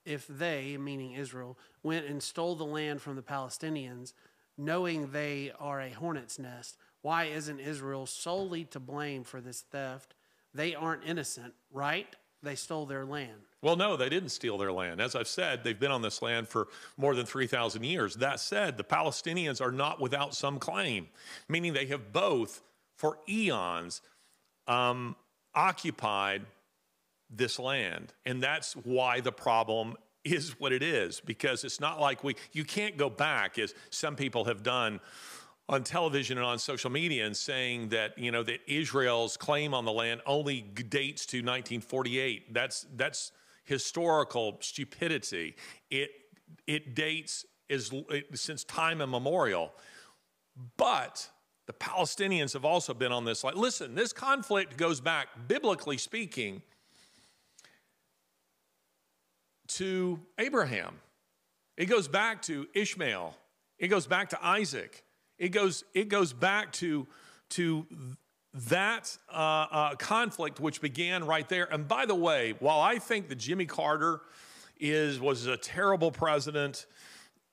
if 0.05 0.27
they, 0.29 0.77
meaning 0.77 1.13
Israel, 1.13 1.59
went 1.83 2.07
and 2.07 2.23
stole 2.23 2.55
the 2.55 2.65
land 2.65 3.03
from 3.03 3.17
the 3.17 3.23
Palestinians, 3.23 4.13
knowing 4.57 5.11
they 5.11 5.53
are 5.59 5.81
a 5.81 5.91
hornet's 5.91 6.39
nest, 6.39 6.77
why 7.03 7.25
isn't 7.25 7.59
Israel 7.59 8.07
solely 8.07 8.65
to 8.67 8.81
blame 8.81 9.25
for 9.25 9.41
this 9.41 9.63
theft? 9.63 10.15
They 10.55 10.75
aren't 10.75 11.05
innocent, 11.05 11.55
right? 11.73 12.07
They 12.43 12.55
stole 12.55 12.87
their 12.87 13.05
land. 13.05 13.41
Well, 13.63 13.77
no, 13.77 13.97
they 13.97 14.09
didn't 14.09 14.29
steal 14.29 14.59
their 14.59 14.73
land. 14.73 15.01
As 15.01 15.17
I've 15.17 15.29
said, 15.29 15.65
they've 15.65 15.79
been 15.79 15.91
on 15.91 16.03
this 16.03 16.23
land 16.23 16.49
for 16.49 16.69
more 16.97 17.15
than 17.15 17.27
3,000 17.27 17.83
years. 17.83 18.15
That 18.15 18.39
said, 18.39 18.77
the 18.77 18.85
Palestinians 18.85 19.61
are 19.61 19.73
not 19.73 20.01
without 20.01 20.35
some 20.35 20.59
claim, 20.59 21.09
meaning 21.49 21.73
they 21.73 21.87
have 21.87 22.13
both, 22.13 22.63
for 22.97 23.19
eons, 23.29 24.03
um, 24.69 25.17
occupied 25.55 26.43
this 27.31 27.59
land. 27.59 28.13
And 28.25 28.43
that's 28.43 28.75
why 28.75 29.21
the 29.21 29.33
problem 29.33 29.97
is 30.25 30.59
what 30.61 30.73
it 30.73 30.83
is, 30.83 31.21
because 31.21 31.65
it's 31.65 31.81
not 31.81 32.01
like 32.01 32.23
we, 32.23 32.37
you 32.53 32.65
can't 32.65 32.97
go 32.97 33.09
back, 33.09 33.59
as 33.59 33.75
some 33.91 34.17
people 34.17 34.45
have 34.45 34.63
done 34.63 35.01
on 35.69 35.83
television 35.83 36.39
and 36.39 36.47
on 36.47 36.59
social 36.59 36.91
media, 36.91 37.27
and 37.27 37.37
saying 37.37 37.89
that, 37.89 38.17
you 38.19 38.31
know, 38.31 38.43
that 38.43 38.61
Israel's 38.67 39.37
claim 39.37 39.75
on 39.75 39.85
the 39.85 39.93
land 39.93 40.21
only 40.27 40.61
dates 40.61 41.27
to 41.27 41.39
1948. 41.39 42.55
That's, 42.55 42.87
that's 42.95 43.33
historical 43.65 44.59
stupidity. 44.61 45.57
It, 45.91 46.11
it 46.67 46.95
dates 46.95 47.45
is, 47.69 47.93
since 48.35 48.65
time 48.65 49.01
immemorial. 49.01 49.73
But 50.77 51.29
the 51.67 51.73
Palestinians 51.73 52.53
have 52.53 52.65
also 52.65 52.95
been 52.95 53.13
on 53.13 53.25
this. 53.25 53.43
Like, 53.43 53.57
listen, 53.57 53.95
this 53.95 54.13
conflict 54.13 54.77
goes 54.77 55.01
back, 55.01 55.29
biblically 55.49 55.99
speaking, 55.99 56.63
to 59.69 60.21
Abraham. 60.39 60.95
It 61.77 61.87
goes 61.87 62.09
back 62.09 62.41
to 62.43 62.67
Ishmael. 62.73 63.37
It 63.79 63.89
goes 63.89 64.07
back 64.07 64.31
to 64.31 64.47
Isaac. 64.47 65.03
It 65.39 65.51
goes, 65.51 65.85
it 65.95 66.09
goes 66.09 66.33
back 66.33 66.73
to, 66.75 67.07
to 67.51 67.87
that 68.55 69.17
uh, 69.31 69.67
uh, 69.71 69.95
conflict 69.97 70.61
which 70.61 70.81
began 70.81 71.25
right 71.25 71.49
there. 71.49 71.71
And 71.71 71.87
by 71.87 72.07
the 72.07 72.15
way, 72.15 72.55
while 72.59 72.81
I 72.81 72.99
think 72.99 73.29
that 73.29 73.37
Jimmy 73.37 73.67
Carter 73.67 74.21
is, 74.79 75.21
was 75.21 75.47
a 75.47 75.57
terrible 75.57 76.11
president, 76.11 76.87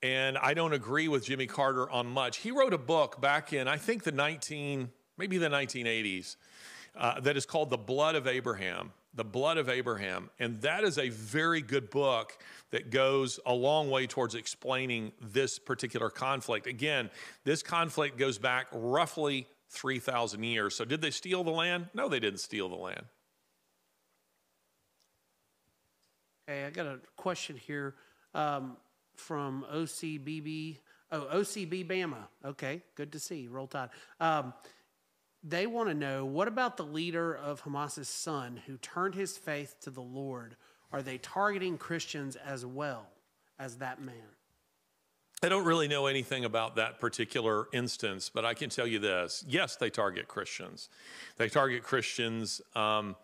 and 0.01 0.37
I 0.37 0.53
don't 0.53 0.73
agree 0.73 1.07
with 1.07 1.25
Jimmy 1.25 1.47
Carter 1.47 1.89
on 1.89 2.07
much, 2.07 2.37
he 2.37 2.51
wrote 2.51 2.73
a 2.73 2.77
book 2.77 3.19
back 3.19 3.53
in, 3.53 3.67
I 3.67 3.77
think, 3.77 4.03
the 4.03 4.11
19, 4.11 4.89
maybe 5.17 5.37
the 5.37 5.49
1980s, 5.49 6.37
uh, 6.95 7.19
that 7.21 7.35
is 7.35 7.45
called 7.45 7.69
The 7.69 7.77
Blood 7.77 8.15
of 8.15 8.27
Abraham. 8.27 8.91
The 9.13 9.23
Blood 9.23 9.57
of 9.57 9.69
Abraham. 9.69 10.29
And 10.39 10.61
that 10.61 10.83
is 10.83 10.97
a 10.97 11.09
very 11.09 11.61
good 11.61 11.89
book 11.89 12.37
that 12.73 12.89
goes 12.89 13.39
a 13.45 13.53
long 13.53 13.91
way 13.91 14.07
towards 14.07 14.33
explaining 14.33 15.11
this 15.21 15.59
particular 15.59 16.09
conflict. 16.09 16.65
Again, 16.65 17.11
this 17.43 17.61
conflict 17.61 18.17
goes 18.17 18.39
back 18.39 18.65
roughly 18.73 19.47
3,000 19.69 20.41
years. 20.41 20.75
So, 20.75 20.83
did 20.83 20.99
they 20.99 21.11
steal 21.11 21.43
the 21.43 21.51
land? 21.51 21.89
No, 21.93 22.09
they 22.09 22.19
didn't 22.19 22.39
steal 22.39 22.69
the 22.69 22.75
land. 22.75 23.03
Hey, 26.47 26.65
I 26.65 26.71
got 26.71 26.87
a 26.87 26.99
question 27.15 27.57
here 27.57 27.93
um, 28.33 28.75
from 29.15 29.67
OCBB. 29.71 30.79
Oh, 31.11 31.27
OCB 31.31 31.87
Bama. 31.87 32.25
Okay, 32.43 32.81
good 32.95 33.11
to 33.11 33.19
see. 33.19 33.47
Roll 33.47 33.67
Tide. 33.67 33.89
Um, 34.19 34.51
they 35.43 35.67
want 35.67 35.89
to 35.89 35.93
know 35.93 36.25
what 36.25 36.47
about 36.47 36.77
the 36.77 36.85
leader 36.85 37.35
of 37.35 37.61
Hamas's 37.61 38.09
son 38.09 38.61
who 38.65 38.77
turned 38.77 39.13
his 39.13 39.37
faith 39.37 39.75
to 39.81 39.91
the 39.91 40.01
Lord? 40.01 40.55
Are 40.93 41.01
they 41.01 41.17
targeting 41.17 41.77
Christians 41.79 42.35
as 42.35 42.65
well 42.65 43.07
as 43.57 43.77
that 43.77 43.99
man? 43.99 44.15
I 45.41 45.49
don't 45.49 45.65
really 45.65 45.89
know 45.89 46.05
anything 46.05 46.45
about 46.45 46.77
that 46.77 47.01
particular 47.01 47.67
instance, 47.73 48.29
but 48.33 48.45
I 48.45 48.53
can 48.53 48.69
tell 48.69 48.87
you 48.87 48.99
this. 48.99 49.43
Yes, 49.45 49.75
they 49.75 49.89
target 49.89 50.27
Christians. 50.27 50.87
They 51.37 51.49
target 51.49 51.83
Christians 51.83 52.61
um, 52.75 53.17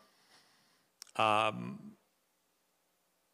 um, 1.15 1.79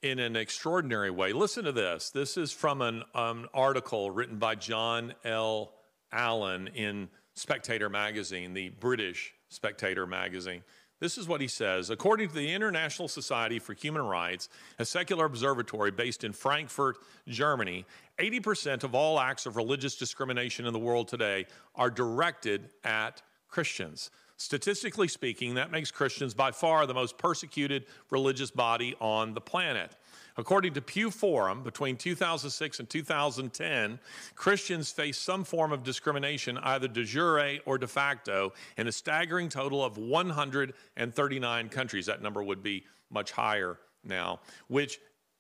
in 0.04 0.20
an 0.20 0.36
extraordinary 0.36 1.10
way. 1.10 1.34
Listen 1.34 1.64
to 1.64 1.72
this. 1.72 2.12
This 2.12 2.38
is 2.38 2.52
from 2.52 2.82
an 2.82 3.04
um, 3.16 3.48
article 3.56 4.12
written 4.12 4.38
by 4.38 4.54
John 4.54 5.14
L. 5.24 5.72
Allen 6.12 6.68
in 6.68 7.10
Spectator 7.34 7.90
magazine, 7.90 8.54
the 8.54 8.70
British 8.70 9.34
Spectator 9.50 10.06
magazine. 10.06 10.62
This 11.06 11.20
is 11.20 11.28
what 11.28 11.40
he 11.40 11.48
says. 11.48 11.92
According 11.92 12.30
to 12.30 12.34
the 12.34 12.52
International 12.52 13.08
Society 13.08 13.60
for 13.60 13.74
Human 13.74 14.02
Rights, 14.02 14.50
a 14.80 14.86
secular 14.86 15.26
observatory 15.26 15.92
based 15.92 16.24
in 16.24 16.34
Frankfurt, 16.34 16.98
Germany, 17.28 17.86
80% 18.18 18.84
of 18.84 18.96
all 18.96 19.20
acts 19.20 19.46
of 19.46 19.56
religious 19.56 19.96
discrimination 19.96 20.66
in 20.66 20.74
the 20.74 20.80
world 20.80 21.08
today 21.08 21.46
are 21.76 21.92
directed 21.92 22.72
at 22.84 23.22
Christians. 23.48 24.10
Statistically 24.38 25.08
speaking, 25.08 25.54
that 25.54 25.70
makes 25.70 25.92
Christians 25.92 26.34
by 26.34 26.50
far 26.50 26.88
the 26.88 26.96
most 26.96 27.20
persecuted 27.20 27.86
religious 28.10 28.50
body 28.50 28.96
on 29.00 29.36
the 29.36 29.42
planet. 29.42 29.96
According 30.38 30.74
to 30.74 30.82
Pew 30.82 31.12
Forum, 31.12 31.64
between 31.64 31.96
2006 31.96 32.80
and 32.80 32.90
2010, 32.90 34.00
Christians 34.36 34.92
faced 34.92 35.24
some 35.24 35.46
form 35.46 35.72
of 35.72 35.84
discrimination, 35.84 36.58
either 36.58 36.90
de 36.90 37.06
jure 37.06 37.60
or 37.66 37.78
de 37.78 37.88
facto, 37.88 38.52
in 38.78 38.88
a 38.88 38.92
staggering 38.92 39.48
total 39.48 39.84
of 39.84 39.98
139 39.98 41.70
countries. 41.70 42.06
That 42.08 42.22
number 42.22 42.44
would 42.44 42.62
be 42.62 42.84
much 43.10 43.32
higher 43.32 43.78
now, 44.04 44.42
which 44.68 45.00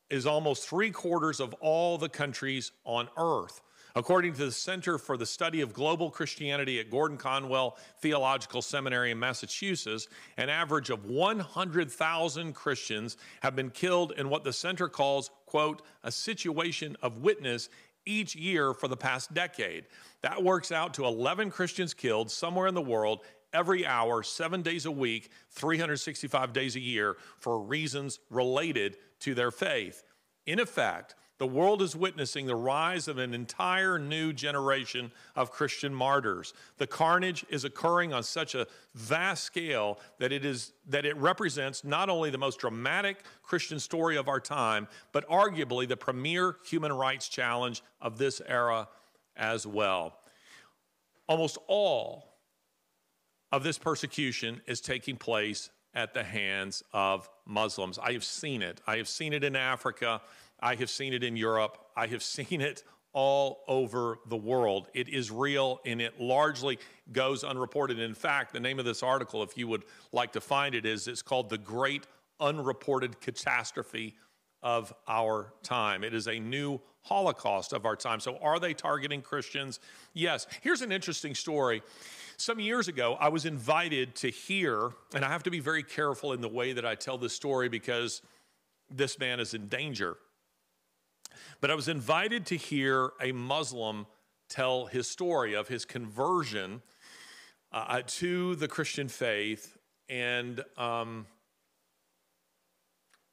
is 0.09 0.25
almost 0.25 0.67
three 0.67 0.91
quarters 0.91 1.39
of 1.39 1.53
all 1.55 1.97
the 1.97 2.09
countries 2.09 2.71
on 2.85 3.09
earth. 3.17 3.61
According 3.97 4.33
to 4.33 4.45
the 4.45 4.51
Center 4.51 4.97
for 4.97 5.15
the 5.15 5.25
Study 5.25 5.61
of 5.61 5.71
Global 5.71 6.11
Christianity 6.11 6.81
at 6.81 6.91
Gordon 6.91 7.17
Conwell 7.17 7.77
Theological 8.01 8.61
Seminary 8.61 9.11
in 9.11 9.19
Massachusetts, 9.19 10.09
an 10.35 10.49
average 10.49 10.89
of 10.89 11.05
100,000 11.05 12.53
Christians 12.53 13.15
have 13.41 13.55
been 13.55 13.69
killed 13.69 14.11
in 14.17 14.27
what 14.27 14.43
the 14.43 14.51
center 14.51 14.89
calls, 14.89 15.31
quote, 15.45 15.81
a 16.03 16.11
situation 16.11 16.97
of 17.01 17.19
witness 17.19 17.69
each 18.05 18.35
year 18.35 18.73
for 18.73 18.89
the 18.89 18.97
past 18.97 19.33
decade. 19.33 19.85
That 20.23 20.43
works 20.43 20.73
out 20.73 20.93
to 20.95 21.05
11 21.05 21.49
Christians 21.49 21.93
killed 21.93 22.29
somewhere 22.29 22.67
in 22.67 22.75
the 22.75 22.81
world 22.81 23.21
every 23.53 23.85
hour, 23.85 24.23
seven 24.23 24.61
days 24.61 24.85
a 24.85 24.91
week, 24.91 25.31
365 25.51 26.51
days 26.51 26.75
a 26.75 26.81
year 26.81 27.15
for 27.39 27.61
reasons 27.61 28.19
related 28.29 28.97
to 29.21 29.33
their 29.33 29.51
faith. 29.51 30.03
In 30.45 30.59
effect, 30.59 31.15
the 31.37 31.47
world 31.47 31.81
is 31.81 31.95
witnessing 31.95 32.45
the 32.45 32.55
rise 32.55 33.09
of 33.09 33.17
an 33.17 33.33
entire 33.33 33.99
new 33.99 34.31
generation 34.31 35.11
of 35.35 35.51
Christian 35.51 35.93
martyrs. 35.93 36.53
The 36.77 36.87
carnage 36.87 37.45
is 37.49 37.65
occurring 37.65 38.13
on 38.13 38.23
such 38.23 38.55
a 38.55 38.67
vast 38.93 39.43
scale 39.43 39.99
that 40.19 40.31
it 40.31 40.45
is 40.45 40.71
that 40.87 41.05
it 41.05 41.17
represents 41.17 41.83
not 41.83 42.09
only 42.09 42.29
the 42.29 42.37
most 42.37 42.59
dramatic 42.59 43.23
Christian 43.43 43.79
story 43.79 44.15
of 44.15 44.29
our 44.29 44.39
time, 44.39 44.87
but 45.11 45.27
arguably 45.29 45.87
the 45.87 45.97
premier 45.97 46.55
human 46.65 46.93
rights 46.93 47.27
challenge 47.27 47.83
of 48.01 48.17
this 48.17 48.41
era 48.47 48.87
as 49.35 49.67
well. 49.67 50.17
Almost 51.27 51.57
all 51.67 52.37
of 53.51 53.63
this 53.63 53.77
persecution 53.77 54.61
is 54.67 54.79
taking 54.79 55.17
place 55.17 55.69
at 55.93 56.13
the 56.13 56.23
hands 56.23 56.83
of 56.93 57.29
Muslims. 57.45 57.97
I 57.97 58.11
have 58.11 58.23
seen 58.23 58.61
it. 58.61 58.81
I 58.85 58.97
have 58.97 59.07
seen 59.07 59.33
it 59.33 59.43
in 59.43 59.55
Africa. 59.55 60.21
I 60.59 60.75
have 60.75 60.89
seen 60.89 61.13
it 61.13 61.23
in 61.23 61.35
Europe. 61.35 61.77
I 61.95 62.07
have 62.07 62.23
seen 62.35 62.61
it 62.61 62.83
all 63.13 63.63
over 63.67 64.19
the 64.27 64.35
world. 64.35 64.89
It 64.93 65.07
is 65.07 65.31
real 65.31 65.79
and 65.85 66.01
it 66.01 66.19
largely 66.19 66.79
goes 67.13 67.45
unreported. 67.45 67.97
In 67.97 68.13
fact, 68.13 68.51
the 68.51 68.59
name 68.59 68.77
of 68.77 68.83
this 68.85 69.01
article, 69.01 69.41
if 69.41 69.57
you 69.57 69.67
would 69.69 69.85
like 70.11 70.33
to 70.33 70.41
find 70.41 70.75
it, 70.75 70.85
is 70.85 71.07
it's 71.07 71.21
called 71.21 71.49
The 71.49 71.57
Great 71.57 72.05
Unreported 72.41 73.21
Catastrophe 73.21 74.15
of 74.61 74.93
Our 75.07 75.53
Time. 75.63 76.03
It 76.03 76.13
is 76.13 76.27
a 76.27 76.39
new 76.39 76.81
Holocaust 77.03 77.71
of 77.71 77.85
our 77.85 77.95
time. 77.95 78.19
So, 78.19 78.37
are 78.37 78.59
they 78.59 78.73
targeting 78.73 79.21
Christians? 79.21 79.79
Yes. 80.13 80.47
Here's 80.61 80.81
an 80.81 80.91
interesting 80.91 81.35
story. 81.35 81.83
Some 82.37 82.59
years 82.59 82.87
ago, 82.87 83.15
I 83.19 83.29
was 83.29 83.45
invited 83.45 84.15
to 84.15 84.29
hear, 84.29 84.91
and 85.13 85.23
I 85.23 85.29
have 85.29 85.43
to 85.43 85.51
be 85.51 85.59
very 85.59 85.83
careful 85.83 86.33
in 86.33 86.41
the 86.41 86.49
way 86.49 86.73
that 86.73 86.85
I 86.85 86.95
tell 86.95 87.17
this 87.17 87.33
story 87.33 87.69
because 87.69 88.23
this 88.89 89.19
man 89.19 89.39
is 89.39 89.53
in 89.53 89.67
danger. 89.67 90.17
But 91.61 91.71
I 91.71 91.75
was 91.75 91.87
invited 91.87 92.45
to 92.47 92.57
hear 92.57 93.11
a 93.21 93.31
Muslim 93.31 94.05
tell 94.49 94.85
his 94.85 95.09
story 95.09 95.53
of 95.53 95.67
his 95.67 95.85
conversion 95.85 96.81
uh, 97.71 98.01
to 98.07 98.55
the 98.55 98.67
Christian 98.67 99.07
faith 99.07 99.77
and 100.07 100.63
um, 100.77 101.25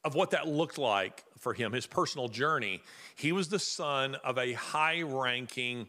of 0.05 0.15
what 0.15 0.31
that 0.31 0.49
looked 0.49 0.79
like 0.79 1.25
for 1.39 1.55
him, 1.55 1.73
his 1.73 1.87
personal 1.87 2.29
journey. 2.29 2.83
He 3.15 3.33
was 3.33 3.49
the 3.49 3.59
son 3.59 4.17
of 4.17 4.39
a 4.39 4.53
high 4.55 5.03
ranking 5.03 5.89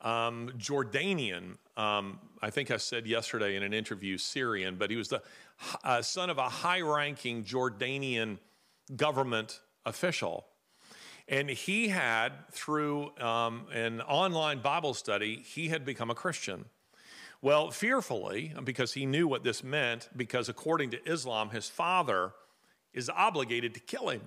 um, 0.00 0.50
Jordanian, 0.58 1.56
um, 1.76 2.18
I 2.42 2.50
think 2.50 2.70
I 2.70 2.76
said 2.76 3.06
yesterday 3.06 3.56
in 3.56 3.62
an 3.62 3.72
interview, 3.72 4.18
Syrian, 4.18 4.76
but 4.76 4.90
he 4.90 4.96
was 4.96 5.08
the 5.08 5.22
uh, 5.82 6.02
son 6.02 6.28
of 6.28 6.36
a 6.36 6.48
high 6.48 6.82
ranking 6.82 7.42
Jordanian 7.42 8.38
government 8.94 9.60
official. 9.86 10.44
And 11.26 11.48
he 11.48 11.88
had, 11.88 12.32
through 12.50 13.16
um, 13.18 13.66
an 13.72 14.02
online 14.02 14.60
Bible 14.60 14.92
study, 14.92 15.42
he 15.44 15.68
had 15.68 15.84
become 15.84 16.10
a 16.10 16.14
Christian. 16.14 16.66
Well, 17.40 17.70
fearfully, 17.70 18.54
because 18.64 18.94
he 18.94 19.06
knew 19.06 19.26
what 19.26 19.42
this 19.42 19.62
meant, 19.62 20.08
because 20.16 20.48
according 20.48 20.90
to 20.90 21.10
Islam, 21.10 21.50
his 21.50 21.68
father 21.68 22.32
is 22.92 23.10
obligated 23.10 23.74
to 23.74 23.80
kill 23.80 24.08
him. 24.08 24.22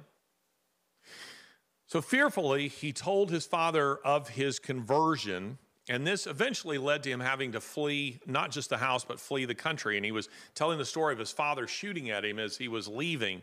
So, 1.88 2.02
fearfully, 2.02 2.68
he 2.68 2.91
told 2.91 3.32
his 3.32 3.45
father 3.45 3.95
of 3.98 4.30
his 4.30 4.60
conversion, 4.60 5.58
and 5.88 6.06
this 6.06 6.28
eventually 6.28 6.78
led 6.78 7.02
to 7.04 7.10
him 7.10 7.22
having 7.22 7.54
to 7.54 7.62
flee 7.62 8.20
not 8.26 8.52
just 8.52 8.70
the 8.70 8.78
house, 8.78 9.06
but 9.06 9.20
flee 9.22 9.45
the 9.45 9.56
country. 9.56 9.95
And 9.95 10.06
he 10.06 10.12
was 10.12 10.28
telling 10.54 10.78
the 10.78 10.86
story 10.86 11.14
of 11.14 11.20
his 11.20 11.32
father 11.32 11.66
shooting 11.66 12.10
at 12.10 12.26
him 12.26 12.39
as 12.39 12.58
he 12.58 12.68
was 12.68 12.89
leaving 12.89 13.41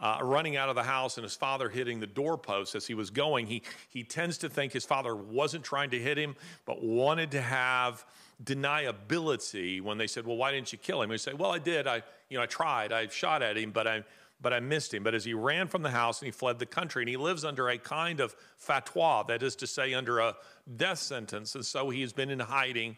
uh, 0.00 0.18
running 0.22 0.56
out 0.56 0.68
of 0.68 0.74
the 0.74 0.82
house 0.82 1.16
and 1.16 1.24
his 1.24 1.36
father 1.36 1.68
hitting 1.68 2.00
the 2.00 2.06
doorpost 2.06 2.74
as 2.74 2.86
he 2.86 2.94
was 2.94 3.10
going. 3.10 3.46
He, 3.46 3.62
he 3.88 4.02
tends 4.02 4.38
to 4.38 4.48
think 4.48 4.72
his 4.72 4.84
father 4.84 5.14
wasn't 5.14 5.64
trying 5.64 5.90
to 5.90 5.98
hit 5.98 6.18
him, 6.18 6.36
but 6.64 6.82
wanted 6.82 7.30
to 7.32 7.40
have 7.40 8.04
deniability 8.42 9.82
when 9.82 9.98
they 9.98 10.06
said, 10.06 10.26
Well, 10.26 10.36
why 10.36 10.52
didn't 10.52 10.72
you 10.72 10.78
kill 10.78 11.02
him? 11.02 11.10
He 11.10 11.18
say, 11.18 11.34
Well, 11.34 11.50
I 11.50 11.58
did. 11.58 11.86
I, 11.86 12.02
you 12.28 12.38
know, 12.38 12.42
I 12.42 12.46
tried. 12.46 12.92
I 12.92 13.08
shot 13.08 13.42
at 13.42 13.56
him, 13.56 13.70
but 13.70 13.86
I, 13.86 14.04
but 14.40 14.52
I 14.52 14.60
missed 14.60 14.94
him. 14.94 15.02
But 15.02 15.14
as 15.14 15.24
he 15.24 15.34
ran 15.34 15.68
from 15.68 15.82
the 15.82 15.90
house 15.90 16.20
and 16.20 16.26
he 16.26 16.32
fled 16.32 16.58
the 16.58 16.66
country, 16.66 17.02
and 17.02 17.08
he 17.08 17.16
lives 17.16 17.44
under 17.44 17.68
a 17.68 17.76
kind 17.76 18.20
of 18.20 18.34
fatwa, 18.58 19.26
that 19.28 19.42
is 19.42 19.54
to 19.56 19.66
say, 19.66 19.92
under 19.92 20.18
a 20.18 20.36
death 20.76 20.98
sentence. 20.98 21.54
And 21.54 21.64
so 21.64 21.90
he 21.90 22.00
has 22.00 22.12
been 22.12 22.30
in 22.30 22.40
hiding 22.40 22.96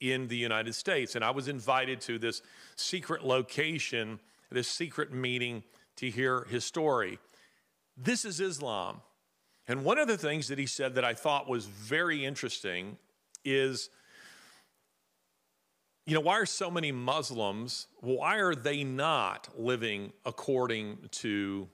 in 0.00 0.28
the 0.28 0.36
United 0.36 0.74
States. 0.74 1.16
And 1.16 1.24
I 1.24 1.30
was 1.30 1.48
invited 1.48 2.00
to 2.02 2.18
this 2.18 2.42
secret 2.76 3.24
location, 3.24 4.20
this 4.50 4.68
secret 4.68 5.12
meeting 5.12 5.64
to 5.96 6.10
hear 6.10 6.44
his 6.44 6.64
story. 6.64 7.18
This 7.96 8.24
is 8.24 8.40
Islam. 8.40 9.00
And 9.66 9.84
one 9.84 9.98
of 9.98 10.08
the 10.08 10.18
things 10.18 10.48
that 10.48 10.58
he 10.58 10.66
said 10.66 10.94
that 10.96 11.04
I 11.04 11.14
thought 11.14 11.48
was 11.48 11.66
very 11.66 12.24
interesting 12.24 12.98
is 13.44 13.88
you 16.06 16.12
know, 16.12 16.20
why 16.20 16.34
are 16.34 16.46
so 16.46 16.70
many 16.70 16.92
Muslims, 16.92 17.86
why 18.00 18.36
are 18.36 18.54
they 18.54 18.84
not 18.84 19.48
living 19.56 20.12
according 20.26 20.98
to 21.10 21.66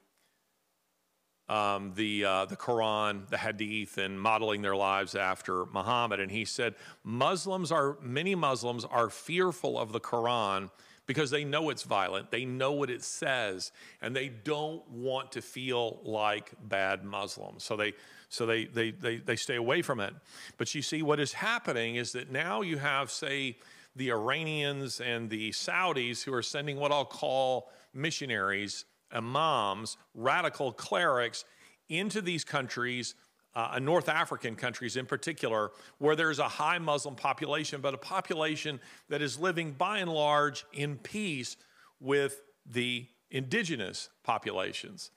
um, 1.48 1.92
the, 1.96 2.24
uh, 2.24 2.44
the 2.44 2.56
Quran, 2.56 3.28
the 3.28 3.38
Hadith, 3.38 3.98
and 3.98 4.20
modeling 4.20 4.62
their 4.62 4.76
lives 4.76 5.16
after 5.16 5.66
Muhammad? 5.66 6.20
And 6.20 6.30
he 6.30 6.44
said, 6.44 6.76
Muslims 7.02 7.72
are, 7.72 7.98
many 8.00 8.36
Muslims 8.36 8.84
are 8.84 9.10
fearful 9.10 9.76
of 9.76 9.90
the 9.90 10.00
Quran 10.00 10.70
because 11.10 11.28
they 11.32 11.42
know 11.42 11.70
it's 11.70 11.82
violent, 11.82 12.30
they 12.30 12.44
know 12.44 12.70
what 12.70 12.88
it 12.88 13.02
says, 13.02 13.72
and 14.00 14.14
they 14.14 14.28
don't 14.28 14.88
want 14.88 15.32
to 15.32 15.42
feel 15.42 15.98
like 16.04 16.52
bad 16.62 17.02
Muslims. 17.02 17.64
So 17.64 17.74
they 17.74 17.94
so 18.28 18.46
they, 18.46 18.66
they, 18.66 18.92
they, 18.92 19.16
they 19.16 19.34
stay 19.34 19.56
away 19.56 19.82
from 19.82 19.98
it. 19.98 20.14
But 20.56 20.72
you 20.72 20.82
see, 20.82 21.02
what 21.02 21.18
is 21.18 21.32
happening 21.32 21.96
is 21.96 22.12
that 22.12 22.30
now 22.30 22.60
you 22.62 22.78
have, 22.78 23.10
say, 23.10 23.58
the 23.96 24.12
Iranians 24.12 25.00
and 25.00 25.28
the 25.28 25.50
Saudis 25.50 26.22
who 26.22 26.32
are 26.32 26.42
sending 26.42 26.76
what 26.76 26.92
I'll 26.92 27.04
call 27.04 27.72
missionaries, 27.92 28.84
imams, 29.12 29.96
radical 30.14 30.70
clerics 30.70 31.44
into 31.88 32.22
these 32.22 32.44
countries. 32.44 33.16
Uh, 33.54 33.78
North 33.80 34.08
African 34.08 34.54
countries 34.54 34.96
in 34.96 35.06
particular, 35.06 35.72
where 35.98 36.14
there's 36.14 36.38
a 36.38 36.48
high 36.48 36.78
Muslim 36.78 37.16
population, 37.16 37.80
but 37.80 37.94
a 37.94 37.98
population 37.98 38.78
that 39.08 39.20
is 39.20 39.40
living 39.40 39.72
by 39.72 39.98
and 39.98 40.12
large 40.12 40.64
in 40.72 40.96
peace 40.96 41.56
with 41.98 42.42
the 42.64 43.06
indigenous 43.30 44.08
populations. 44.22 45.10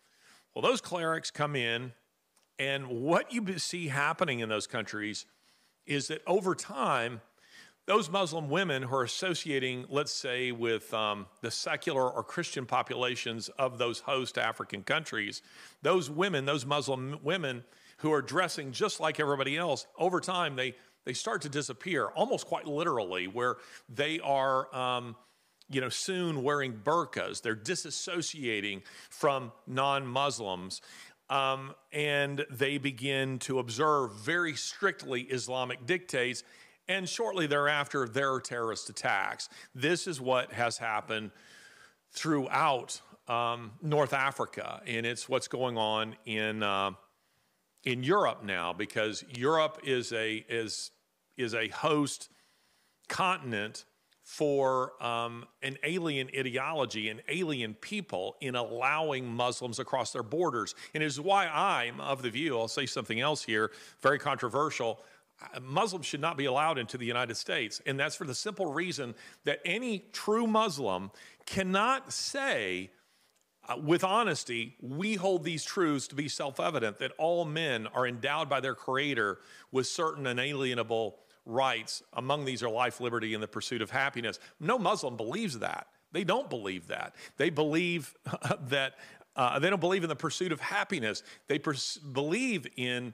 Well, 0.53 0.63
those 0.63 0.81
clerics 0.81 1.31
come 1.31 1.55
in, 1.55 1.93
and 2.59 2.88
what 2.88 3.31
you 3.31 3.59
see 3.59 3.88
happening 3.88 4.39
in 4.39 4.49
those 4.49 4.67
countries 4.67 5.25
is 5.86 6.07
that 6.07 6.21
over 6.27 6.55
time, 6.55 7.21
those 7.86 8.09
Muslim 8.09 8.49
women 8.49 8.84
who 8.84 8.95
are 8.95 9.03
associating, 9.03 9.86
let's 9.89 10.13
say, 10.13 10.51
with 10.51 10.93
um, 10.93 11.25
the 11.41 11.51
secular 11.51 12.09
or 12.09 12.23
Christian 12.23 12.65
populations 12.65 13.49
of 13.59 13.77
those 13.77 13.99
host 13.99 14.38
African 14.38 14.84
countries, 14.84 15.41
those 15.81 16.09
women, 16.09 16.45
those 16.45 16.65
Muslim 16.65 17.19
women 17.23 17.63
who 17.97 18.11
are 18.11 18.21
dressing 18.21 18.71
just 18.71 18.99
like 18.99 19.19
everybody 19.19 19.57
else, 19.57 19.85
over 19.97 20.19
time 20.19 20.55
they, 20.55 20.75
they 21.05 21.13
start 21.13 21.41
to 21.43 21.49
disappear, 21.49 22.07
almost 22.07 22.47
quite 22.47 22.67
literally, 22.67 23.27
where 23.27 23.57
they 23.89 24.19
are. 24.19 24.73
Um, 24.75 25.15
you 25.69 25.79
know, 25.79 25.89
soon 25.89 26.43
wearing 26.43 26.73
burqas. 26.73 27.41
They're 27.41 27.55
disassociating 27.55 28.83
from 29.09 29.53
non 29.65 30.05
Muslims. 30.05 30.81
Um, 31.29 31.73
and 31.91 32.45
they 32.51 32.77
begin 32.77 33.39
to 33.39 33.57
observe 33.57 34.13
very 34.13 34.55
strictly 34.55 35.21
Islamic 35.21 35.85
dictates 35.87 36.43
and 36.87 37.07
shortly 37.07 37.47
thereafter, 37.47 38.07
there 38.07 38.33
are 38.33 38.41
terrorist 38.41 38.89
attacks. 38.89 39.47
This 39.73 40.07
is 40.07 40.19
what 40.19 40.51
has 40.51 40.77
happened 40.77 41.31
throughout 42.11 42.99
um, 43.27 43.71
North 43.81 44.13
Africa, 44.13 44.81
and 44.85 45.05
it's 45.05 45.29
what's 45.29 45.47
going 45.47 45.77
on 45.77 46.15
in 46.25 46.61
uh, 46.61 46.91
in 47.84 48.03
Europe 48.03 48.43
now 48.43 48.73
because 48.73 49.23
Europe 49.36 49.79
is 49.84 50.11
a 50.13 50.45
is 50.47 50.91
is 51.38 51.53
a 51.53 51.67
host 51.69 52.29
continent 53.09 53.86
for 54.23 54.93
um, 55.03 55.45
an 55.61 55.77
alien 55.84 56.29
ideology 56.38 57.09
and 57.09 57.21
alien 57.27 57.73
people 57.73 58.38
in 58.39 58.55
allowing 58.55 59.27
Muslims 59.27 59.79
across 59.79 60.13
their 60.13 60.23
borders. 60.23 60.75
And 60.93 61.03
it 61.03 61.07
is 61.07 61.19
why 61.19 61.47
I'm 61.47 61.99
of 61.99 62.21
the 62.21 62.29
view, 62.29 62.57
I'll 62.57 62.69
say 62.69 62.86
something 62.86 63.19
else 63.19 63.43
here, 63.43 63.71
very 64.01 64.19
controversial, 64.19 65.01
Muslims 65.61 66.05
should 66.05 66.21
not 66.21 66.38
be 66.38 66.45
allowed 66.45 66.77
into 66.77 66.97
the 66.97 67.05
United 67.05 67.36
States. 67.36 67.81
And 67.86 67.99
that's 67.99 68.15
for 68.15 68.25
the 68.25 68.36
simple 68.36 68.71
reason 68.71 69.13
that 69.43 69.59
any 69.65 70.05
true 70.13 70.47
Muslim 70.47 71.11
cannot 71.45 72.13
say, 72.13 72.91
uh, 73.68 73.78
with 73.78 74.03
honesty, 74.03 74.76
we 74.82 75.16
hold 75.16 75.43
these 75.43 75.64
truths 75.64 76.07
to 76.07 76.16
be 76.16 76.28
self 76.28 76.59
evident 76.59 76.99
that 76.99 77.11
all 77.18 77.45
men 77.45 77.88
are 77.88 78.07
endowed 78.07 78.49
by 78.49 78.59
their 78.59 78.76
Creator 78.76 79.39
with 79.72 79.88
certain 79.88 80.28
inalienable 80.28 81.18
rights. 81.45 82.03
Among 82.14 82.45
these 82.45 82.64
are 82.64 82.70
life, 82.70 82.99
liberty, 82.99 83.34
and 83.34 83.41
the 83.41 83.47
pursuit 83.47 83.82
of 83.82 83.89
happiness. 83.89 84.39
No 84.59 84.78
Muslim 84.78 85.18
believes 85.18 85.59
that. 85.59 85.88
They 86.11 86.24
don't 86.24 86.49
believe 86.49 86.88
that. 86.88 87.16
They 87.38 87.49
believe 87.49 88.14
that 88.68 88.95
uh, 89.36 89.59
they 89.59 89.70
don't 89.70 89.80
believe 89.80 90.03
in 90.03 90.09
the 90.09 90.16
pursuit 90.16 90.51
of 90.51 90.59
happiness. 90.59 91.24
They 91.47 91.59
pers- 91.59 91.97
believe 91.97 92.68
in 92.76 93.14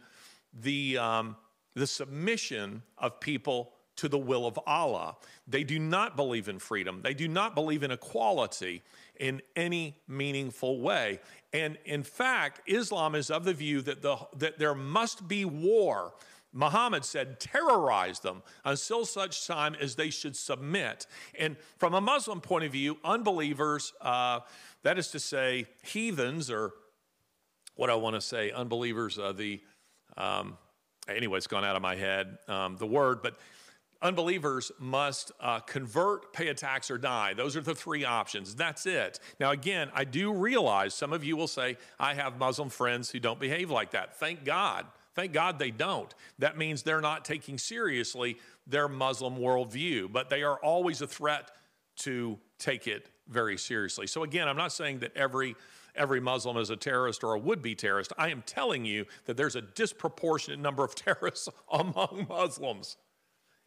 the. 0.53 0.97
Um, 0.97 1.35
the 1.75 1.87
submission 1.87 2.83
of 2.97 3.19
people 3.19 3.71
to 3.95 4.07
the 4.07 4.17
will 4.17 4.45
of 4.45 4.59
Allah. 4.65 5.17
They 5.47 5.63
do 5.63 5.79
not 5.79 6.15
believe 6.15 6.47
in 6.47 6.59
freedom. 6.59 7.01
They 7.03 7.13
do 7.13 7.27
not 7.27 7.55
believe 7.55 7.83
in 7.83 7.91
equality 7.91 8.81
in 9.19 9.41
any 9.55 9.97
meaningful 10.07 10.79
way. 10.79 11.19
And 11.53 11.77
in 11.85 12.03
fact, 12.03 12.61
Islam 12.67 13.15
is 13.15 13.29
of 13.29 13.43
the 13.43 13.53
view 13.53 13.81
that, 13.83 14.01
the, 14.01 14.17
that 14.37 14.57
there 14.57 14.75
must 14.75 15.27
be 15.27 15.45
war. 15.45 16.13
Muhammad 16.51 17.05
said, 17.05 17.39
terrorize 17.39 18.21
them 18.21 18.41
until 18.65 19.05
such 19.05 19.45
time 19.45 19.75
as 19.79 19.95
they 19.95 20.09
should 20.09 20.35
submit. 20.35 21.05
And 21.37 21.57
from 21.77 21.93
a 21.93 22.01
Muslim 22.01 22.41
point 22.41 22.65
of 22.65 22.71
view, 22.71 22.97
unbelievers, 23.03 23.93
uh, 24.01 24.39
that 24.83 24.97
is 24.97 25.09
to 25.09 25.19
say, 25.19 25.67
heathens, 25.83 26.49
or 26.49 26.71
what 27.75 27.89
I 27.89 27.95
want 27.95 28.15
to 28.15 28.21
say, 28.21 28.51
unbelievers, 28.51 29.19
the 29.35 29.61
um, 30.17 30.57
anyway, 31.07 31.37
it's 31.37 31.47
gone 31.47 31.63
out 31.63 31.75
of 31.75 31.81
my 31.81 31.95
head, 31.95 32.37
um, 32.47 32.77
the 32.77 32.85
word, 32.85 33.21
but 33.21 33.37
unbelievers 34.01 34.71
must 34.79 35.31
uh, 35.39 35.59
convert, 35.59 36.33
pay 36.33 36.47
a 36.47 36.53
tax, 36.53 36.89
or 36.89 36.97
die. 36.97 37.33
Those 37.33 37.55
are 37.55 37.61
the 37.61 37.75
three 37.75 38.05
options. 38.05 38.55
That's 38.55 38.85
it. 38.85 39.19
Now, 39.39 39.51
again, 39.51 39.89
I 39.93 40.03
do 40.03 40.33
realize 40.33 40.93
some 40.93 41.13
of 41.13 41.23
you 41.23 41.35
will 41.35 41.47
say, 41.47 41.77
I 41.99 42.13
have 42.13 42.37
Muslim 42.37 42.69
friends 42.69 43.09
who 43.09 43.19
don't 43.19 43.39
behave 43.39 43.69
like 43.69 43.91
that. 43.91 44.17
Thank 44.17 44.45
God. 44.45 44.85
Thank 45.15 45.33
God 45.33 45.59
they 45.59 45.71
don't. 45.71 46.13
That 46.37 46.57
means 46.57 46.83
they're 46.83 47.01
not 47.01 47.25
taking 47.25 47.57
seriously 47.57 48.37
their 48.65 48.87
Muslim 48.87 49.37
worldview, 49.37 50.11
but 50.11 50.29
they 50.29 50.43
are 50.43 50.57
always 50.59 51.01
a 51.01 51.07
threat 51.07 51.51
to 51.97 52.39
take 52.57 52.87
it 52.87 53.09
very 53.27 53.57
seriously. 53.57 54.07
So, 54.07 54.23
again, 54.23 54.47
I'm 54.47 54.57
not 54.57 54.71
saying 54.71 54.99
that 54.99 55.15
every 55.17 55.55
every 55.95 56.21
Muslim 56.21 56.55
is 56.55 56.69
a 56.69 56.75
terrorist 56.75 57.23
or 57.23 57.33
a 57.33 57.39
would 57.39 57.61
be 57.61 57.75
terrorist. 57.75 58.13
I 58.17 58.29
am 58.29 58.43
telling 58.45 58.85
you 58.85 59.05
that 59.25 59.35
there's 59.35 59.55
a 59.55 59.61
disproportionate 59.61 60.59
number 60.59 60.83
of 60.83 60.95
terrorists 60.95 61.49
among 61.71 62.27
Muslims. 62.29 62.95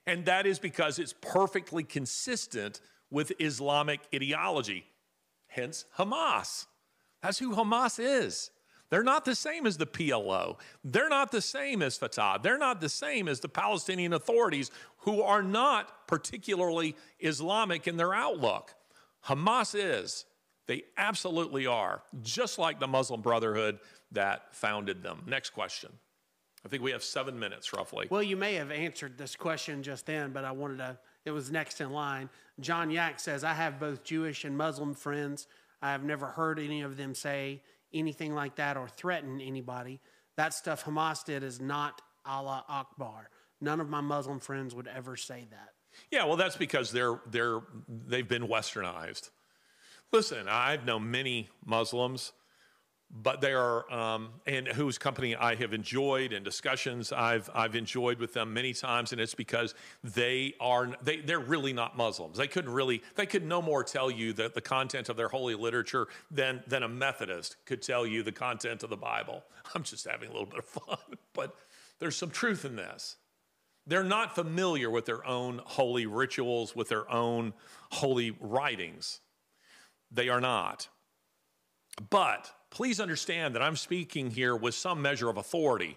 And 0.07 0.25
that 0.25 0.47
is 0.47 0.59
because 0.59 0.99
it's 0.99 1.15
perfectly 1.21 1.85
consistent 1.85 2.81
with 3.11 3.33
Islamic 3.39 4.01
ideology, 4.15 4.85
hence 5.47 5.85
Hamas. 5.99 6.67
That's 7.23 7.39
who 7.39 7.55
Hamas 7.55 8.01
is. 8.03 8.51
They're 8.91 9.03
not 9.03 9.25
the 9.25 9.35
same 9.35 9.67
as 9.67 9.79
the 9.79 9.87
PLO. 9.87 10.59
They're 10.85 11.09
not 11.09 11.33
the 11.33 11.41
same 11.41 11.81
as 11.81 11.97
Fatah. 11.97 12.41
They're 12.43 12.59
not 12.59 12.81
the 12.81 12.91
same 12.91 13.27
as 13.27 13.41
the 13.41 13.49
Palestinian 13.49 14.13
authorities 14.13 14.71
who 14.99 15.23
are 15.23 15.43
not 15.43 16.07
particularly 16.07 16.95
Islamic 17.21 17.89
in 17.89 17.97
their 17.97 18.13
outlook. 18.13 18.75
Hamas 19.27 19.75
is. 19.75 20.27
They 20.67 20.83
absolutely 20.97 21.67
are, 21.67 22.03
just 22.23 22.59
like 22.59 22.81
the 22.81 22.87
Muslim 22.87 23.21
Brotherhood 23.23 23.79
that 24.13 24.55
founded 24.55 25.03
them. 25.03 25.23
Next 25.27 25.51
question. 25.51 25.91
I 26.65 26.69
think 26.69 26.83
we 26.83 26.93
have 26.93 27.03
seven 27.03 27.39
minutes 27.39 27.73
roughly. 27.73 28.07
Well, 28.09 28.23
you 28.23 28.37
may 28.37 28.55
have 28.55 28.71
answered 28.71 29.19
this 29.19 29.35
question 29.35 29.83
just 29.83 30.07
then, 30.07 30.33
but 30.33 30.45
I 30.45 30.53
wanted 30.53 30.79
to, 30.79 30.99
it 31.25 31.33
was 31.33 31.51
next 31.51 31.81
in 31.81 31.91
line. 31.91 32.31
John 32.61 32.91
Yak 32.91 33.19
says, 33.19 33.43
I 33.43 33.53
have 33.53 33.81
both 33.81 34.05
Jewish 34.05 34.45
and 34.45 34.57
Muslim 34.57 34.95
friends. 34.95 35.49
I 35.81 35.91
have 35.91 36.05
never 36.05 36.27
heard 36.27 36.61
any 36.61 36.83
of 36.83 36.97
them 36.97 37.15
say 37.15 37.63
anything 37.93 38.35
like 38.35 38.57
that 38.57 38.77
or 38.77 38.89
threaten 38.89 39.41
anybody. 39.41 40.01
That 40.37 40.55
stuff 40.55 40.85
Hamas 40.85 41.25
did 41.25 41.43
is 41.43 41.61
not 41.61 42.01
Allah 42.25 42.65
Akbar. 42.69 43.29
None 43.61 43.81
of 43.81 43.89
my 43.89 44.01
Muslim 44.01 44.39
friends 44.39 44.75
would 44.75 44.87
ever 44.87 45.17
say 45.17 45.47
that. 45.51 45.71
Yeah, 46.11 46.25
well, 46.25 46.37
that's 46.37 46.57
because 46.57 46.91
they're, 46.93 47.21
they're, 47.31 47.61
they've 48.07 48.27
been 48.27 48.47
westernized. 48.47 49.31
Listen, 50.13 50.47
I've 50.49 50.85
known 50.85 51.11
many 51.11 51.49
Muslims, 51.65 52.33
but 53.13 53.43
they 53.43 53.53
are, 53.53 53.91
um, 53.93 54.31
and 54.47 54.67
whose 54.67 54.97
company 54.97 55.37
I 55.37 55.55
have 55.57 55.75
enjoyed 55.75 56.33
and 56.33 56.43
discussions 56.43 57.13
I've, 57.13 57.51
I've 57.55 57.77
enjoyed 57.77 58.19
with 58.19 58.33
them 58.33 58.55
many 58.55 58.73
times, 58.73 59.13
and 59.13 59.21
it's 59.21 59.35
because 59.35 59.75
they 60.03 60.55
are, 60.61 60.97
they, 61.03 61.19
they're 61.19 61.39
really 61.39 61.75
not 61.75 61.95
Muslims. 61.95 62.39
They 62.39 62.47
couldn't 62.47 62.73
really, 62.73 63.03
they 63.17 63.27
could 63.27 63.45
no 63.45 63.61
more 63.61 63.85
tell 63.85 64.11
you 64.11 64.33
the, 64.33 64.49
the 64.49 64.63
content 64.63 65.11
of 65.11 65.19
their 65.19 65.29
holy 65.29 65.55
literature 65.55 66.09
than, 66.31 66.63
than 66.67 66.83
a 66.83 66.89
Methodist 66.89 67.57
could 67.67 67.83
tell 67.83 68.07
you 68.07 68.23
the 68.23 68.33
content 68.33 68.83
of 68.83 68.89
the 68.89 68.97
Bible. 68.97 69.45
I'm 69.75 69.83
just 69.83 70.09
having 70.09 70.31
a 70.31 70.33
little 70.33 70.47
bit 70.47 70.61
of 70.61 70.65
fun, 70.65 70.99
but 71.35 71.55
there's 71.99 72.17
some 72.17 72.31
truth 72.31 72.65
in 72.65 72.77
this. 72.77 73.17
They're 73.87 74.05
not 74.05 74.35
familiar 74.35 74.91
with 74.91 75.05
their 75.05 75.27
own 75.27 75.61
holy 75.65 76.07
rituals, 76.07 76.75
with 76.75 76.89
their 76.89 77.11
own 77.11 77.53
holy 77.91 78.31
writings. 78.41 79.21
They 80.11 80.29
are 80.29 80.41
not. 80.41 80.89
But 82.09 82.53
please 82.73 83.01
understand 83.01 83.55
that 83.55 83.63
I'm 83.63 83.77
speaking 83.77 84.31
here 84.31 84.57
with 84.57 84.75
some 84.75 85.01
measure 85.01 85.29
of 85.29 85.37
authority. 85.37 85.97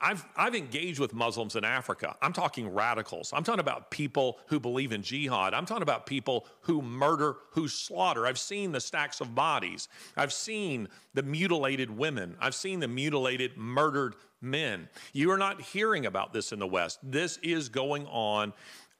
I've, 0.00 0.24
I've 0.34 0.54
engaged 0.54 0.98
with 0.98 1.12
Muslims 1.12 1.56
in 1.56 1.64
Africa. 1.64 2.16
I'm 2.22 2.32
talking 2.32 2.72
radicals. 2.72 3.32
I'm 3.34 3.44
talking 3.44 3.60
about 3.60 3.90
people 3.90 4.38
who 4.46 4.58
believe 4.58 4.92
in 4.92 5.02
jihad. 5.02 5.52
I'm 5.52 5.66
talking 5.66 5.82
about 5.82 6.06
people 6.06 6.46
who 6.62 6.80
murder, 6.80 7.36
who 7.50 7.68
slaughter. 7.68 8.26
I've 8.26 8.38
seen 8.38 8.72
the 8.72 8.80
stacks 8.80 9.20
of 9.20 9.34
bodies. 9.34 9.88
I've 10.16 10.32
seen 10.32 10.88
the 11.12 11.22
mutilated 11.22 11.90
women. 11.90 12.34
I've 12.40 12.54
seen 12.54 12.80
the 12.80 12.88
mutilated, 12.88 13.58
murdered 13.58 14.14
men. 14.40 14.88
You 15.12 15.30
are 15.32 15.38
not 15.38 15.60
hearing 15.60 16.06
about 16.06 16.32
this 16.32 16.52
in 16.52 16.60
the 16.60 16.66
West. 16.66 16.98
This 17.02 17.36
is 17.42 17.68
going 17.68 18.06
on 18.06 18.54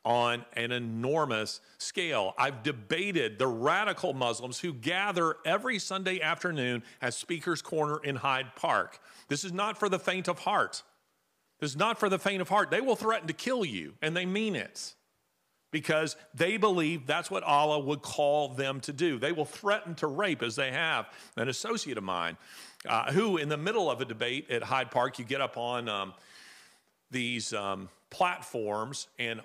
on 0.05 0.45
an 0.55 0.73
enormous 0.73 1.61
scale. 1.79 2.35
I've 2.39 2.63
debated 2.63 3.39
the 3.39 3.47
radical 3.47 4.15
Muslims 4.15 4.59
who 4.59 4.73
gather 4.73 5.37
every 5.45 5.79
Sunday 5.79 6.21
afternoon 6.21 6.83
at 7.03 7.15
Speaker's 7.15 7.61
Corner 7.61 7.99
in 8.03 8.17
Hyde 8.17 8.55
Park. 8.57 8.99
This 9.29 9.45
is 9.45 9.53
not 9.53 9.79
for 9.79 9.89
the 9.89 9.99
faint 9.99 10.29
of 10.29 10.39
heart. 10.39 10.83
This 11.61 11.73
is 11.73 11.77
not 11.77 11.99
for 11.99 12.09
the 12.09 12.19
faint 12.19 12.41
of 12.41 12.49
heart. 12.49 12.71
They 12.71 12.81
will 12.81 12.97
threaten 12.97 13.27
to 13.29 13.35
kill 13.35 13.65
you, 13.65 13.93
and 14.01 14.17
they 14.17 14.25
mean 14.25 14.57
it 14.57 14.95
because 15.71 16.17
they 16.35 16.57
believe 16.57 17.07
that's 17.07 17.31
what 17.31 17.43
Allah 17.43 17.79
would 17.79 18.03
call 18.03 18.49
them 18.49 18.81
to 18.81 18.93
do. 18.93 19.19
They 19.19 19.33
will 19.33 19.45
threaten 19.45 19.95
to 19.97 20.07
rape, 20.07 20.43
as 20.43 20.57
they 20.57 20.73
have 20.73 21.09
an 21.37 21.49
associate 21.49 21.99
of 21.99 22.05
mine, 22.05 22.37
uh, 22.89 23.13
who, 23.13 23.37
in 23.37 23.49
the 23.49 23.57
middle 23.57 23.91
of 23.91 24.01
a 24.01 24.05
debate 24.05 24.51
at 24.51 24.63
Hyde 24.63 24.91
Park, 24.91 25.19
you 25.19 25.25
get 25.25 25.41
up 25.41 25.57
on 25.57 25.89
um, 25.89 26.15
these 27.11 27.53
um, 27.53 27.89
platforms 28.09 29.07
and 29.19 29.41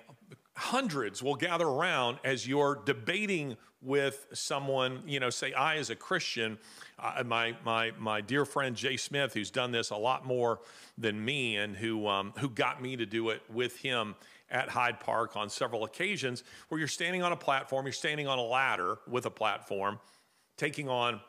hundreds 0.56 1.22
will 1.22 1.34
gather 1.34 1.66
around 1.66 2.18
as 2.24 2.48
you're 2.48 2.80
debating 2.84 3.56
with 3.82 4.26
someone, 4.32 5.02
you 5.06 5.20
know, 5.20 5.30
say, 5.30 5.52
I 5.52 5.76
as 5.76 5.90
a 5.90 5.94
Christian, 5.94 6.58
uh, 6.98 7.22
my, 7.26 7.54
my, 7.64 7.92
my 7.98 8.20
dear 8.22 8.44
friend 8.44 8.74
Jay 8.74 8.96
Smith, 8.96 9.34
who's 9.34 9.50
done 9.50 9.70
this 9.70 9.90
a 9.90 9.96
lot 9.96 10.26
more 10.26 10.60
than 10.96 11.22
me 11.22 11.56
and 11.56 11.76
who, 11.76 12.08
um, 12.08 12.32
who 12.38 12.48
got 12.48 12.80
me 12.80 12.96
to 12.96 13.04
do 13.04 13.28
it 13.28 13.42
with 13.52 13.76
him 13.78 14.14
at 14.50 14.70
Hyde 14.70 14.98
Park 14.98 15.36
on 15.36 15.50
several 15.50 15.84
occasions, 15.84 16.42
where 16.68 16.78
you're 16.78 16.88
standing 16.88 17.22
on 17.22 17.32
a 17.32 17.36
platform, 17.36 17.84
you're 17.84 17.92
standing 17.92 18.26
on 18.26 18.38
a 18.38 18.42
ladder 18.42 18.96
with 19.06 19.26
a 19.26 19.30
platform, 19.30 20.00
taking 20.56 20.88
on 20.88 21.20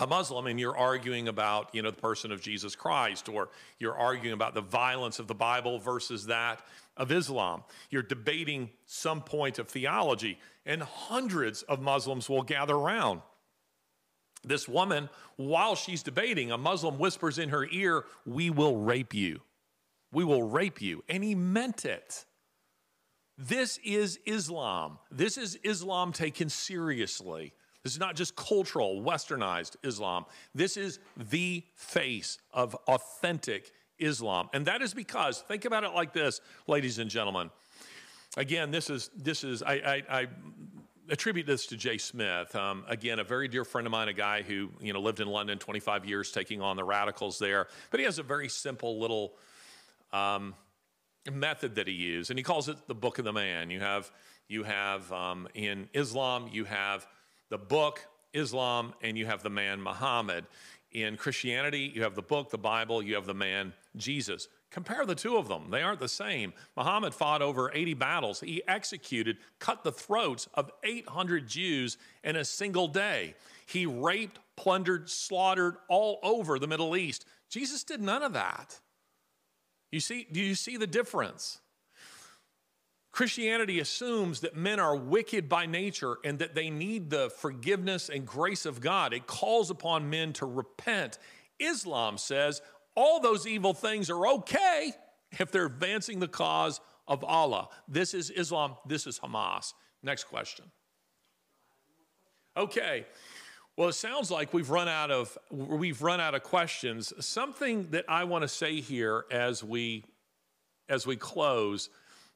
a 0.00 0.06
Muslim 0.06 0.46
and 0.46 0.58
you're 0.58 0.76
arguing 0.76 1.28
about, 1.28 1.74
you 1.74 1.82
know, 1.82 1.90
the 1.90 2.00
person 2.00 2.32
of 2.32 2.40
Jesus 2.40 2.74
Christ, 2.74 3.28
or 3.28 3.50
you're 3.78 3.96
arguing 3.96 4.32
about 4.32 4.54
the 4.54 4.62
violence 4.62 5.18
of 5.18 5.28
the 5.28 5.34
Bible 5.34 5.78
versus 5.78 6.26
that 6.26 6.62
of 6.96 7.10
Islam. 7.10 7.64
You're 7.90 8.02
debating 8.02 8.70
some 8.86 9.22
point 9.22 9.58
of 9.58 9.68
theology, 9.68 10.38
and 10.66 10.82
hundreds 10.82 11.62
of 11.62 11.80
Muslims 11.80 12.28
will 12.28 12.42
gather 12.42 12.74
around. 12.74 13.22
This 14.44 14.68
woman, 14.68 15.08
while 15.36 15.76
she's 15.76 16.02
debating, 16.02 16.50
a 16.50 16.58
Muslim 16.58 16.98
whispers 16.98 17.38
in 17.38 17.50
her 17.50 17.66
ear, 17.70 18.04
We 18.26 18.50
will 18.50 18.76
rape 18.76 19.14
you. 19.14 19.40
We 20.12 20.24
will 20.24 20.42
rape 20.42 20.82
you. 20.82 21.04
And 21.08 21.22
he 21.22 21.34
meant 21.34 21.84
it. 21.84 22.24
This 23.38 23.78
is 23.84 24.18
Islam. 24.26 24.98
This 25.10 25.38
is 25.38 25.58
Islam 25.64 26.12
taken 26.12 26.48
seriously. 26.48 27.52
This 27.82 27.94
is 27.94 28.00
not 28.00 28.14
just 28.14 28.36
cultural, 28.36 29.02
westernized 29.02 29.76
Islam. 29.82 30.26
This 30.54 30.76
is 30.76 30.98
the 31.16 31.64
face 31.74 32.38
of 32.52 32.74
authentic 32.86 33.72
Islam. 33.98 34.48
And 34.52 34.66
that 34.66 34.82
is 34.82 34.94
because, 34.94 35.40
think 35.40 35.64
about 35.64 35.84
it 35.84 35.92
like 35.94 36.12
this, 36.12 36.40
ladies 36.66 36.98
and 36.98 37.10
gentlemen. 37.10 37.50
Again, 38.36 38.70
this 38.70 38.90
is, 38.90 39.10
this 39.16 39.44
is 39.44 39.62
I, 39.62 39.74
I, 39.74 40.02
I 40.20 40.28
attribute 41.10 41.46
this 41.46 41.66
to 41.66 41.76
Jay 41.76 41.98
Smith. 41.98 42.54
Um, 42.56 42.84
again, 42.88 43.18
a 43.18 43.24
very 43.24 43.48
dear 43.48 43.64
friend 43.64 43.86
of 43.86 43.90
mine, 43.90 44.08
a 44.08 44.12
guy 44.12 44.42
who 44.42 44.70
you 44.80 44.92
know 44.92 45.00
lived 45.00 45.20
in 45.20 45.28
London 45.28 45.58
25 45.58 46.04
years, 46.06 46.32
taking 46.32 46.60
on 46.62 46.76
the 46.76 46.84
radicals 46.84 47.38
there. 47.38 47.68
But 47.90 48.00
he 48.00 48.06
has 48.06 48.18
a 48.18 48.22
very 48.22 48.48
simple 48.48 48.98
little 48.98 49.34
um, 50.12 50.54
method 51.30 51.74
that 51.74 51.86
he 51.86 51.92
used, 51.92 52.30
and 52.30 52.38
he 52.38 52.42
calls 52.42 52.68
it 52.68 52.76
the 52.88 52.94
Book 52.94 53.18
of 53.18 53.24
the 53.24 53.32
Man. 53.32 53.70
You 53.70 53.80
have 53.80 54.10
you 54.48 54.64
have 54.64 55.10
um, 55.12 55.48
in 55.54 55.88
Islam, 55.94 56.48
you 56.52 56.64
have 56.64 57.06
the 57.48 57.58
book 57.58 58.06
Islam, 58.32 58.94
and 59.02 59.16
you 59.16 59.26
have 59.26 59.42
the 59.42 59.50
man 59.50 59.80
Muhammad. 59.80 60.46
In 60.92 61.16
Christianity, 61.16 61.90
you 61.94 62.02
have 62.02 62.14
the 62.14 62.22
book, 62.22 62.50
the 62.50 62.58
Bible, 62.58 63.02
you 63.02 63.14
have 63.14 63.26
the 63.26 63.34
man 63.34 63.72
Jesus. 63.96 64.48
Compare 64.70 65.04
the 65.06 65.14
two 65.14 65.36
of 65.36 65.48
them. 65.48 65.68
They 65.70 65.82
aren't 65.82 66.00
the 66.00 66.08
same. 66.08 66.52
Muhammad 66.76 67.14
fought 67.14 67.42
over 67.42 67.70
80 67.72 67.94
battles. 67.94 68.40
He 68.40 68.62
executed, 68.66 69.36
cut 69.58 69.84
the 69.84 69.92
throats 69.92 70.48
of 70.54 70.70
800 70.82 71.46
Jews 71.46 71.98
in 72.24 72.36
a 72.36 72.44
single 72.44 72.88
day. 72.88 73.34
He 73.66 73.86
raped, 73.86 74.38
plundered, 74.56 75.08
slaughtered 75.08 75.76
all 75.88 76.18
over 76.22 76.58
the 76.58 76.66
Middle 76.66 76.96
East. 76.96 77.26
Jesus 77.48 77.84
did 77.84 78.00
none 78.00 78.22
of 78.22 78.32
that. 78.32 78.80
You 79.90 80.00
see, 80.00 80.26
do 80.30 80.40
you 80.40 80.54
see 80.54 80.78
the 80.78 80.86
difference? 80.86 81.60
Christianity 83.12 83.78
assumes 83.78 84.40
that 84.40 84.56
men 84.56 84.80
are 84.80 84.96
wicked 84.96 85.48
by 85.48 85.66
nature 85.66 86.16
and 86.24 86.38
that 86.38 86.54
they 86.54 86.70
need 86.70 87.10
the 87.10 87.28
forgiveness 87.28 88.08
and 88.08 88.26
grace 88.26 88.64
of 88.64 88.80
God. 88.80 89.12
It 89.12 89.26
calls 89.26 89.70
upon 89.70 90.08
men 90.08 90.32
to 90.34 90.46
repent. 90.46 91.18
Islam 91.58 92.16
says 92.16 92.62
all 92.94 93.20
those 93.20 93.46
evil 93.46 93.74
things 93.74 94.08
are 94.08 94.26
okay 94.26 94.92
if 95.38 95.52
they're 95.52 95.66
advancing 95.66 96.20
the 96.20 96.28
cause 96.28 96.80
of 97.06 97.22
Allah. 97.22 97.68
This 97.86 98.14
is 98.14 98.30
Islam, 98.30 98.76
this 98.86 99.06
is 99.06 99.18
Hamas. 99.18 99.74
Next 100.02 100.24
question. 100.24 100.64
Okay. 102.56 103.06
Well, 103.76 103.88
it 103.88 103.94
sounds 103.94 104.30
like 104.30 104.52
we've 104.52 104.68
run 104.68 104.88
out 104.88 105.10
of 105.10 105.36
we've 105.50 106.02
run 106.02 106.20
out 106.20 106.34
of 106.34 106.42
questions. 106.42 107.12
Something 107.24 107.88
that 107.90 108.04
I 108.08 108.24
want 108.24 108.42
to 108.42 108.48
say 108.48 108.80
here 108.80 109.24
as 109.30 109.64
we 109.64 110.04
as 110.88 111.06
we 111.06 111.16
close, 111.16 111.88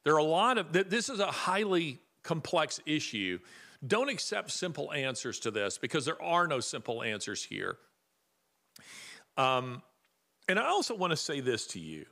there 0.06 0.14
are 0.14 0.18
a 0.18 0.22
lot 0.22 0.56
of 0.56 0.72
this 0.72 1.08
is 1.08 1.18
a 1.18 1.26
highly 1.26 1.98
complex 2.22 2.78
issue. 2.86 3.40
Don't 3.84 4.08
accept 4.08 4.52
simple 4.52 4.92
answers 4.92 5.40
to 5.40 5.50
this 5.50 5.78
because 5.78 6.04
there 6.04 6.22
are 6.22 6.46
no 6.46 6.60
simple 6.60 7.02
answers 7.02 7.42
here. 7.42 7.76
Um, 9.36 9.82
and 10.48 10.60
I 10.60 10.66
also 10.66 10.94
want 10.94 11.10
to 11.10 11.16
say 11.16 11.40
this 11.40 11.66
to 11.68 11.80
you. 11.80 12.06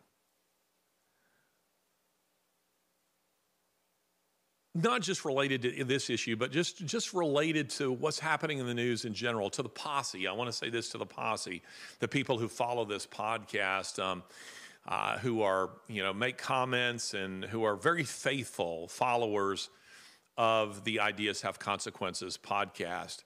Not 4.74 5.00
just 5.00 5.24
related 5.24 5.62
to 5.62 5.84
this 5.84 6.10
issue, 6.10 6.34
but 6.34 6.50
just, 6.50 6.84
just 6.84 7.14
related 7.14 7.70
to 7.70 7.92
what's 7.92 8.18
happening 8.18 8.58
in 8.58 8.66
the 8.66 8.74
news 8.74 9.04
in 9.04 9.14
general, 9.14 9.50
to 9.50 9.62
the 9.62 9.68
posse. 9.68 10.26
I 10.26 10.32
want 10.32 10.50
to 10.50 10.52
say 10.52 10.68
this 10.68 10.88
to 10.88 10.98
the 10.98 11.06
posse, 11.06 11.62
the 12.00 12.08
people 12.08 12.38
who 12.38 12.48
follow 12.48 12.84
this 12.84 13.06
podcast, 13.06 14.02
um, 14.02 14.24
uh, 14.86 15.18
who 15.18 15.42
are, 15.42 15.70
you 15.88 16.02
know, 16.02 16.12
make 16.12 16.38
comments 16.38 17.14
and 17.14 17.44
who 17.44 17.64
are 17.64 17.76
very 17.76 18.04
faithful 18.04 18.88
followers 18.88 19.70
of 20.36 20.84
the 20.84 21.00
Ideas 21.00 21.42
Have 21.42 21.58
Consequences 21.58 22.38
podcast. 22.42 23.24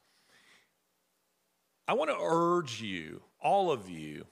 I 1.87 1.95
want 1.95 2.11
to 2.11 2.17
urge 2.21 2.81
you, 2.81 3.23
all 3.41 3.73
of 3.73 3.89
you, 3.89 4.27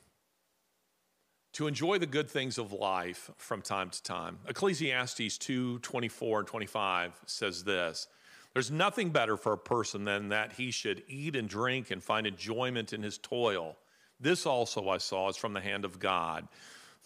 to 1.55 1.67
enjoy 1.67 1.99
the 1.99 2.07
good 2.07 2.29
things 2.29 2.59
of 2.59 2.71
life 2.71 3.31
from 3.39 3.63
time 3.63 3.89
to 3.89 4.03
time. 4.03 4.39
Ecclesiastes 4.47 5.39
2 5.39 5.79
24 5.79 6.41
and 6.41 6.49
25 6.49 7.19
says 7.25 7.65
this 7.65 8.09
There's 8.53 8.71
nothing 8.71 9.09
better 9.09 9.39
for 9.39 9.55
a 9.55 9.59
person 9.59 10.05
than 10.05 10.29
that 10.29 10.53
he 10.53 10.71
should 10.71 11.03
eat 11.09 11.35
and 11.35 11.49
drink 11.49 11.91
and 11.91 12.03
find 12.03 12.27
enjoyment 12.27 12.93
in 12.93 13.03
his 13.03 13.17
toil. 13.17 13.77
This 14.21 14.45
also 14.45 14.91
I 14.91 14.99
saw 14.99 15.31
is 15.31 15.37
from 15.37 15.55
the 15.55 15.61
hand 15.61 15.87
of 15.87 15.99
God. 15.99 16.47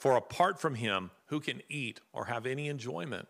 For 0.01 0.17
apart 0.17 0.59
from 0.59 0.77
him, 0.77 1.11
who 1.27 1.41
can 1.41 1.61
eat 1.69 2.01
or 2.15 2.25
have 2.25 2.47
any 2.47 2.69
enjoyment? 2.69 3.29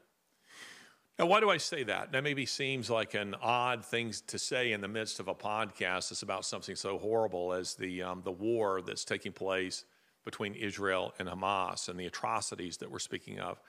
Now, 1.18 1.26
why 1.26 1.40
do 1.40 1.50
I 1.50 1.56
say 1.56 1.82
that? 1.82 2.12
That 2.12 2.22
maybe 2.22 2.46
seems 2.46 2.88
like 2.88 3.14
an 3.14 3.34
odd 3.42 3.84
thing 3.84 4.14
to 4.28 4.38
say 4.38 4.70
in 4.70 4.80
the 4.80 4.86
midst 4.86 5.18
of 5.18 5.26
a 5.26 5.34
podcast 5.34 6.10
that's 6.10 6.22
about 6.22 6.44
something 6.44 6.76
so 6.76 6.96
horrible 6.96 7.52
as 7.52 7.74
the, 7.74 8.04
um, 8.04 8.22
the 8.24 8.30
war 8.30 8.82
that's 8.82 9.04
taking 9.04 9.32
place 9.32 9.84
between 10.24 10.54
Israel 10.54 11.12
and 11.18 11.28
Hamas 11.28 11.88
and 11.88 11.98
the 11.98 12.06
atrocities 12.06 12.76
that 12.76 12.88
we're 12.88 13.00
speaking 13.00 13.40
of. 13.40 13.60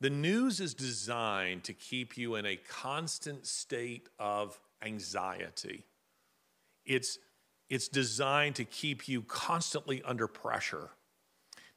The 0.00 0.10
news 0.10 0.58
is 0.58 0.74
designed 0.74 1.62
to 1.62 1.72
keep 1.72 2.16
you 2.16 2.34
in 2.34 2.44
a 2.44 2.56
constant 2.56 3.46
state 3.46 4.08
of 4.18 4.58
anxiety. 4.84 5.86
It's, 6.84 7.20
it's 7.70 7.86
designed 7.86 8.56
to 8.56 8.64
keep 8.64 9.06
you 9.06 9.22
constantly 9.22 10.02
under 10.02 10.26
pressure, 10.26 10.90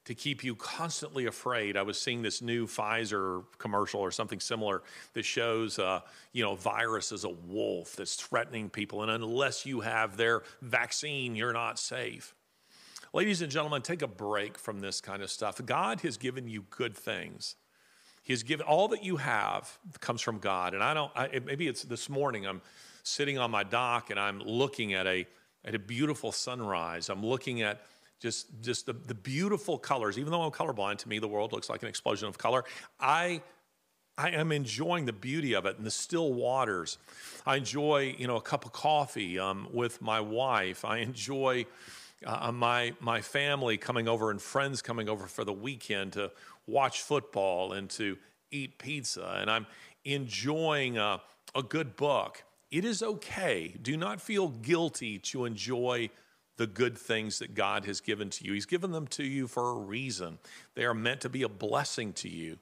to 0.06 0.16
keep 0.16 0.44
you 0.44 0.56
constantly 0.56 1.26
afraid. 1.26 1.76
I 1.76 1.82
was 1.82 2.00
seeing 2.00 2.22
this 2.22 2.42
new 2.42 2.68
Pfizer 2.68 3.44
commercial 3.58 4.00
or 4.00 4.12
something 4.12 4.40
similar 4.40 4.84
that 5.14 5.26
shows, 5.26 5.80
uh, 5.80 6.02
you 6.32 6.44
know, 6.44 6.56
virus 6.56 7.12
as 7.12 7.24
a 7.24 7.30
wolf 7.30 7.96
that's 7.96 8.16
threatening 8.16 8.70
people, 8.70 9.02
and 9.02 9.12
unless 9.12 9.66
you 9.66 9.82
have 9.82 10.16
their 10.16 10.44
vaccine, 10.62 11.36
you're 11.36 11.54
not 11.54 11.80
safe. 11.80 12.34
Ladies 13.14 13.42
and 13.42 13.52
gentlemen, 13.52 13.82
take 13.82 14.02
a 14.02 14.08
break 14.08 14.58
from 14.58 14.82
this 14.82 15.00
kind 15.00 15.24
of 15.24 15.32
stuff. 15.32 15.62
God 15.66 16.02
has 16.02 16.18
given 16.18 16.48
you 16.48 16.66
good 16.70 16.96
things. 16.96 17.56
He 18.24 18.34
has 18.34 18.44
given 18.44 18.66
all 18.66 18.90
that 18.90 19.04
you 19.04 19.18
have 19.18 19.78
comes 20.02 20.22
from 20.22 20.40
God. 20.40 20.74
And 20.74 20.84
I 20.84 20.94
don't, 20.94 21.12
I, 21.16 21.40
maybe 21.46 21.68
it's 21.68 21.84
this 21.84 22.10
morning, 22.10 22.46
I'm 22.46 22.62
sitting 23.04 23.38
on 23.38 23.52
my 23.52 23.64
dock 23.64 24.10
and 24.10 24.20
I'm 24.20 24.40
looking 24.40 24.94
at 24.94 25.08
a, 25.08 25.26
at 25.64 25.76
a 25.76 25.80
beautiful 25.80 26.32
sunrise. 26.32 27.10
I'm 27.10 27.26
looking 27.26 27.62
at 27.62 27.86
just 28.26 28.48
just 28.62 28.88
the, 28.88 28.94
the 28.94 29.14
beautiful 29.14 29.78
colors. 29.78 30.18
Even 30.18 30.32
though 30.32 30.42
I'm 30.42 30.52
colorblind, 30.52 30.98
to 31.00 31.10
me 31.10 31.20
the 31.20 31.28
world 31.28 31.54
looks 31.54 31.70
like 31.70 31.84
an 31.84 31.88
explosion 31.88 32.28
of 32.28 32.40
color. 32.40 32.64
I 33.00 33.44
I 34.18 34.32
am 34.32 34.52
enjoying 34.52 35.06
the 35.06 35.14
beauty 35.14 35.54
of 35.54 35.68
it 35.68 35.78
and 35.78 35.86
the 35.86 35.92
still 35.92 36.34
waters. 36.34 36.98
I 37.46 37.58
enjoy, 37.58 38.16
you 38.18 38.26
know, 38.26 38.38
a 38.38 38.42
cup 38.42 38.66
of 38.66 38.72
coffee 38.74 39.38
um, 39.38 39.68
with 39.72 40.02
my 40.02 40.22
wife. 40.22 40.84
I 40.86 40.98
enjoy 41.10 41.68
uh, 42.26 42.52
my 42.52 42.96
my 43.00 43.22
family 43.22 43.78
coming 43.78 44.08
over 44.08 44.32
and 44.32 44.42
friends 44.42 44.82
coming 44.82 45.08
over 45.08 45.28
for 45.28 45.44
the 45.46 45.54
weekend 45.54 46.14
to 46.14 46.32
watch 46.66 47.04
football 47.04 47.74
and 47.74 47.92
to 47.92 48.18
eat 48.50 48.80
pizza. 48.80 49.38
And 49.40 49.52
I'm 49.52 49.68
enjoying 50.04 50.98
a, 50.98 51.22
a 51.54 51.62
good 51.62 51.96
book. 51.96 52.44
It 52.72 52.86
is 52.86 53.04
okay. 53.04 53.76
Do 53.80 53.96
not 53.96 54.20
feel 54.20 54.48
guilty 54.48 55.20
to 55.20 55.46
enjoy 55.46 56.10
the 56.58 56.68
good 56.68 56.98
things 56.98 57.40
that 57.40 57.54
God 57.54 57.86
has 57.86 58.02
given 58.02 58.30
to 58.32 58.46
you. 58.46 58.54
He's 58.54 58.66
given 58.66 58.92
them 58.92 59.08
to 59.08 59.24
you 59.24 59.48
for 59.48 59.72
a 59.72 59.76
reason. 59.76 60.40
They 60.76 60.86
are 60.86 60.94
meant 60.94 61.22
to 61.22 61.30
be 61.30 61.44
a 61.44 61.50
blessing 61.50 62.14
to 62.14 62.30
you. 62.30 62.60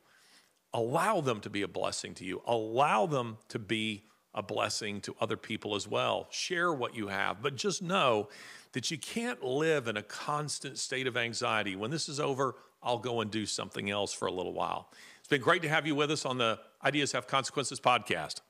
Allow 0.74 1.22
them 1.22 1.40
to 1.42 1.50
be 1.50 1.62
a 1.62 1.68
blessing 1.68 2.16
to 2.16 2.26
you. 2.26 2.42
Allow 2.48 3.06
them 3.06 3.38
to 3.50 3.60
be 3.60 4.06
a 4.34 4.42
blessing 4.42 5.00
to 5.02 5.16
other 5.22 5.38
people 5.38 5.76
as 5.76 5.88
well. 5.88 6.28
Share 6.32 6.74
what 6.74 6.96
you 6.96 7.08
have, 7.08 7.42
but 7.44 7.56
just 7.56 7.84
know 7.84 8.30
that 8.72 8.90
you 8.90 8.98
can't 8.98 9.44
live 9.44 9.88
in 9.88 9.98
a 9.98 10.02
constant 10.02 10.80
state 10.80 11.06
of 11.06 11.16
anxiety. 11.16 11.76
When 11.76 11.92
this 11.92 12.10
is 12.10 12.20
over, 12.20 12.56
I'll 12.82 12.98
go 12.98 13.22
and 13.22 13.30
do 13.30 13.46
something 13.46 13.92
else 13.92 14.12
for 14.12 14.28
a 14.28 14.32
little 14.32 14.54
while. 14.54 14.90
It's 15.20 15.28
been 15.28 15.42
great 15.42 15.62
to 15.62 15.70
have 15.70 15.86
you 15.86 15.94
with 15.94 16.10
us 16.10 16.26
on 16.26 16.40
the 16.40 16.60
Ideas 16.84 17.12
Have 17.12 17.28
Consequences 17.28 17.80
podcast. 17.80 18.42